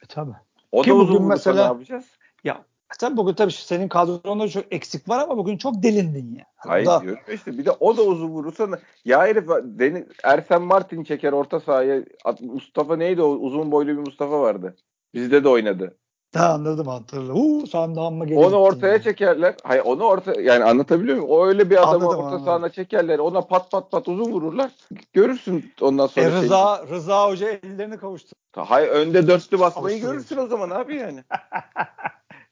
E 0.03 0.05
tabi. 0.07 0.31
O 0.71 0.81
Ki 0.81 0.89
da 0.89 0.95
uzun 0.95 1.27
mesela, 1.27 1.61
ne 1.61 1.61
yapacağız? 1.61 2.05
Ya 2.43 2.65
sen 2.99 3.17
bugün 3.17 3.33
tabii 3.33 3.51
senin 3.51 3.87
kadronda 3.87 4.47
çok 4.47 4.63
eksik 4.71 5.09
var 5.09 5.19
ama 5.19 5.37
bugün 5.37 5.57
çok 5.57 5.83
delindin 5.83 6.35
ya. 6.35 6.45
Hayır 6.55 6.85
da... 6.85 7.01
diyorum 7.01 7.19
işte 7.33 7.57
bir 7.57 7.65
de 7.65 7.71
o 7.71 7.97
da 7.97 8.01
uzun 8.01 8.29
vurursa 8.29 8.67
ya 9.05 9.21
herif 9.27 9.47
Deniz, 9.63 10.03
Ersen 10.23 10.61
Martin 10.61 11.03
çeker 11.03 11.31
orta 11.31 11.59
sahaya 11.59 12.03
Mustafa 12.41 12.95
neydi 12.95 13.21
o 13.21 13.27
uzun 13.27 13.71
boylu 13.71 13.89
bir 13.89 14.07
Mustafa 14.07 14.41
vardı. 14.41 14.75
Bizde 15.13 15.43
de 15.43 15.49
oynadı. 15.49 15.97
Ha, 16.35 16.45
anladım 16.45 16.87
hatırladım. 16.87 17.35
Uuu 17.35 17.65
de 17.65 17.77
amma 17.77 18.25
Onu 18.25 18.55
ortaya 18.55 18.93
yani. 18.93 19.03
çekerler. 19.03 19.55
Hayır 19.63 19.81
onu 19.85 20.03
orta 20.03 20.41
yani 20.41 20.63
anlatabiliyor 20.63 21.17
muyum? 21.17 21.29
O 21.29 21.45
öyle 21.45 21.69
bir 21.69 21.75
adamı 21.75 21.89
anladım, 21.89 22.07
orta 22.07 22.27
anladım. 22.27 22.45
sahana 22.45 22.69
çekerler. 22.69 23.19
Ona 23.19 23.41
pat 23.41 23.71
pat 23.71 23.91
pat 23.91 24.07
uzun 24.07 24.31
vururlar. 24.31 24.71
Görürsün 25.13 25.73
ondan 25.81 26.07
sonra. 26.07 26.25
E, 26.25 26.31
Rıza, 26.31 26.77
şey. 26.77 26.95
Rıza 26.95 27.29
Hoca 27.29 27.49
ellerini 27.49 27.97
kavuştu. 27.97 28.35
Hayır 28.55 28.89
önde 28.89 29.27
dörtlü 29.27 29.59
basmayı 29.59 30.01
görürsün 30.01 30.37
o 30.37 30.47
zaman 30.47 30.69
abi 30.69 30.95
yani. 30.95 31.23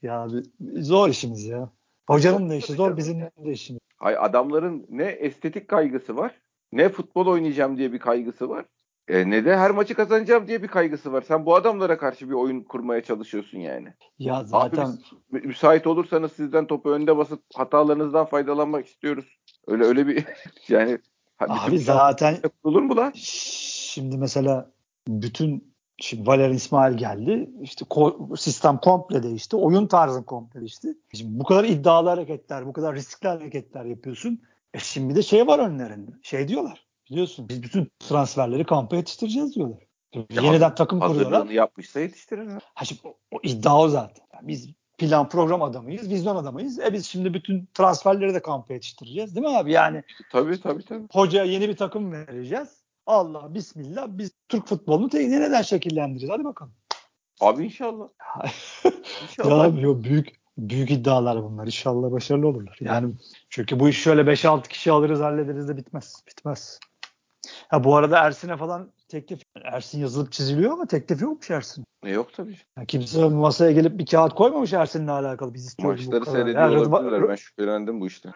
ya 0.05 0.21
abi 0.21 0.43
zor 0.75 1.09
işimiz 1.09 1.45
ya. 1.45 1.69
Hocanın 2.07 2.49
da 2.49 2.55
işi 2.55 2.73
zor 2.73 2.97
bizim 2.97 3.21
de 3.21 3.51
işimiz. 3.51 3.79
Hayır 3.97 4.17
adamların 4.21 4.85
ne 4.89 5.05
estetik 5.05 5.67
kaygısı 5.67 6.17
var 6.17 6.31
ne 6.75 6.89
futbol 6.89 7.27
oynayacağım 7.27 7.77
diye 7.77 7.93
bir 7.93 7.99
kaygısı 7.99 8.49
var. 8.49 8.65
E, 9.07 9.29
ne 9.29 9.45
de 9.45 9.57
her 9.57 9.71
maçı 9.71 9.93
kazanacağım 9.95 10.47
diye 10.47 10.63
bir 10.63 10.67
kaygısı 10.67 11.13
var. 11.13 11.21
Sen 11.21 11.45
bu 11.45 11.55
adamlara 11.55 11.97
karşı 11.97 12.29
bir 12.29 12.33
oyun 12.33 12.61
kurmaya 12.61 13.03
çalışıyorsun 13.03 13.57
yani. 13.57 13.93
Ya 14.19 14.43
zaten 14.43 14.85
Abi, 15.31 15.47
müsait 15.47 15.87
olursanız 15.87 16.31
sizden 16.31 16.67
topu 16.67 16.89
önde 16.91 17.17
basıp 17.17 17.41
hatalarınızdan 17.55 18.25
faydalanmak 18.25 18.87
istiyoruz. 18.87 19.39
Öyle 19.67 19.83
öyle 19.83 20.07
bir 20.07 20.25
yani 20.69 20.97
Abi 21.39 21.79
zaten 21.79 22.37
olur 22.63 22.81
mu 22.81 22.95
lan? 22.95 23.11
Şimdi 23.15 24.17
mesela 24.17 24.71
bütün 25.07 25.74
Şimdi 25.97 26.27
Valer 26.27 26.49
İsmail 26.49 26.97
geldi. 26.97 27.49
İşte 27.61 27.85
ko- 27.85 28.37
sistem 28.37 28.77
komple 28.77 29.23
değişti. 29.23 29.55
Oyun 29.55 29.87
tarzı 29.87 30.25
komple 30.25 30.59
değişti. 30.59 30.97
Şimdi 31.13 31.39
bu 31.39 31.43
kadar 31.43 31.63
iddialı 31.63 32.09
hareketler, 32.09 32.65
bu 32.65 32.73
kadar 32.73 32.95
riskli 32.95 33.27
hareketler 33.27 33.85
yapıyorsun. 33.85 34.41
E 34.73 34.79
şimdi 34.79 35.15
de 35.15 35.21
şey 35.21 35.47
var 35.47 35.59
önlerinde. 35.59 36.11
Şey 36.21 36.47
diyorlar. 36.47 36.85
Biliyorsun 37.09 37.49
biz 37.49 37.63
bütün 37.63 37.91
transferleri 37.99 38.63
kampa 38.65 38.95
yetiştireceğiz 38.95 39.55
diyorlar. 39.55 39.79
Ya 40.13 40.41
Yeniden 40.41 40.75
takım 40.75 40.99
kuruyorlar. 40.99 41.45
yapmışsa 41.49 41.99
yetiştirir. 41.99 42.49
Ha 42.73 42.85
şimdi 42.85 43.01
o, 43.03 43.17
o 43.31 43.39
iddia 43.43 43.81
o 43.81 43.87
zaten. 43.89 44.25
Yani 44.33 44.47
biz 44.47 44.69
plan 44.97 45.29
program 45.29 45.61
adamıyız, 45.61 46.09
vizyon 46.09 46.35
adamıyız. 46.35 46.79
E 46.79 46.93
biz 46.93 47.05
şimdi 47.05 47.33
bütün 47.33 47.69
transferleri 47.73 48.33
de 48.33 48.41
kampa 48.41 48.73
yetiştireceğiz 48.73 49.35
değil 49.35 49.47
mi 49.47 49.57
abi? 49.57 49.71
Yani 49.71 50.03
tabii 50.31 50.61
tabii 50.61 50.83
tabii. 50.85 51.07
Hocaya 51.11 51.43
yeni 51.43 51.69
bir 51.69 51.75
takım 51.77 52.11
vereceğiz. 52.11 52.84
Allah 53.05 53.53
bismillah 53.53 54.07
biz 54.09 54.31
Türk 54.49 54.67
futbolunu 54.67 55.19
yeniden 55.19 55.61
şekillendireceğiz. 55.61 56.33
Hadi 56.33 56.43
bakalım. 56.43 56.73
Abi 57.39 57.65
inşallah. 57.65 58.07
inşallah. 59.23 59.75
ya 59.75 59.81
yok 59.81 60.03
büyük 60.03 60.45
büyük 60.57 60.91
iddialar 60.91 61.43
bunlar. 61.43 61.65
İnşallah 61.65 62.11
başarılı 62.11 62.47
olurlar. 62.47 62.77
Yani 62.81 63.13
çünkü 63.49 63.79
bu 63.79 63.89
iş 63.89 64.01
şöyle 64.01 64.21
5-6 64.21 64.67
kişi 64.67 64.91
alırız 64.91 65.19
hallederiz 65.19 65.67
de 65.67 65.77
bitmez. 65.77 66.23
Bitmez. 66.27 66.79
Ha 67.67 67.83
bu 67.83 67.95
arada 67.95 68.19
Ersin'e 68.19 68.57
falan 68.57 68.91
teklif 69.07 69.41
Ersin 69.63 69.99
yazılıp 69.99 70.31
çiziliyor 70.31 70.71
ama 70.71 70.85
teklif 70.85 71.21
yokmuş 71.21 71.51
Ersin. 71.51 71.85
E 72.03 72.11
yok 72.11 72.33
tabii. 72.33 72.57
Yani 72.77 72.87
kimse 72.87 73.29
masaya 73.29 73.71
gelip 73.71 73.99
bir 73.99 74.05
kağıt 74.05 74.35
koymamış 74.35 74.73
Ersin'le 74.73 75.07
alakalı. 75.07 75.53
Biz 75.53 75.65
istiyoruz 75.65 76.07
Maçları 76.07 76.25
seyrediyor 76.25 76.61
yani 76.61 76.77
olabilirler. 76.77 77.29
Ben 77.29 77.35
şüphelendim 77.35 78.01
bu 78.01 78.07
işte. 78.07 78.29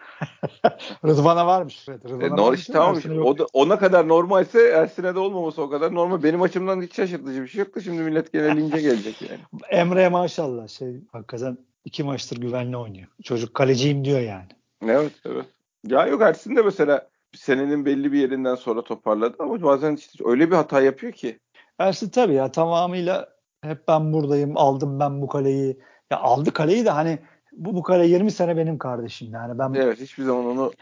Rıdvan'a 1.04 1.46
varmış. 1.46 1.86
Evet, 1.88 2.04
Rıdvan'a 2.04 2.42
e, 2.42 2.44
varmış 2.44 2.60
işte, 2.60 2.72
tamam. 2.72 2.96
O 3.24 3.38
da, 3.38 3.46
ona 3.52 3.78
kadar 3.78 4.08
normalse 4.08 4.68
Ersin'e 4.68 5.14
de 5.14 5.18
olmaması 5.18 5.62
o 5.62 5.70
kadar 5.70 5.94
normal. 5.94 6.22
Benim 6.22 6.42
açımdan 6.42 6.82
hiç 6.82 6.94
şaşırtıcı 6.94 7.42
bir 7.42 7.48
şey 7.48 7.58
yoktu. 7.58 7.80
Şimdi 7.80 8.02
millet 8.02 8.32
genelince 8.32 8.80
gelecek 8.80 9.22
yani. 9.22 9.40
Emre 9.70 10.08
maşallah 10.08 10.68
şey 10.68 11.00
hakikaten 11.12 11.58
iki 11.84 12.04
maçtır 12.04 12.36
güvenli 12.36 12.76
oynuyor. 12.76 13.08
Çocuk 13.22 13.54
kaleciyim 13.54 14.04
diyor 14.04 14.20
yani. 14.20 14.48
Evet 14.86 15.12
evet. 15.24 15.46
Ya 15.86 16.06
yok 16.06 16.22
Ersin 16.22 16.56
de 16.56 16.62
mesela 16.62 17.08
senenin 17.36 17.84
belli 17.86 18.12
bir 18.12 18.20
yerinden 18.20 18.54
sonra 18.54 18.84
toparladı 18.84 19.36
ama 19.38 19.62
bazen 19.62 19.96
işte 19.96 20.24
öyle 20.24 20.50
bir 20.50 20.56
hata 20.56 20.80
yapıyor 20.80 21.12
ki. 21.12 21.38
Ersin 21.78 22.08
tabii 22.08 22.34
ya 22.34 22.52
tamamıyla 22.52 23.28
hep 23.62 23.88
ben 23.88 24.12
buradayım 24.12 24.56
aldım 24.56 25.00
ben 25.00 25.22
bu 25.22 25.28
kaleyi. 25.28 25.80
Ya 26.10 26.18
aldı 26.18 26.52
kaleyi 26.52 26.84
de 26.84 26.90
hani 26.90 27.18
bu 27.52 27.74
bu 27.74 27.82
kale 27.82 28.06
20 28.06 28.30
sene 28.30 28.56
benim 28.56 28.78
kardeşim 28.78 29.32
yani 29.32 29.58
ben. 29.58 29.74
Evet 29.74 30.00
hiçbir 30.00 30.22
zaman 30.22 30.46
onu 30.46 30.72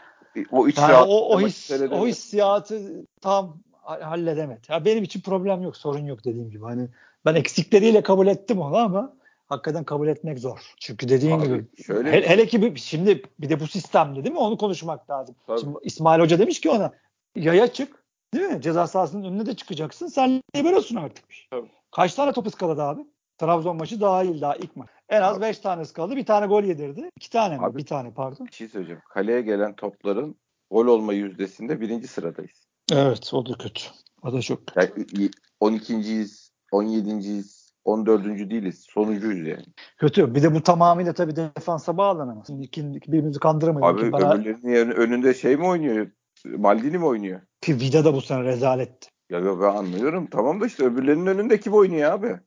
o 0.51 0.67
iç 0.67 0.77
yani 0.77 0.95
o, 0.95 1.35
o, 1.35 1.41
his, 1.41 1.71
o 1.91 2.07
hissiyatı 2.07 3.05
tam 3.21 3.61
halledemedi. 3.83 4.61
Ya 4.69 4.85
benim 4.85 5.03
için 5.03 5.21
problem 5.21 5.61
yok 5.61 5.77
sorun 5.77 6.05
yok 6.05 6.25
dediğim 6.25 6.49
gibi. 6.49 6.63
Hani 6.63 6.89
ben 7.25 7.35
eksikleriyle 7.35 8.03
kabul 8.03 8.27
ettim 8.27 8.59
onu 8.61 8.77
ama 8.77 9.18
hakikaten 9.49 9.83
kabul 9.83 10.07
etmek 10.07 10.39
zor. 10.39 10.73
Çünkü 10.79 11.09
dediğin 11.09 11.39
Abi, 11.39 11.45
gibi 11.45 11.83
şöyle 11.83 12.11
he, 12.11 12.29
hele 12.29 12.47
ki 12.47 12.61
bir, 12.61 12.75
şimdi 12.75 13.23
bir 13.39 13.49
de 13.49 13.59
bu 13.59 13.67
sistemde 13.67 14.23
değil 14.23 14.33
mi 14.33 14.39
onu 14.39 14.57
konuşmak 14.57 15.09
lazım. 15.09 15.35
Tabii. 15.47 15.59
Şimdi 15.59 15.77
İsmail 15.83 16.21
Hoca 16.21 16.39
demiş 16.39 16.61
ki 16.61 16.69
ona 16.69 16.91
yaya 17.35 17.73
çık. 17.73 18.03
Değil 18.33 18.45
mi? 18.45 18.61
Ceza 18.61 18.87
sahasının 18.87 19.23
önüne 19.23 19.45
de 19.45 19.55
çıkacaksın. 19.55 20.07
Sen 20.07 20.43
liberosun 20.55 20.95
artık. 20.95 21.25
Tabii. 21.51 21.71
Kaç 21.91 22.13
tane 22.13 22.33
top 22.33 22.47
ıskaladı 22.47 22.81
abi? 22.81 23.01
Trabzon 23.37 23.77
maçı 23.77 24.01
dahil 24.01 24.41
daha 24.41 24.55
ilk 24.55 24.75
maç. 24.75 24.89
En 25.09 25.21
az 25.21 25.41
5 25.41 25.59
tane 25.59 25.81
ıskaladı. 25.81 26.15
Bir 26.15 26.25
tane 26.25 26.45
gol 26.45 26.63
yedirdi. 26.63 27.09
2 27.17 27.29
tane 27.29 27.57
mi? 27.57 27.65
Abi- 27.65 27.77
Bir 27.77 27.85
tane 27.85 28.13
pardon. 28.13 28.47
Bir 28.47 28.51
şey 28.51 28.67
söyleyeceğim. 28.67 29.01
Kaleye 29.09 29.41
gelen 29.41 29.75
topların 29.75 30.35
gol 30.71 30.85
olma 30.85 31.13
yüzdesinde 31.13 31.81
birinci 31.81 32.07
sıradayız. 32.07 32.67
Evet 32.91 33.33
o 33.33 33.45
da 33.45 33.53
kötü. 33.57 33.83
O 34.23 34.33
da 34.33 34.41
çok 34.41 34.67
kötü. 34.67 34.79
Yani 34.79 35.29
12.yiz, 35.61 36.51
17.yiz, 36.71 37.68
14. 37.85 38.25
değiliz. 38.25 38.85
Sonuncuyuz 38.89 39.47
yani. 39.47 39.65
Kötü. 39.97 40.35
Bir 40.35 40.43
de 40.43 40.55
bu 40.55 40.63
tamamıyla 40.63 41.13
tabii 41.13 41.35
defansa 41.35 41.97
bağlanamaz. 41.97 42.47
Şimdi 42.47 42.71
birbirimizi 43.07 43.39
kandıramayız. 43.39 43.99
Abi 44.03 44.11
bana, 44.11 44.33
öbürlerinin 44.33 44.91
önünde 44.91 45.33
şey 45.33 45.57
mi 45.57 45.67
oynuyor? 45.67 46.07
Maldini 46.45 46.97
mi 46.97 47.05
oynuyor? 47.05 47.41
ki 47.61 47.79
Vida 47.79 48.05
da 48.05 48.13
bu 48.13 48.21
sene 48.21 48.43
rezaletti. 48.43 49.09
Ya, 49.29 49.45
ben 49.45 49.75
anlıyorum. 49.75 50.27
Tamam 50.31 50.61
da 50.61 50.65
işte 50.65 50.83
öbürlerinin 50.83 51.25
önünde 51.25 51.59
kim 51.59 51.73
oynuyor 51.73 52.11
abi? 52.11 52.27
Ya 52.27 52.39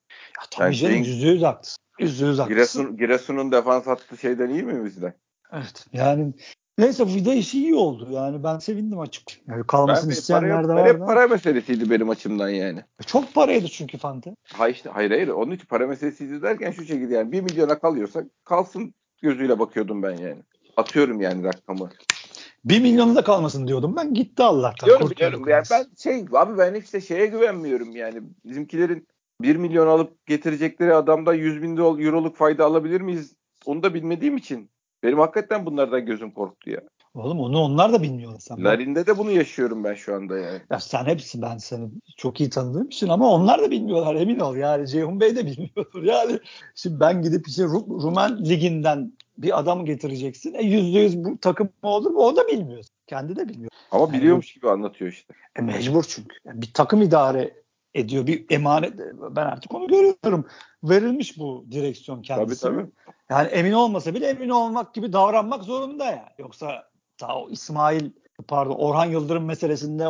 tabii 0.51 0.67
Ben 0.67 0.73
canım 0.73 0.93
şeyin- 0.93 1.05
yüzde 1.05 1.29
yüz 1.29 1.43
haklısın. 1.43 1.79
Yüzde 2.01 2.27
yüz 2.27 2.39
haklısın. 2.39 2.55
Giresun, 2.55 2.97
Giresun'un 2.97 3.53
defans 3.53 3.87
hattı 3.87 4.17
şeyden 4.17 4.49
iyi 4.49 4.63
mi 4.63 4.85
bizden? 4.85 5.15
Evet. 5.53 5.87
Yani 5.93 6.33
neyse 6.79 7.07
Vida 7.07 7.35
işi 7.35 7.59
iyi 7.59 7.75
oldu. 7.75 8.09
Yani 8.11 8.45
ben 8.45 8.59
sevindim 8.59 9.01
açık. 9.01 9.25
Yani 9.49 9.59
Ben, 9.59 9.67
kalmasını 9.67 10.11
para, 10.11 10.19
isteyenler 10.19 10.65
de 10.65 10.69
ben 10.69 11.01
var. 11.01 11.07
para 11.07 11.29
meselesiydi 11.29 11.91
benim 11.91 12.11
açımdan 12.11 12.49
yani. 12.49 12.85
Çok 13.07 13.35
paraydı 13.35 13.69
çünkü 13.69 13.99
Fante. 13.99 14.37
Hayır 14.53 14.75
işte 14.75 14.91
hayır 14.91 15.11
hayır 15.11 15.29
onun 15.29 15.51
için 15.51 15.67
para 15.67 15.87
meselesiydi 15.87 16.43
derken 16.43 16.71
şu 16.71 16.85
şekilde 16.85 17.15
yani 17.15 17.33
1 17.33 17.41
milyona 17.41 17.79
kalıyorsa 17.79 18.25
kalsın 18.45 18.95
gözüyle 19.23 19.59
bakıyordum 19.59 20.03
ben 20.03 20.17
yani. 20.17 20.43
Atıyorum 20.77 21.21
yani 21.21 21.45
rakamı. 21.45 21.91
Bir 22.65 22.81
milyonu 22.81 23.15
da 23.15 23.25
kalmasın 23.25 23.67
diyordum 23.69 23.97
ben. 23.97 24.15
Gitti 24.15 24.43
Allah'tan. 24.43 24.87
Diyorum 24.87 25.11
diyorum 25.17 25.49
yani 25.49 25.65
ben 25.71 25.87
şey 25.99 26.25
abi 26.33 26.59
ben 26.59 26.75
işte 26.75 27.01
şeye 27.01 27.27
güvenmiyorum 27.27 27.97
yani 27.97 28.23
bizimkilerin 28.45 29.09
1 29.43 29.57
milyon 29.57 29.87
alıp 29.87 30.27
getirecekleri 30.27 30.95
adamda 30.95 31.35
100 31.35 31.63
bin 31.63 31.77
euroluk 31.77 32.37
fayda 32.37 32.65
alabilir 32.65 33.01
miyiz? 33.01 33.37
Onu 33.67 33.83
da 33.83 33.95
bilmediğim 33.95 34.37
için 34.37 34.71
benim 35.03 35.19
hakikaten 35.19 35.67
bunlardan 35.67 36.07
gözüm 36.07 36.31
korktu 36.31 36.71
ya. 36.71 36.81
Oğlum 37.15 37.41
onu 37.41 37.59
onlar 37.59 37.93
da 37.93 38.03
bilmiyor. 38.03 38.33
Sen. 38.39 38.65
Larin'de 38.65 39.07
de 39.07 39.19
bunu 39.19 39.31
yaşıyorum 39.31 39.85
ben 39.85 39.95
şu 39.95 40.15
anda 40.15 40.39
yani. 40.39 40.61
Ya 40.71 40.81
sen 40.81 41.05
hepsi 41.05 41.43
ben 41.43 41.59
seni 41.59 41.89
çok 42.17 42.41
iyi 42.41 42.51
tanıdığım 42.51 42.87
için 42.87 43.09
ama 43.09 43.31
onlar 43.31 43.63
da 43.63 43.71
bilmiyorlar 43.71 44.15
emin 44.15 44.39
ol 44.39 44.57
yani 44.57 44.89
Ceyhun 44.89 45.21
Bey 45.21 45.37
de 45.37 45.47
bilmiyordur 45.47 46.03
yani 46.03 46.39
şimdi 46.75 47.01
ben 47.01 47.23
gidip 47.23 47.49
işte 47.49 47.63
Ru- 47.63 48.03
Rumen 48.03 48.45
liginden 48.45 49.13
bir 49.39 49.59
adam 49.59 49.85
getireceksin 49.85 50.55
e 50.55 50.63
yüzde 50.63 50.99
yüz 50.99 51.25
bu 51.25 51.39
takım 51.39 51.69
olur 51.83 52.11
mu 52.11 52.19
o 52.19 52.37
da 52.37 52.49
bilmiyor 52.49 52.85
kendi 53.07 53.37
de 53.37 53.49
bilmiyor 53.49 53.71
Ama 53.91 54.05
Yani 54.05 54.13
biliyormuş 54.13 54.55
gibi 54.55 54.71
anlatıyor 54.71 55.13
işte. 55.13 55.35
e 55.57 55.63
mecbur 55.63 56.05
çünkü 56.09 56.37
Yani 56.45 56.63
bir 56.63 56.73
takım 56.75 57.03
idare 57.03 57.55
ediyor 57.95 58.27
bir 58.27 58.47
emanet 58.51 58.93
ben 59.31 59.47
artık 59.47 59.75
onu 59.75 59.89
görüyorum 59.89 60.47
verilmiş 60.85 61.39
bu 61.39 61.67
direksiyon 61.71 62.23
kendisi 62.23 62.61
Tabii 62.63 62.77
tabii. 62.77 62.91
Yani 63.33 63.49
emin 63.49 63.73
olmasa 63.73 64.15
bile 64.15 64.27
emin 64.27 64.49
olmak 64.49 64.95
gibi 64.95 65.13
davranmak 65.13 65.63
zorunda 65.65 66.05
yani 66.05 66.23
yoksa 66.39 66.89
daha 67.21 67.39
o 67.41 67.51
İsmail 67.51 68.11
pardon 68.49 68.75
Orhan 68.75 69.05
Yıldırım 69.07 69.45
meselesinde 69.45 70.05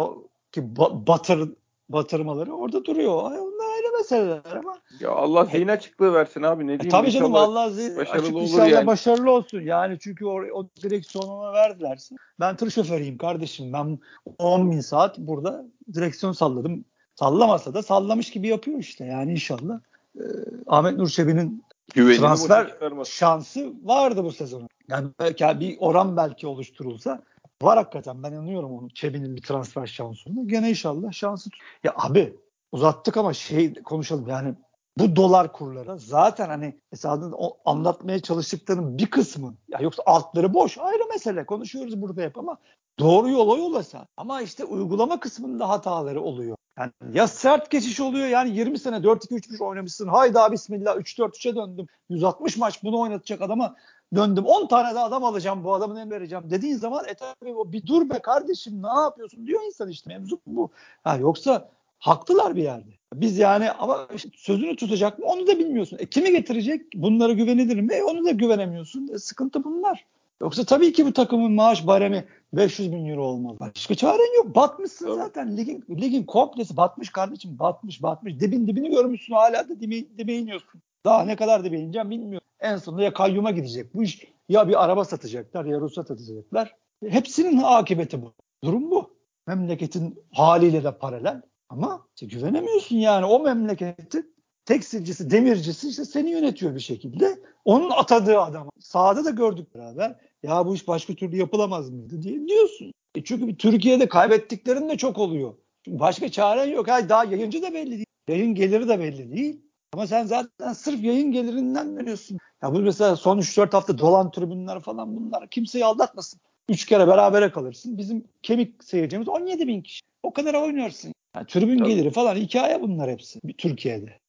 ki 0.52 0.60
ba- 0.60 1.06
batır 1.06 1.48
batırmaları 1.88 2.52
orada 2.52 2.84
duruyor. 2.84 3.30
Ay, 3.32 3.38
Onlar 3.40 3.74
ayrı 3.76 3.96
meseleler 3.98 4.56
ama. 4.58 4.78
Ya 5.00 5.10
Allah 5.10 5.44
zihin 5.44 5.68
açıklığı 5.68 6.14
versin 6.14 6.42
abi 6.42 6.66
ne 6.66 6.72
E, 6.72 6.80
diyeyim. 6.80 6.90
tabii 6.90 7.10
canım 7.10 7.34
Allah 7.34 7.66
zi- 7.70 7.96
başarılı 7.96 8.22
açık 8.22 8.34
olur 8.36 8.42
inşallah 8.42 8.68
yani. 8.68 8.86
başarılı 8.86 9.30
olsun. 9.30 9.60
Yani 9.60 9.98
çünkü 10.00 10.26
o, 10.26 10.40
o 10.52 10.68
direksiyonu 10.82 11.32
ona 11.32 11.52
verdilerse. 11.52 12.14
Ben 12.40 12.56
tır 12.56 12.70
şoförüyüm 12.70 13.18
kardeşim. 13.18 13.72
Ben 13.72 13.98
10 14.38 14.70
bin 14.70 14.80
saat 14.80 15.18
burada 15.18 15.64
direksiyon 15.94 16.32
salladım. 16.32 16.84
Sallamasa 17.14 17.74
da 17.74 17.82
sallamış 17.82 18.30
gibi 18.30 18.48
yapıyor 18.48 18.78
işte. 18.78 19.04
Yani 19.04 19.32
inşallah. 19.32 19.80
Ee, 20.16 20.20
Ahmet 20.66 20.98
Nur 20.98 21.08
Çebi'nin 21.08 21.64
Güvenini 21.94 22.18
transfer 22.18 22.72
şansı 23.04 23.72
vardı 23.84 24.24
bu 24.24 24.32
sezon. 24.32 24.68
Yani 24.88 25.08
belki 25.20 25.60
bir 25.60 25.76
oran 25.80 26.16
belki 26.16 26.46
oluşturulsa 26.46 27.22
var 27.62 27.78
hakikaten 27.78 28.22
ben 28.22 28.32
inanıyorum 28.32 28.72
onun 28.72 28.88
Çebi'nin 28.88 29.36
bir 29.36 29.42
transfer 29.42 29.86
şansında. 29.86 30.40
Gene 30.46 30.70
inşallah 30.70 31.12
şansı 31.12 31.50
Ya 31.84 31.94
abi 31.96 32.36
uzattık 32.72 33.16
ama 33.16 33.32
şey 33.32 33.74
konuşalım 33.74 34.28
yani 34.28 34.54
bu 34.98 35.16
dolar 35.16 35.52
kurları 35.52 35.98
zaten 35.98 36.48
hani 36.48 36.80
mesela 36.92 37.30
o 37.36 37.58
anlatmaya 37.64 38.20
çalıştıklarının 38.20 38.98
bir 38.98 39.06
kısmı 39.06 39.54
ya 39.68 39.78
yoksa 39.82 40.02
altları 40.06 40.54
boş 40.54 40.78
ayrı 40.78 41.08
mesele 41.08 41.46
konuşuyoruz 41.46 42.02
burada 42.02 42.22
hep 42.22 42.38
ama 42.38 42.58
doğru 42.98 43.30
yola 43.30 43.58
yollasa 43.58 44.06
ama 44.16 44.42
işte 44.42 44.64
uygulama 44.64 45.20
kısmında 45.20 45.68
hataları 45.68 46.20
oluyor. 46.20 46.56
Yani 46.78 46.92
ya 47.12 47.28
sert 47.28 47.70
geçiş 47.70 48.00
oluyor 48.00 48.26
yani 48.26 48.56
20 48.56 48.78
sene 48.78 48.96
4-2-3-1 48.96 49.64
oynamışsın 49.64 50.08
hayda 50.08 50.52
bismillah 50.52 50.96
3-4-3'e 50.96 51.56
döndüm 51.56 51.86
160 52.08 52.56
maç 52.56 52.82
bunu 52.82 53.00
oynatacak 53.00 53.42
adama 53.42 53.76
döndüm 54.14 54.44
10 54.44 54.66
tane 54.66 54.94
de 54.94 54.98
adam 54.98 55.24
alacağım 55.24 55.64
bu 55.64 55.74
adamın 55.74 55.96
en 55.96 56.10
vereceğim 56.10 56.44
dediğin 56.50 56.76
zaman 56.76 57.04
e 57.08 57.14
tabii 57.14 57.54
o 57.54 57.72
bir 57.72 57.86
dur 57.86 58.10
be 58.10 58.18
kardeşim 58.18 58.82
ne 58.82 59.00
yapıyorsun 59.00 59.46
diyor 59.46 59.60
insan 59.66 59.88
işte 59.88 60.18
mevzu 60.18 60.40
bu. 60.46 60.70
Ha, 61.04 61.16
yoksa 61.16 61.68
haklılar 61.98 62.56
bir 62.56 62.62
yerde. 62.62 62.90
Biz 63.14 63.38
yani 63.38 63.70
ama 63.70 64.08
işte 64.14 64.30
sözünü 64.36 64.76
tutacak 64.76 65.18
mı 65.18 65.26
onu 65.26 65.46
da 65.46 65.58
bilmiyorsun. 65.58 65.98
E, 66.00 66.06
kimi 66.06 66.30
getirecek? 66.32 66.86
Bunlara 66.94 67.32
güvenilir 67.32 67.80
mi? 67.80 67.94
E, 67.94 68.02
onu 68.02 68.24
da 68.24 68.30
güvenemiyorsun. 68.30 69.08
E, 69.14 69.18
sıkıntı 69.18 69.64
bunlar. 69.64 70.04
Yoksa 70.42 70.64
tabii 70.64 70.92
ki 70.92 71.06
bu 71.06 71.12
takımın 71.12 71.52
maaş 71.52 71.86
baremi 71.86 72.24
500 72.52 72.92
bin 72.92 73.06
euro 73.06 73.24
olmalı. 73.24 73.56
Başka 73.60 73.94
çaren 73.94 74.36
yok. 74.36 74.54
Batmışsın 74.56 75.06
Tabii. 75.06 75.16
zaten. 75.16 75.56
Ligin, 75.56 75.84
ligin 75.90 76.24
komplesi 76.24 76.76
batmış 76.76 77.10
kardeşim. 77.10 77.58
Batmış 77.58 78.02
batmış. 78.02 78.40
Dibin 78.40 78.66
dibini 78.66 78.90
görmüşsün 78.90 79.34
hala 79.34 79.68
da 79.68 79.80
dibe, 79.80 80.18
dibe 80.18 80.34
iniyorsun. 80.34 80.82
Daha 81.04 81.24
ne 81.24 81.36
kadar 81.36 81.64
dibe 81.64 81.78
ineceğim 81.78 82.10
bilmiyorum. 82.10 82.46
En 82.60 82.76
sonunda 82.76 83.02
ya 83.02 83.12
kayyuma 83.12 83.50
gidecek 83.50 83.94
bu 83.94 84.02
iş. 84.02 84.26
Ya 84.48 84.68
bir 84.68 84.84
araba 84.84 85.04
satacaklar 85.04 85.64
ya 85.64 85.80
ruhsat 85.80 86.06
satacaklar. 86.06 86.76
Hepsinin 87.08 87.62
akıbeti 87.62 88.22
bu. 88.22 88.32
Durum 88.64 88.90
bu. 88.90 89.10
Memleketin 89.46 90.18
haliyle 90.32 90.84
de 90.84 90.98
paralel. 90.98 91.42
Ama 91.68 92.06
işte 92.14 92.26
güvenemiyorsun 92.26 92.96
yani 92.96 93.26
o 93.26 93.40
memleketin 93.40 94.34
tekstilcisi, 94.64 95.30
demircisi 95.30 95.88
işte 95.88 96.04
seni 96.04 96.30
yönetiyor 96.30 96.74
bir 96.74 96.80
şekilde. 96.80 97.40
Onun 97.64 97.90
atadığı 97.90 98.40
adam. 98.40 98.68
Sahada 98.80 99.24
da 99.24 99.30
gördük 99.30 99.74
beraber. 99.74 100.16
Ya 100.42 100.66
bu 100.66 100.74
iş 100.74 100.88
başka 100.88 101.14
türlü 101.14 101.36
yapılamaz 101.36 101.90
mıydı 101.90 102.22
diye 102.22 102.48
diyorsun. 102.48 102.92
E 103.14 103.24
çünkü 103.24 103.56
Türkiye'de 103.56 104.08
kaybettiklerin 104.08 104.88
de 104.88 104.96
çok 104.96 105.18
oluyor. 105.18 105.54
Çünkü 105.84 106.00
başka 106.00 106.28
çaren 106.28 106.66
yok. 106.66 106.88
Hayır, 106.88 107.08
daha 107.08 107.24
yayıncı 107.24 107.62
da 107.62 107.74
belli 107.74 107.90
değil. 107.90 108.06
Yayın 108.28 108.54
geliri 108.54 108.88
de 108.88 109.00
belli 109.00 109.36
değil. 109.36 109.60
Ama 109.92 110.06
sen 110.06 110.24
zaten 110.26 110.72
sırf 110.72 111.04
yayın 111.04 111.32
gelirinden 111.32 111.96
veriyorsun. 111.96 112.38
Ya 112.62 112.74
bu 112.74 112.78
mesela 112.78 113.16
son 113.16 113.38
3-4 113.38 113.72
hafta 113.72 113.98
dolan 113.98 114.30
tribünler 114.30 114.80
falan 114.80 115.16
bunlar 115.16 115.48
kimseyi 115.48 115.84
aldatmasın. 115.84 116.40
3 116.68 116.86
kere 116.86 117.06
berabere 117.08 117.50
kalırsın. 117.50 117.98
Bizim 117.98 118.24
kemik 118.42 118.84
seyircimiz 118.84 119.28
17 119.28 119.66
bin 119.66 119.82
kişi. 119.82 120.00
O 120.22 120.32
kadar 120.32 120.54
oynuyorsun. 120.54 121.12
Yani 121.36 121.46
tribün 121.46 121.78
Tabii. 121.78 121.88
geliri 121.88 122.10
falan 122.10 122.34
hikaye 122.36 122.82
bunlar 122.82 123.10
hepsi 123.10 123.40
bir 123.44 123.52
Türkiye'de. 123.52 124.21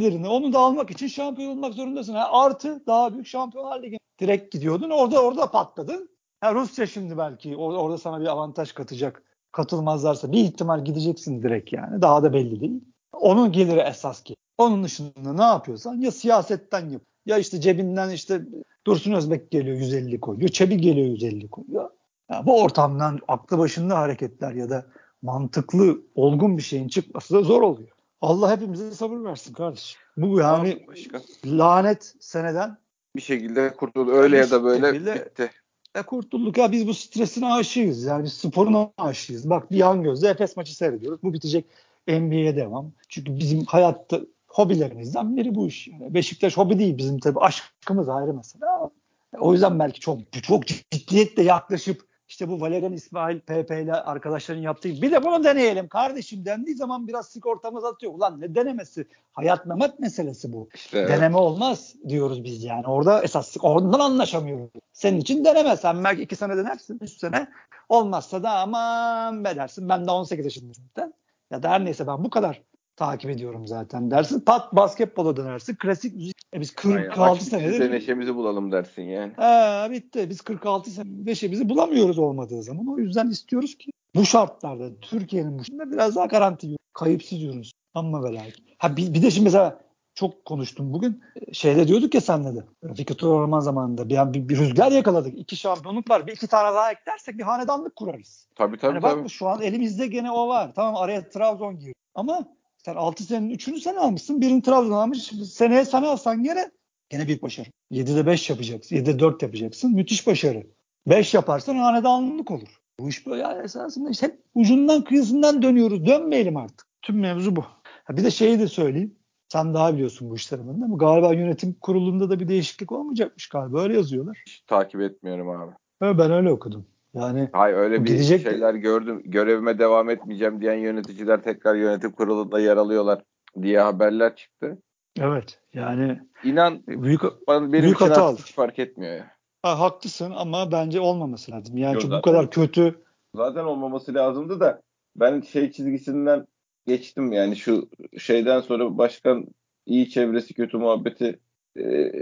Gelirini 0.00 0.28
onu 0.28 0.52
da 0.52 0.58
almak 0.58 0.90
için 0.90 1.06
şampiyon 1.06 1.50
olmak 1.50 1.74
zorundasın. 1.74 2.14
Ha, 2.14 2.28
artı 2.32 2.86
daha 2.86 3.12
büyük 3.12 3.26
şampiyonlar 3.26 3.82
ligi 3.82 3.98
direkt 4.20 4.52
gidiyordun. 4.52 4.90
Orada 4.90 5.22
orada 5.22 5.50
patladın. 5.50 6.08
Ha, 6.40 6.54
Rusya 6.54 6.86
şimdi 6.86 7.18
belki 7.18 7.56
orada, 7.56 7.78
orada 7.78 7.98
sana 7.98 8.20
bir 8.20 8.26
avantaj 8.26 8.72
katacak. 8.72 9.22
Katılmazlarsa 9.52 10.32
bir 10.32 10.38
ihtimal 10.38 10.84
gideceksin 10.84 11.42
direkt 11.42 11.72
yani. 11.72 12.02
Daha 12.02 12.22
da 12.22 12.32
belli 12.32 12.60
değil. 12.60 12.80
Onun 13.12 13.52
geliri 13.52 13.80
esas 13.80 14.22
ki. 14.22 14.36
Onun 14.58 14.84
dışında 14.84 15.32
ne 15.32 15.42
yapıyorsan 15.42 15.94
ya 16.00 16.10
siyasetten 16.12 16.88
yap. 16.88 17.02
Ya 17.26 17.38
işte 17.38 17.60
cebinden 17.60 18.10
işte 18.10 18.42
Dursun 18.86 19.12
Özbek 19.12 19.50
geliyor 19.50 19.76
150 19.76 20.20
koyuyor. 20.20 20.48
Çebi 20.48 20.76
geliyor 20.76 21.06
150 21.06 21.48
koyuyor. 21.50 21.90
Ya 22.30 22.46
bu 22.46 22.62
ortamdan 22.62 23.18
aklı 23.28 23.58
başında 23.58 23.98
hareketler 23.98 24.52
ya 24.52 24.70
da 24.70 24.86
mantıklı, 25.22 26.00
olgun 26.14 26.56
bir 26.56 26.62
şeyin 26.62 26.88
çıkması 26.88 27.34
da 27.34 27.42
zor 27.42 27.62
oluyor. 27.62 27.95
Allah 28.20 28.50
hepimize 28.52 28.90
sabır 28.90 29.24
versin 29.24 29.52
kardeşim. 29.52 30.00
Bu 30.16 30.38
yani 30.38 30.84
Başka. 30.88 31.20
lanet 31.46 32.14
seneden 32.20 32.76
Bir 33.16 33.20
şekilde 33.22 33.74
kurtuldu. 33.74 34.10
Öyle 34.12 34.36
ya 34.36 34.50
da 34.50 34.64
böyle 34.64 34.86
şekilde- 34.92 35.14
bitti. 35.14 35.50
e 35.94 36.02
kurtulduk 36.02 36.58
ya 36.58 36.72
biz 36.72 36.86
bu 36.88 36.94
stresine 36.94 37.52
aşığız. 37.52 38.02
Yani 38.04 38.30
sporuna 38.30 38.90
aşığız. 38.98 39.50
Bak 39.50 39.70
bir 39.70 39.76
yan 39.76 40.02
gözle 40.02 40.28
Efes 40.28 40.56
maçı 40.56 40.76
seyrediyoruz. 40.76 41.22
Bu 41.22 41.32
bitecek 41.32 41.64
NBA'ye 42.08 42.56
devam. 42.56 42.92
Çünkü 43.08 43.38
bizim 43.38 43.64
hayatta 43.64 44.20
hobilerimizden 44.48 45.36
biri 45.36 45.54
bu 45.54 45.66
iş. 45.68 45.88
Yani 45.88 46.14
Beşiktaş 46.14 46.56
hobi 46.56 46.78
değil 46.78 46.98
bizim 46.98 47.18
tabii 47.18 47.38
aşkımız 47.40 48.08
ayrı 48.08 48.34
mesela. 48.34 48.90
O 49.38 49.52
yüzden 49.52 49.78
belki 49.78 50.00
çok 50.00 50.18
çok 50.42 50.66
ciddiyetle 50.66 51.42
yaklaşıp 51.42 52.06
işte 52.28 52.48
bu 52.48 52.60
Valerian 52.60 52.92
İsmail 52.92 53.40
PP 53.40 53.70
ile 53.70 53.92
arkadaşların 53.92 54.60
yaptığı 54.60 54.88
bir 54.88 55.10
de 55.10 55.24
bunu 55.24 55.44
deneyelim 55.44 55.88
kardeşim 55.88 56.44
dendiği 56.44 56.76
zaman 56.76 57.08
biraz 57.08 57.28
sigortamız 57.28 57.84
atıyor. 57.84 58.12
Ulan 58.14 58.40
ne 58.40 58.54
denemesi? 58.54 59.06
Hayat 59.32 59.66
memat 59.66 60.00
meselesi 60.00 60.52
bu. 60.52 60.68
İşte, 60.74 61.08
Deneme 61.08 61.36
olmaz 61.36 61.94
diyoruz 62.08 62.44
biz 62.44 62.64
yani. 62.64 62.86
Orada 62.86 63.22
esas 63.22 63.56
ondan 63.62 64.00
anlaşamıyoruz. 64.00 64.70
Senin 64.92 65.20
için 65.20 65.44
deneme. 65.44 65.76
Sen 65.76 66.04
belki 66.04 66.22
iki 66.22 66.36
sene 66.36 66.56
denersin. 66.56 66.98
Üç 67.02 67.10
sene 67.10 67.48
olmazsa 67.88 68.42
da 68.42 68.50
aman 68.50 69.44
be 69.44 69.56
dersin. 69.56 69.88
Ben 69.88 70.06
de 70.06 70.10
18 70.10 70.44
yaşındayım 70.44 70.74
zaten. 70.74 71.14
Ya 71.50 71.62
da 71.62 71.70
her 71.70 71.84
neyse 71.84 72.06
ben 72.06 72.24
bu 72.24 72.30
kadar 72.30 72.62
takip 72.96 73.30
ediyorum 73.30 73.66
zaten 73.66 74.10
dersin. 74.10 74.40
Pat 74.40 74.72
basketbola 74.72 75.36
dönersin. 75.36 75.74
Klasik. 75.74 76.35
E 76.56 76.60
biz 76.60 76.74
46 76.74 77.22
Aynen, 77.22 77.38
senedir. 77.38 77.80
Biz 77.80 77.90
neşemizi 77.90 78.34
bulalım 78.34 78.72
dersin 78.72 79.02
yani. 79.02 79.32
He, 79.36 79.90
bitti. 79.90 80.30
Biz 80.30 80.40
46 80.40 80.90
senedir 80.90 81.26
neşemizi 81.26 81.68
bulamıyoruz 81.68 82.18
olmadığı 82.18 82.62
zaman. 82.62 82.86
O 82.86 82.98
yüzden 82.98 83.30
istiyoruz 83.30 83.78
ki 83.78 83.90
bu 84.14 84.24
şartlarda 84.24 85.00
Türkiye'nin 85.00 85.58
bu 85.58 85.64
şartlarda 85.64 85.92
biraz 85.92 86.16
daha 86.16 86.26
garanti 86.26 86.76
kayıpsız 86.92 87.42
yürünsün. 87.42 87.72
Ama 87.94 88.24
ve 88.24 88.38
Ha 88.78 88.96
bir, 88.96 89.14
bir 89.14 89.22
de 89.22 89.30
şimdi 89.30 89.44
mesela 89.44 89.80
çok 90.14 90.44
konuştum 90.44 90.92
bugün. 90.92 91.22
Şeyde 91.52 91.88
diyorduk 91.88 92.14
ya 92.14 92.20
senle 92.20 92.56
de. 92.56 92.94
Fikret 92.94 93.24
Orman 93.24 93.60
zamanında 93.60 94.08
bir, 94.08 94.34
bir, 94.34 94.48
bir 94.48 94.58
rüzgar 94.58 94.92
yakaladık. 94.92 95.38
İki 95.38 95.56
şampiyonluk 95.56 96.10
var. 96.10 96.26
Bir 96.26 96.32
iki 96.32 96.46
tane 96.46 96.74
daha 96.74 96.92
eklersek 96.92 97.38
bir 97.38 97.42
hanedanlık 97.42 97.96
kurarız. 97.96 98.48
Tabii 98.54 98.78
tabii. 98.78 98.94
Yani 98.94 99.02
tabii. 99.02 99.22
Bak 99.22 99.30
şu 99.30 99.48
an 99.48 99.62
elimizde 99.62 100.06
gene 100.06 100.30
o 100.30 100.48
var. 100.48 100.72
Tamam 100.74 100.96
araya 100.96 101.28
Trabzon 101.28 101.78
giriyor. 101.78 101.94
Ama 102.14 102.55
sen 102.86 102.96
6 102.96 103.24
senenin 103.24 103.54
3'ünü 103.54 103.80
sen 103.80 103.96
almışsın. 103.96 104.40
Birini 104.40 104.62
Trabzon 104.62 104.92
almış. 104.92 105.32
Seneye 105.52 105.84
sen 105.84 106.02
alsan 106.02 106.42
gene 106.42 106.70
gene 107.08 107.26
büyük 107.26 107.42
başarı. 107.42 107.66
7'de 107.92 108.26
5 108.26 108.50
yapacaksın. 108.50 108.96
7'de 108.96 109.18
4 109.18 109.42
yapacaksın. 109.42 109.94
Müthiş 109.94 110.26
başarı. 110.26 110.66
5 111.06 111.34
yaparsan 111.34 111.76
hanedanlık 111.76 112.50
olur. 112.50 112.80
Bu 113.00 113.08
iş 113.08 113.26
böyle 113.26 113.42
yani 113.42 113.64
esasında 113.64 114.10
işte 114.10 114.26
hep 114.26 114.42
ucundan 114.54 115.04
kıyısından 115.04 115.62
dönüyoruz. 115.62 116.06
Dönmeyelim 116.06 116.56
artık. 116.56 116.86
Tüm 117.02 117.20
mevzu 117.20 117.56
bu. 117.56 117.64
Ha 118.04 118.16
bir 118.16 118.24
de 118.24 118.30
şeyi 118.30 118.58
de 118.58 118.68
söyleyeyim. 118.68 119.14
Sen 119.48 119.74
daha 119.74 119.94
biliyorsun 119.94 120.30
bu 120.30 120.36
işleri 120.36 120.66
değil 120.66 120.78
mi? 120.78 120.98
Galiba 120.98 121.32
yönetim 121.32 121.72
kurulunda 121.80 122.30
da 122.30 122.40
bir 122.40 122.48
değişiklik 122.48 122.92
olmayacakmış 122.92 123.48
galiba. 123.48 123.82
Öyle 123.82 123.94
yazıyorlar. 123.94 124.42
Hiç 124.46 124.60
takip 124.60 125.00
etmiyorum 125.00 125.48
abi. 125.48 125.72
ben 126.00 126.30
öyle 126.30 126.50
okudum. 126.52 126.86
Yani 127.16 127.48
Hayır 127.52 127.76
öyle 127.76 128.04
bir 128.04 128.10
gidecek... 128.10 128.42
şeyler 128.42 128.74
gördüm. 128.74 129.22
Görevime 129.24 129.78
devam 129.78 130.10
etmeyeceğim 130.10 130.60
diyen 130.60 130.74
yöneticiler 130.74 131.42
tekrar 131.42 131.74
yönetim 131.74 132.12
kurulunda 132.12 132.60
yer 132.60 132.76
alıyorlar 132.76 133.22
diye 133.62 133.80
haberler 133.80 134.36
çıktı. 134.36 134.78
Evet. 135.20 135.60
Yani 135.74 136.20
inan 136.44 136.86
büyük 136.86 137.20
benim 137.48 137.72
büyük 137.72 137.96
için 137.96 138.06
hata 138.06 138.32
hiç 138.32 138.54
fark 138.54 138.78
etmiyor 138.78 139.14
ya. 139.14 139.30
Ha, 139.62 139.80
haklısın 139.80 140.32
ama 140.36 140.72
bence 140.72 141.00
olmaması 141.00 141.52
lazım. 141.52 141.76
Yani 141.76 141.94
Yok, 141.94 142.02
çünkü 142.02 142.16
bu 142.16 142.22
kadar 142.22 142.50
kötü. 142.50 143.02
Zaten 143.34 143.64
olmaması 143.64 144.14
lazımdı 144.14 144.60
da 144.60 144.82
ben 145.16 145.40
şey 145.40 145.70
çizgisinden 145.70 146.46
geçtim 146.86 147.32
yani 147.32 147.56
şu 147.56 147.88
şeyden 148.18 148.60
sonra 148.60 148.98
başkan 148.98 149.46
iyi 149.86 150.10
çevresi 150.10 150.54
kötü 150.54 150.76
muhabbeti 150.78 151.38
e, 151.78 152.12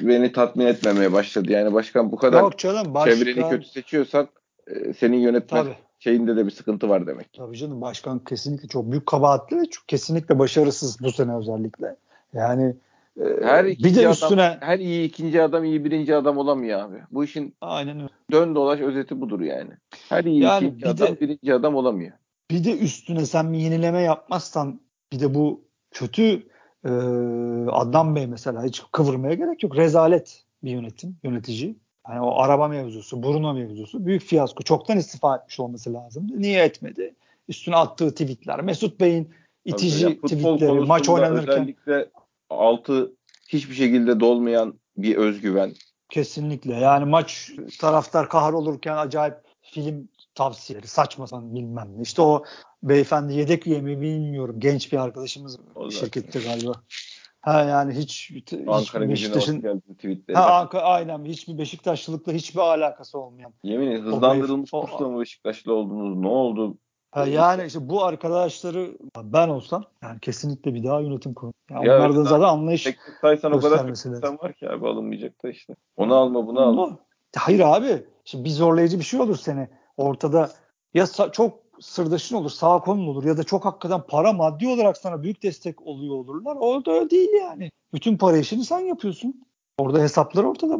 beni 0.00 0.32
tatmin 0.32 0.66
etmemeye 0.66 1.12
başladı. 1.12 1.52
Yani 1.52 1.72
başkan 1.72 2.12
bu 2.12 2.16
kadar 2.16 2.40
Yok 2.40 2.58
canım, 2.58 2.94
başkan... 2.94 3.16
çevreni 3.16 3.50
kötü 3.50 3.68
seçiyorsan 3.68 4.28
e, 4.66 4.92
senin 4.92 5.16
yönetmen 5.16 5.64
Tabii. 5.64 5.74
şeyinde 5.98 6.36
de 6.36 6.46
bir 6.46 6.50
sıkıntı 6.50 6.88
var 6.88 7.06
demek. 7.06 7.32
Tabii 7.32 7.56
canım 7.56 7.80
başkan 7.80 8.18
kesinlikle 8.18 8.68
çok 8.68 8.90
büyük 8.90 9.06
kabahatli 9.06 9.56
ve 9.60 9.64
çok 9.64 9.88
kesinlikle 9.88 10.38
başarısız 10.38 10.96
bu 11.00 11.12
sene 11.12 11.36
özellikle. 11.36 11.96
Yani 12.34 12.74
e, 13.20 13.24
her 13.44 13.66
bir 13.66 13.94
de 13.94 14.10
üstüne 14.10 14.42
adam, 14.42 14.58
her 14.60 14.78
iyi 14.78 15.08
ikinci 15.08 15.42
adam 15.42 15.64
iyi 15.64 15.84
birinci 15.84 16.16
adam 16.16 16.38
olamıyor 16.38 16.80
abi. 16.80 16.96
Bu 17.10 17.24
işin 17.24 17.54
Aynen 17.60 17.96
öyle. 17.96 18.08
dön 18.30 18.54
dolaş 18.54 18.80
özeti 18.80 19.20
budur 19.20 19.40
yani. 19.40 19.70
Her 20.08 20.24
iyi 20.24 20.42
yani 20.42 20.66
ikinci 20.66 20.82
bir 20.84 20.90
adam 20.90 21.08
de, 21.08 21.20
birinci 21.20 21.54
adam 21.54 21.74
olamıyor. 21.74 22.12
Bir 22.50 22.64
de 22.64 22.78
üstüne 22.78 23.26
sen 23.26 23.52
bir 23.52 23.58
yenileme 23.58 24.00
yapmazsan 24.00 24.80
bir 25.12 25.20
de 25.20 25.34
bu 25.34 25.64
kötü 25.90 26.42
e, 26.84 26.90
Adnan 27.70 28.16
Bey 28.16 28.26
mesela 28.26 28.64
hiç 28.64 28.82
kıvırmaya 28.92 29.34
gerek 29.34 29.62
yok. 29.62 29.76
Rezalet 29.76 30.44
bir 30.64 30.70
yönetim, 30.70 31.16
yönetici. 31.22 31.76
Yani 32.08 32.20
o 32.20 32.38
araba 32.40 32.68
mevzusu, 32.68 33.22
Bruno 33.22 33.54
mevzusu 33.54 34.06
büyük 34.06 34.22
fiyasko. 34.22 34.62
Çoktan 34.62 34.98
istifa 34.98 35.36
etmiş 35.36 35.60
olması 35.60 35.94
lazım. 35.94 36.26
Niye 36.36 36.62
etmedi? 36.62 37.14
Üstüne 37.48 37.76
attığı 37.76 38.10
tweetler. 38.10 38.60
Mesut 38.60 39.00
Bey'in 39.00 39.30
itici 39.64 40.04
ya, 40.04 40.16
tweetleri, 40.16 40.80
maç 40.80 41.08
oynanırken. 41.08 41.52
Özellikle 41.52 42.08
altı 42.50 43.12
hiçbir 43.48 43.74
şekilde 43.74 44.20
dolmayan 44.20 44.74
bir 44.96 45.16
özgüven. 45.16 45.72
Kesinlikle. 46.08 46.74
Yani 46.74 47.04
maç 47.04 47.50
taraftar 47.80 48.28
kahrolurken 48.28 48.96
acayip 48.96 49.34
film 49.62 50.08
tavsiyeleri 50.34 50.86
saçma 50.86 51.26
bilmem 51.32 51.88
ne. 51.96 52.02
İşte 52.02 52.22
o 52.22 52.44
beyefendi 52.82 53.34
yedek 53.34 53.66
üye 53.66 53.80
mi 53.80 54.00
bilmiyorum. 54.00 54.56
Genç 54.58 54.92
bir 54.92 54.98
arkadaşımız 54.98 55.58
o 55.74 55.90
şirkette 55.90 56.40
galiba. 56.40 56.72
Ha 57.40 57.62
yani 57.62 57.94
hiç 57.94 58.32
Ankara 58.66 59.08
Beşiktaş'ın 59.08 59.82
ha, 60.34 60.60
Ankara, 60.60 60.82
aynen 60.82 61.24
hiçbir 61.24 61.58
Beşiktaşlılıkla 61.58 62.32
hiçbir 62.32 62.60
alakası 62.60 63.18
olmayan. 63.18 63.52
Yemin 63.62 63.86
ederim 63.86 64.06
hızlandırılmış 64.06 64.70
kursla 64.70 65.08
mı 65.08 65.20
Beşiktaşlı 65.20 65.74
oldunuz? 65.74 66.18
Ne 66.18 66.28
oldu? 66.28 66.76
Ha, 67.10 67.26
yani 67.26 67.66
işte 67.66 67.88
bu 67.88 68.04
arkadaşları 68.04 68.98
ben 69.22 69.48
olsam 69.48 69.84
yani 70.02 70.20
kesinlikle 70.20 70.74
bir 70.74 70.84
daha 70.84 71.00
yönetim 71.00 71.34
kurulu. 71.34 71.52
Yani 71.70 71.86
ya 71.86 71.96
onlardan 71.96 72.22
zaten 72.22 72.48
anlayış 72.48 72.84
Teknik 72.84 73.16
saysan 73.20 73.52
o 73.52 73.60
kadar 73.60 73.88
insan 73.88 74.38
var 74.38 74.52
ki 74.52 74.70
abi 74.70 74.88
alınmayacak 74.88 75.44
da 75.44 75.50
işte. 75.50 75.76
Onu 75.96 76.14
alma 76.14 76.46
bunu 76.46 76.60
alma. 76.60 76.98
Hayır 77.36 77.60
abi. 77.60 78.04
Şimdi 78.24 78.44
bir 78.44 78.50
zorlayıcı 78.50 78.98
bir 78.98 79.04
şey 79.04 79.20
olur 79.20 79.36
seni 79.36 79.68
ortada 79.96 80.50
ya 80.94 81.06
çok 81.32 81.61
sırdaşın 81.82 82.36
olur, 82.36 82.50
sağ 82.50 82.78
konun 82.78 83.06
olur 83.06 83.24
ya 83.24 83.36
da 83.36 83.44
çok 83.44 83.64
hakikaten 83.64 84.02
para 84.08 84.32
maddi 84.32 84.68
olarak 84.68 84.96
sana 84.96 85.22
büyük 85.22 85.42
destek 85.42 85.86
oluyor 85.86 86.14
olurlar. 86.14 86.56
O 86.56 86.84
da 86.84 86.92
öyle 86.92 87.10
değil 87.10 87.28
yani. 87.40 87.70
Bütün 87.94 88.16
para 88.16 88.36
işini 88.36 88.64
sen 88.64 88.80
yapıyorsun. 88.80 89.44
Orada 89.78 90.02
hesaplar 90.02 90.44
ortada. 90.44 90.78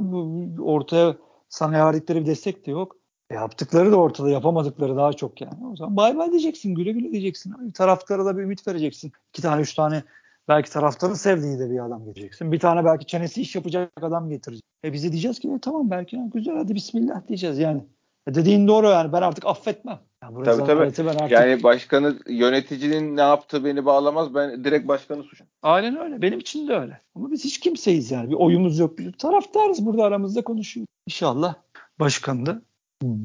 Ortaya 0.63 1.17
sana 1.49 1.87
verdikleri 1.87 2.21
bir 2.21 2.27
destek 2.27 2.67
de 2.67 2.71
yok. 2.71 2.97
E 3.31 3.35
yaptıkları 3.35 3.93
da 3.93 3.97
ortada, 3.97 4.31
yapamadıkları 4.31 4.97
daha 4.97 5.13
çok 5.13 5.41
yani. 5.41 5.67
O 5.73 5.77
zaman 5.77 5.97
bay 5.97 6.17
bay 6.17 6.31
diyeceksin, 6.31 6.75
güle 6.75 6.93
güle 6.93 7.13
diyeceksin. 7.13 7.71
Taraftara 7.71 8.25
da 8.25 8.37
bir 8.37 8.43
ümit 8.43 8.69
vereceksin. 8.69 9.13
İki 9.29 9.43
tane, 9.43 9.63
üç 9.63 9.75
tane 9.75 10.03
belki 10.49 10.71
taraftarın 10.71 11.15
sevdiği 11.15 11.59
de 11.59 11.71
bir 11.71 11.85
adam 11.85 12.05
getireceksin. 12.05 12.53
Bir 12.53 12.59
tane 12.59 12.85
belki 12.85 13.07
çenesi 13.07 13.41
iş 13.43 13.55
yapacak 13.55 13.93
adam 14.01 14.31
getireceksin. 14.31 14.69
E 14.85 14.93
bize 14.93 15.13
diyeceğiz 15.13 15.39
ki 15.39 15.49
e, 15.49 15.59
tamam 15.59 15.91
belki 15.91 16.17
ya, 16.17 16.27
güzel 16.35 16.57
hadi 16.57 16.75
bismillah 16.75 17.29
diyeceğiz 17.29 17.59
yani. 17.59 17.85
E 18.27 18.35
dediğin 18.35 18.69
doğru 18.69 18.87
yani 18.87 19.13
ben 19.13 19.23
artık 19.23 19.47
affetmem. 19.47 19.99
Yani 20.23 20.45
tabii 20.45 20.67
tabii. 20.67 21.09
Ben 21.09 21.15
artık... 21.15 21.31
Yani 21.31 21.63
başkanı 21.63 22.19
yöneticinin 22.29 23.17
ne 23.17 23.21
yaptığı 23.21 23.65
beni 23.65 23.85
bağlamaz. 23.85 24.35
Ben 24.35 24.65
direkt 24.65 24.89
başkanı 24.89 25.23
suçum. 25.23 25.47
Aynen 25.63 25.97
öyle. 25.97 26.23
Benim 26.23 26.39
için 26.39 26.69
de 26.69 26.77
öyle. 26.77 27.01
Ama 27.15 27.31
biz 27.31 27.45
hiç 27.45 27.61
kimseyiz 27.61 28.11
yani. 28.11 28.31
Bir 28.31 28.35
oyumuz 28.35 28.79
yok. 28.79 28.99
Biz 28.99 29.13
taraftarız 29.19 29.87
burada 29.87 30.05
aramızda 30.05 30.45
konuşuyoruz. 30.45 30.89
İnşallah 31.07 31.55
başkan 32.01 32.47
da 32.47 32.63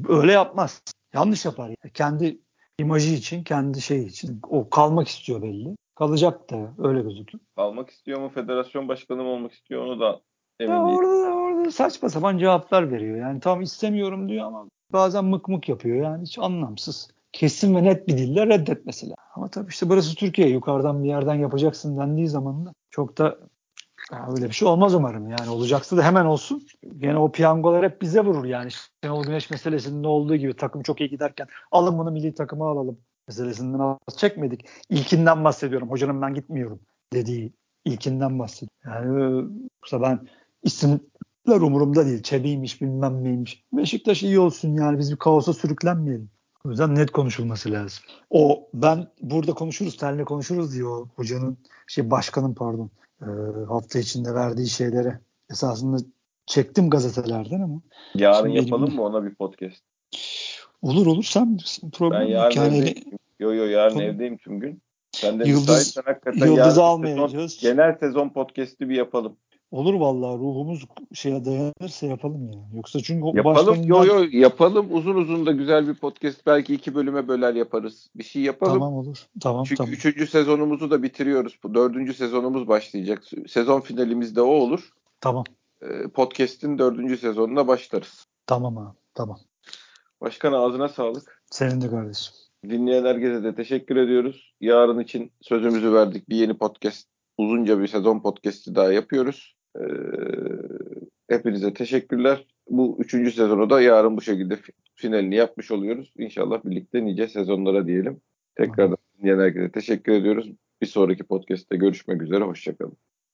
öyle 0.08 0.32
yapmaz. 0.32 0.82
Yanlış 1.14 1.44
yapar. 1.44 1.68
Yani. 1.68 1.92
Kendi 1.94 2.38
imajı 2.78 3.14
için, 3.14 3.42
kendi 3.42 3.80
şey 3.80 4.06
için. 4.06 4.40
O 4.48 4.70
kalmak 4.70 5.08
istiyor 5.08 5.42
belli. 5.42 5.76
Kalacak 5.94 6.50
da 6.50 6.74
öyle 6.78 7.00
gözüküyor. 7.00 7.40
Kalmak 7.56 7.90
istiyor 7.90 8.20
mu? 8.20 8.28
Federasyon 8.28 8.88
başkanı 8.88 9.22
mı 9.22 9.28
olmak 9.28 9.52
istiyor 9.52 9.82
onu 9.86 10.00
da 10.00 10.20
emin 10.60 10.72
ya 10.72 10.86
değilim. 10.86 10.98
Orada, 10.98 11.34
orada 11.34 11.70
saçma 11.70 12.08
sapan 12.08 12.38
cevaplar 12.38 12.92
veriyor. 12.92 13.18
Yani 13.18 13.40
tam 13.40 13.62
istemiyorum 13.62 14.28
diyor 14.28 14.46
ama 14.46 14.68
bazen 14.92 15.24
mık 15.24 15.48
mık 15.48 15.68
yapıyor 15.68 15.96
yani 15.96 16.22
hiç 16.22 16.38
anlamsız. 16.38 17.08
Kesin 17.32 17.74
ve 17.76 17.84
net 17.84 18.08
bir 18.08 18.18
dille 18.18 18.46
reddet 18.46 18.86
mesela. 18.86 19.14
Ama 19.34 19.48
tabii 19.48 19.68
işte 19.68 19.88
burası 19.88 20.14
Türkiye. 20.14 20.48
Yukarıdan 20.48 21.02
bir 21.02 21.08
yerden 21.08 21.34
yapacaksın 21.34 21.98
dendiği 21.98 22.28
zaman 22.28 22.66
da 22.66 22.74
çok 22.90 23.18
da 23.18 23.38
öyle 24.36 24.46
bir 24.46 24.52
şey 24.52 24.68
olmaz 24.68 24.94
umarım. 24.94 25.30
Yani 25.30 25.50
olacaksa 25.50 25.96
da 25.96 26.02
hemen 26.02 26.24
olsun. 26.24 26.66
Gene 26.98 27.18
o 27.18 27.32
piyangolar 27.32 27.84
hep 27.84 28.02
bize 28.02 28.20
vurur 28.20 28.44
yani. 28.44 28.70
Şenol 29.04 29.24
Güneş 29.24 29.50
meselesinde 29.50 30.08
olduğu 30.08 30.36
gibi 30.36 30.56
takım 30.56 30.82
çok 30.82 31.00
iyi 31.00 31.10
giderken 31.10 31.46
alın 31.72 31.98
bunu 31.98 32.10
milli 32.10 32.34
takıma 32.34 32.70
alalım 32.70 32.98
meselesinden 33.28 33.78
az 33.78 34.16
çekmedik. 34.16 34.66
İlkinden 34.90 35.44
bahsediyorum. 35.44 35.90
Hocanın 35.90 36.22
ben 36.22 36.34
gitmiyorum 36.34 36.80
dediği 37.12 37.52
ilkinden 37.84 38.38
bahsediyorum. 38.38 38.68
Yani 38.84 39.46
yoksa 39.82 40.02
ben 40.02 40.28
isim 40.62 41.00
umurumda 41.56 42.06
değil. 42.06 42.22
Çebiymiş 42.22 42.82
bilmem 42.82 43.24
neymiş. 43.24 43.64
Beşiktaş 43.72 44.22
iyi 44.22 44.38
olsun 44.38 44.74
yani 44.74 44.98
biz 44.98 45.12
bir 45.12 45.16
kaosa 45.16 45.52
sürüklenmeyelim. 45.52 46.30
O 46.64 46.70
yüzden 46.70 46.94
net 46.94 47.10
konuşulması 47.10 47.72
lazım. 47.72 48.04
O 48.30 48.68
ben 48.74 49.06
burada 49.22 49.52
konuşuruz, 49.52 49.96
seninle 50.00 50.24
konuşuruz 50.24 50.74
diyor 50.74 51.08
hocanın, 51.16 51.58
şey 51.86 52.10
başkanın 52.10 52.54
pardon 52.54 52.90
e, 53.22 53.28
hafta 53.68 53.98
içinde 53.98 54.34
verdiği 54.34 54.68
şeyleri 54.68 55.12
esasında 55.50 55.96
çektim 56.46 56.90
gazetelerden 56.90 57.60
ama. 57.60 57.80
Yarın 58.14 58.46
Şimdi 58.46 58.56
yapalım 58.56 58.84
elimde... 58.84 58.96
mı 58.96 59.06
ona 59.06 59.24
bir 59.24 59.34
podcast? 59.34 59.82
Olur 60.82 61.06
olur 61.06 61.24
sen 61.24 61.58
problem 61.92 62.20
Ben 62.20 62.26
yarın 62.26 62.56
yani 62.56 62.78
evdeyim. 62.78 63.18
Yo 63.40 63.54
yo 63.54 63.64
yarın 63.64 63.94
Konu... 63.94 64.02
evdeyim 64.02 64.36
tüm 64.36 64.60
gün. 64.60 64.82
Sen 65.12 65.40
de 65.40 65.48
Yıldız, 65.48 65.96
hakikaten 66.04 66.46
Yıldız'ı 66.46 66.82
almayacağız. 66.82 67.52
Sezon, 67.52 67.70
genel 67.70 67.98
sezon 67.98 68.28
podcast'i 68.28 68.88
bir 68.88 68.96
yapalım. 68.96 69.36
Olur 69.70 69.94
vallahi 69.94 70.38
ruhumuz 70.38 70.84
şeye 71.14 71.44
dayanırsa 71.44 72.06
yapalım 72.06 72.50
ya. 72.52 72.58
Yoksa 72.74 73.00
çünkü 73.00 73.36
Yapalım. 73.36 73.66
başka 73.68 73.82
Yo 73.88 74.04
yo 74.04 74.26
yapalım. 74.30 74.86
Uzun 74.90 75.14
uzun 75.14 75.46
da 75.46 75.52
güzel 75.52 75.88
bir 75.88 75.94
podcast. 75.94 76.46
Belki 76.46 76.74
iki 76.74 76.94
bölüme 76.94 77.28
böler 77.28 77.54
yaparız. 77.54 78.10
Bir 78.14 78.24
şey 78.24 78.42
yapalım. 78.42 78.72
Tamam 78.72 78.94
olur. 78.94 79.18
Tamam 79.40 79.64
Çünkü 79.64 79.76
tamam. 79.78 79.92
üçüncü 79.92 80.26
sezonumuzu 80.26 80.90
da 80.90 81.02
bitiriyoruz. 81.02 81.58
Bu 81.62 81.74
dördüncü 81.74 82.14
sezonumuz 82.14 82.68
başlayacak. 82.68 83.24
Sezon 83.48 83.80
finalimiz 83.80 84.36
de 84.36 84.42
o 84.42 84.46
olur. 84.50 84.92
Tamam. 85.20 85.44
Ee, 85.82 86.08
Podcast'in 86.14 86.78
dördüncü 86.78 87.16
sezonuna 87.16 87.68
başlarız. 87.68 88.26
Tamam 88.46 88.78
abi. 88.78 88.96
Tamam. 89.14 89.38
Başkan 90.20 90.52
ağzına 90.52 90.88
sağlık. 90.88 91.42
Senin 91.50 91.80
de 91.80 91.90
kardeşim. 91.90 92.34
Dinleyen 92.64 93.04
herkese 93.04 93.42
de 93.44 93.54
teşekkür 93.54 93.96
ediyoruz. 93.96 94.54
Yarın 94.60 94.98
için 94.98 95.32
sözümüzü 95.40 95.92
verdik. 95.92 96.28
Bir 96.28 96.36
yeni 96.36 96.58
podcast, 96.58 97.08
uzunca 97.38 97.80
bir 97.80 97.86
sezon 97.86 98.20
podcast'i 98.20 98.74
daha 98.74 98.92
yapıyoruz. 98.92 99.57
Ee, 99.80 99.84
hepinize 101.28 101.74
teşekkürler. 101.74 102.46
Bu 102.70 102.96
üçüncü 103.00 103.30
sezonu 103.30 103.70
da 103.70 103.80
yarın 103.80 104.16
bu 104.16 104.20
şekilde 104.20 104.58
finalini 104.94 105.34
yapmış 105.34 105.70
oluyoruz. 105.70 106.12
İnşallah 106.18 106.64
birlikte 106.64 107.04
nice 107.04 107.28
sezonlara 107.28 107.86
diyelim. 107.86 108.20
Tekrardan 108.54 108.96
dinleyen 109.18 109.38
herkese 109.38 109.70
teşekkür 109.70 110.12
ediyoruz. 110.12 110.52
Bir 110.82 110.86
sonraki 110.86 111.24
podcast'te 111.24 111.76
görüşmek 111.76 112.22
üzere. 112.22 112.44
Hoşçakalın. 112.44 112.96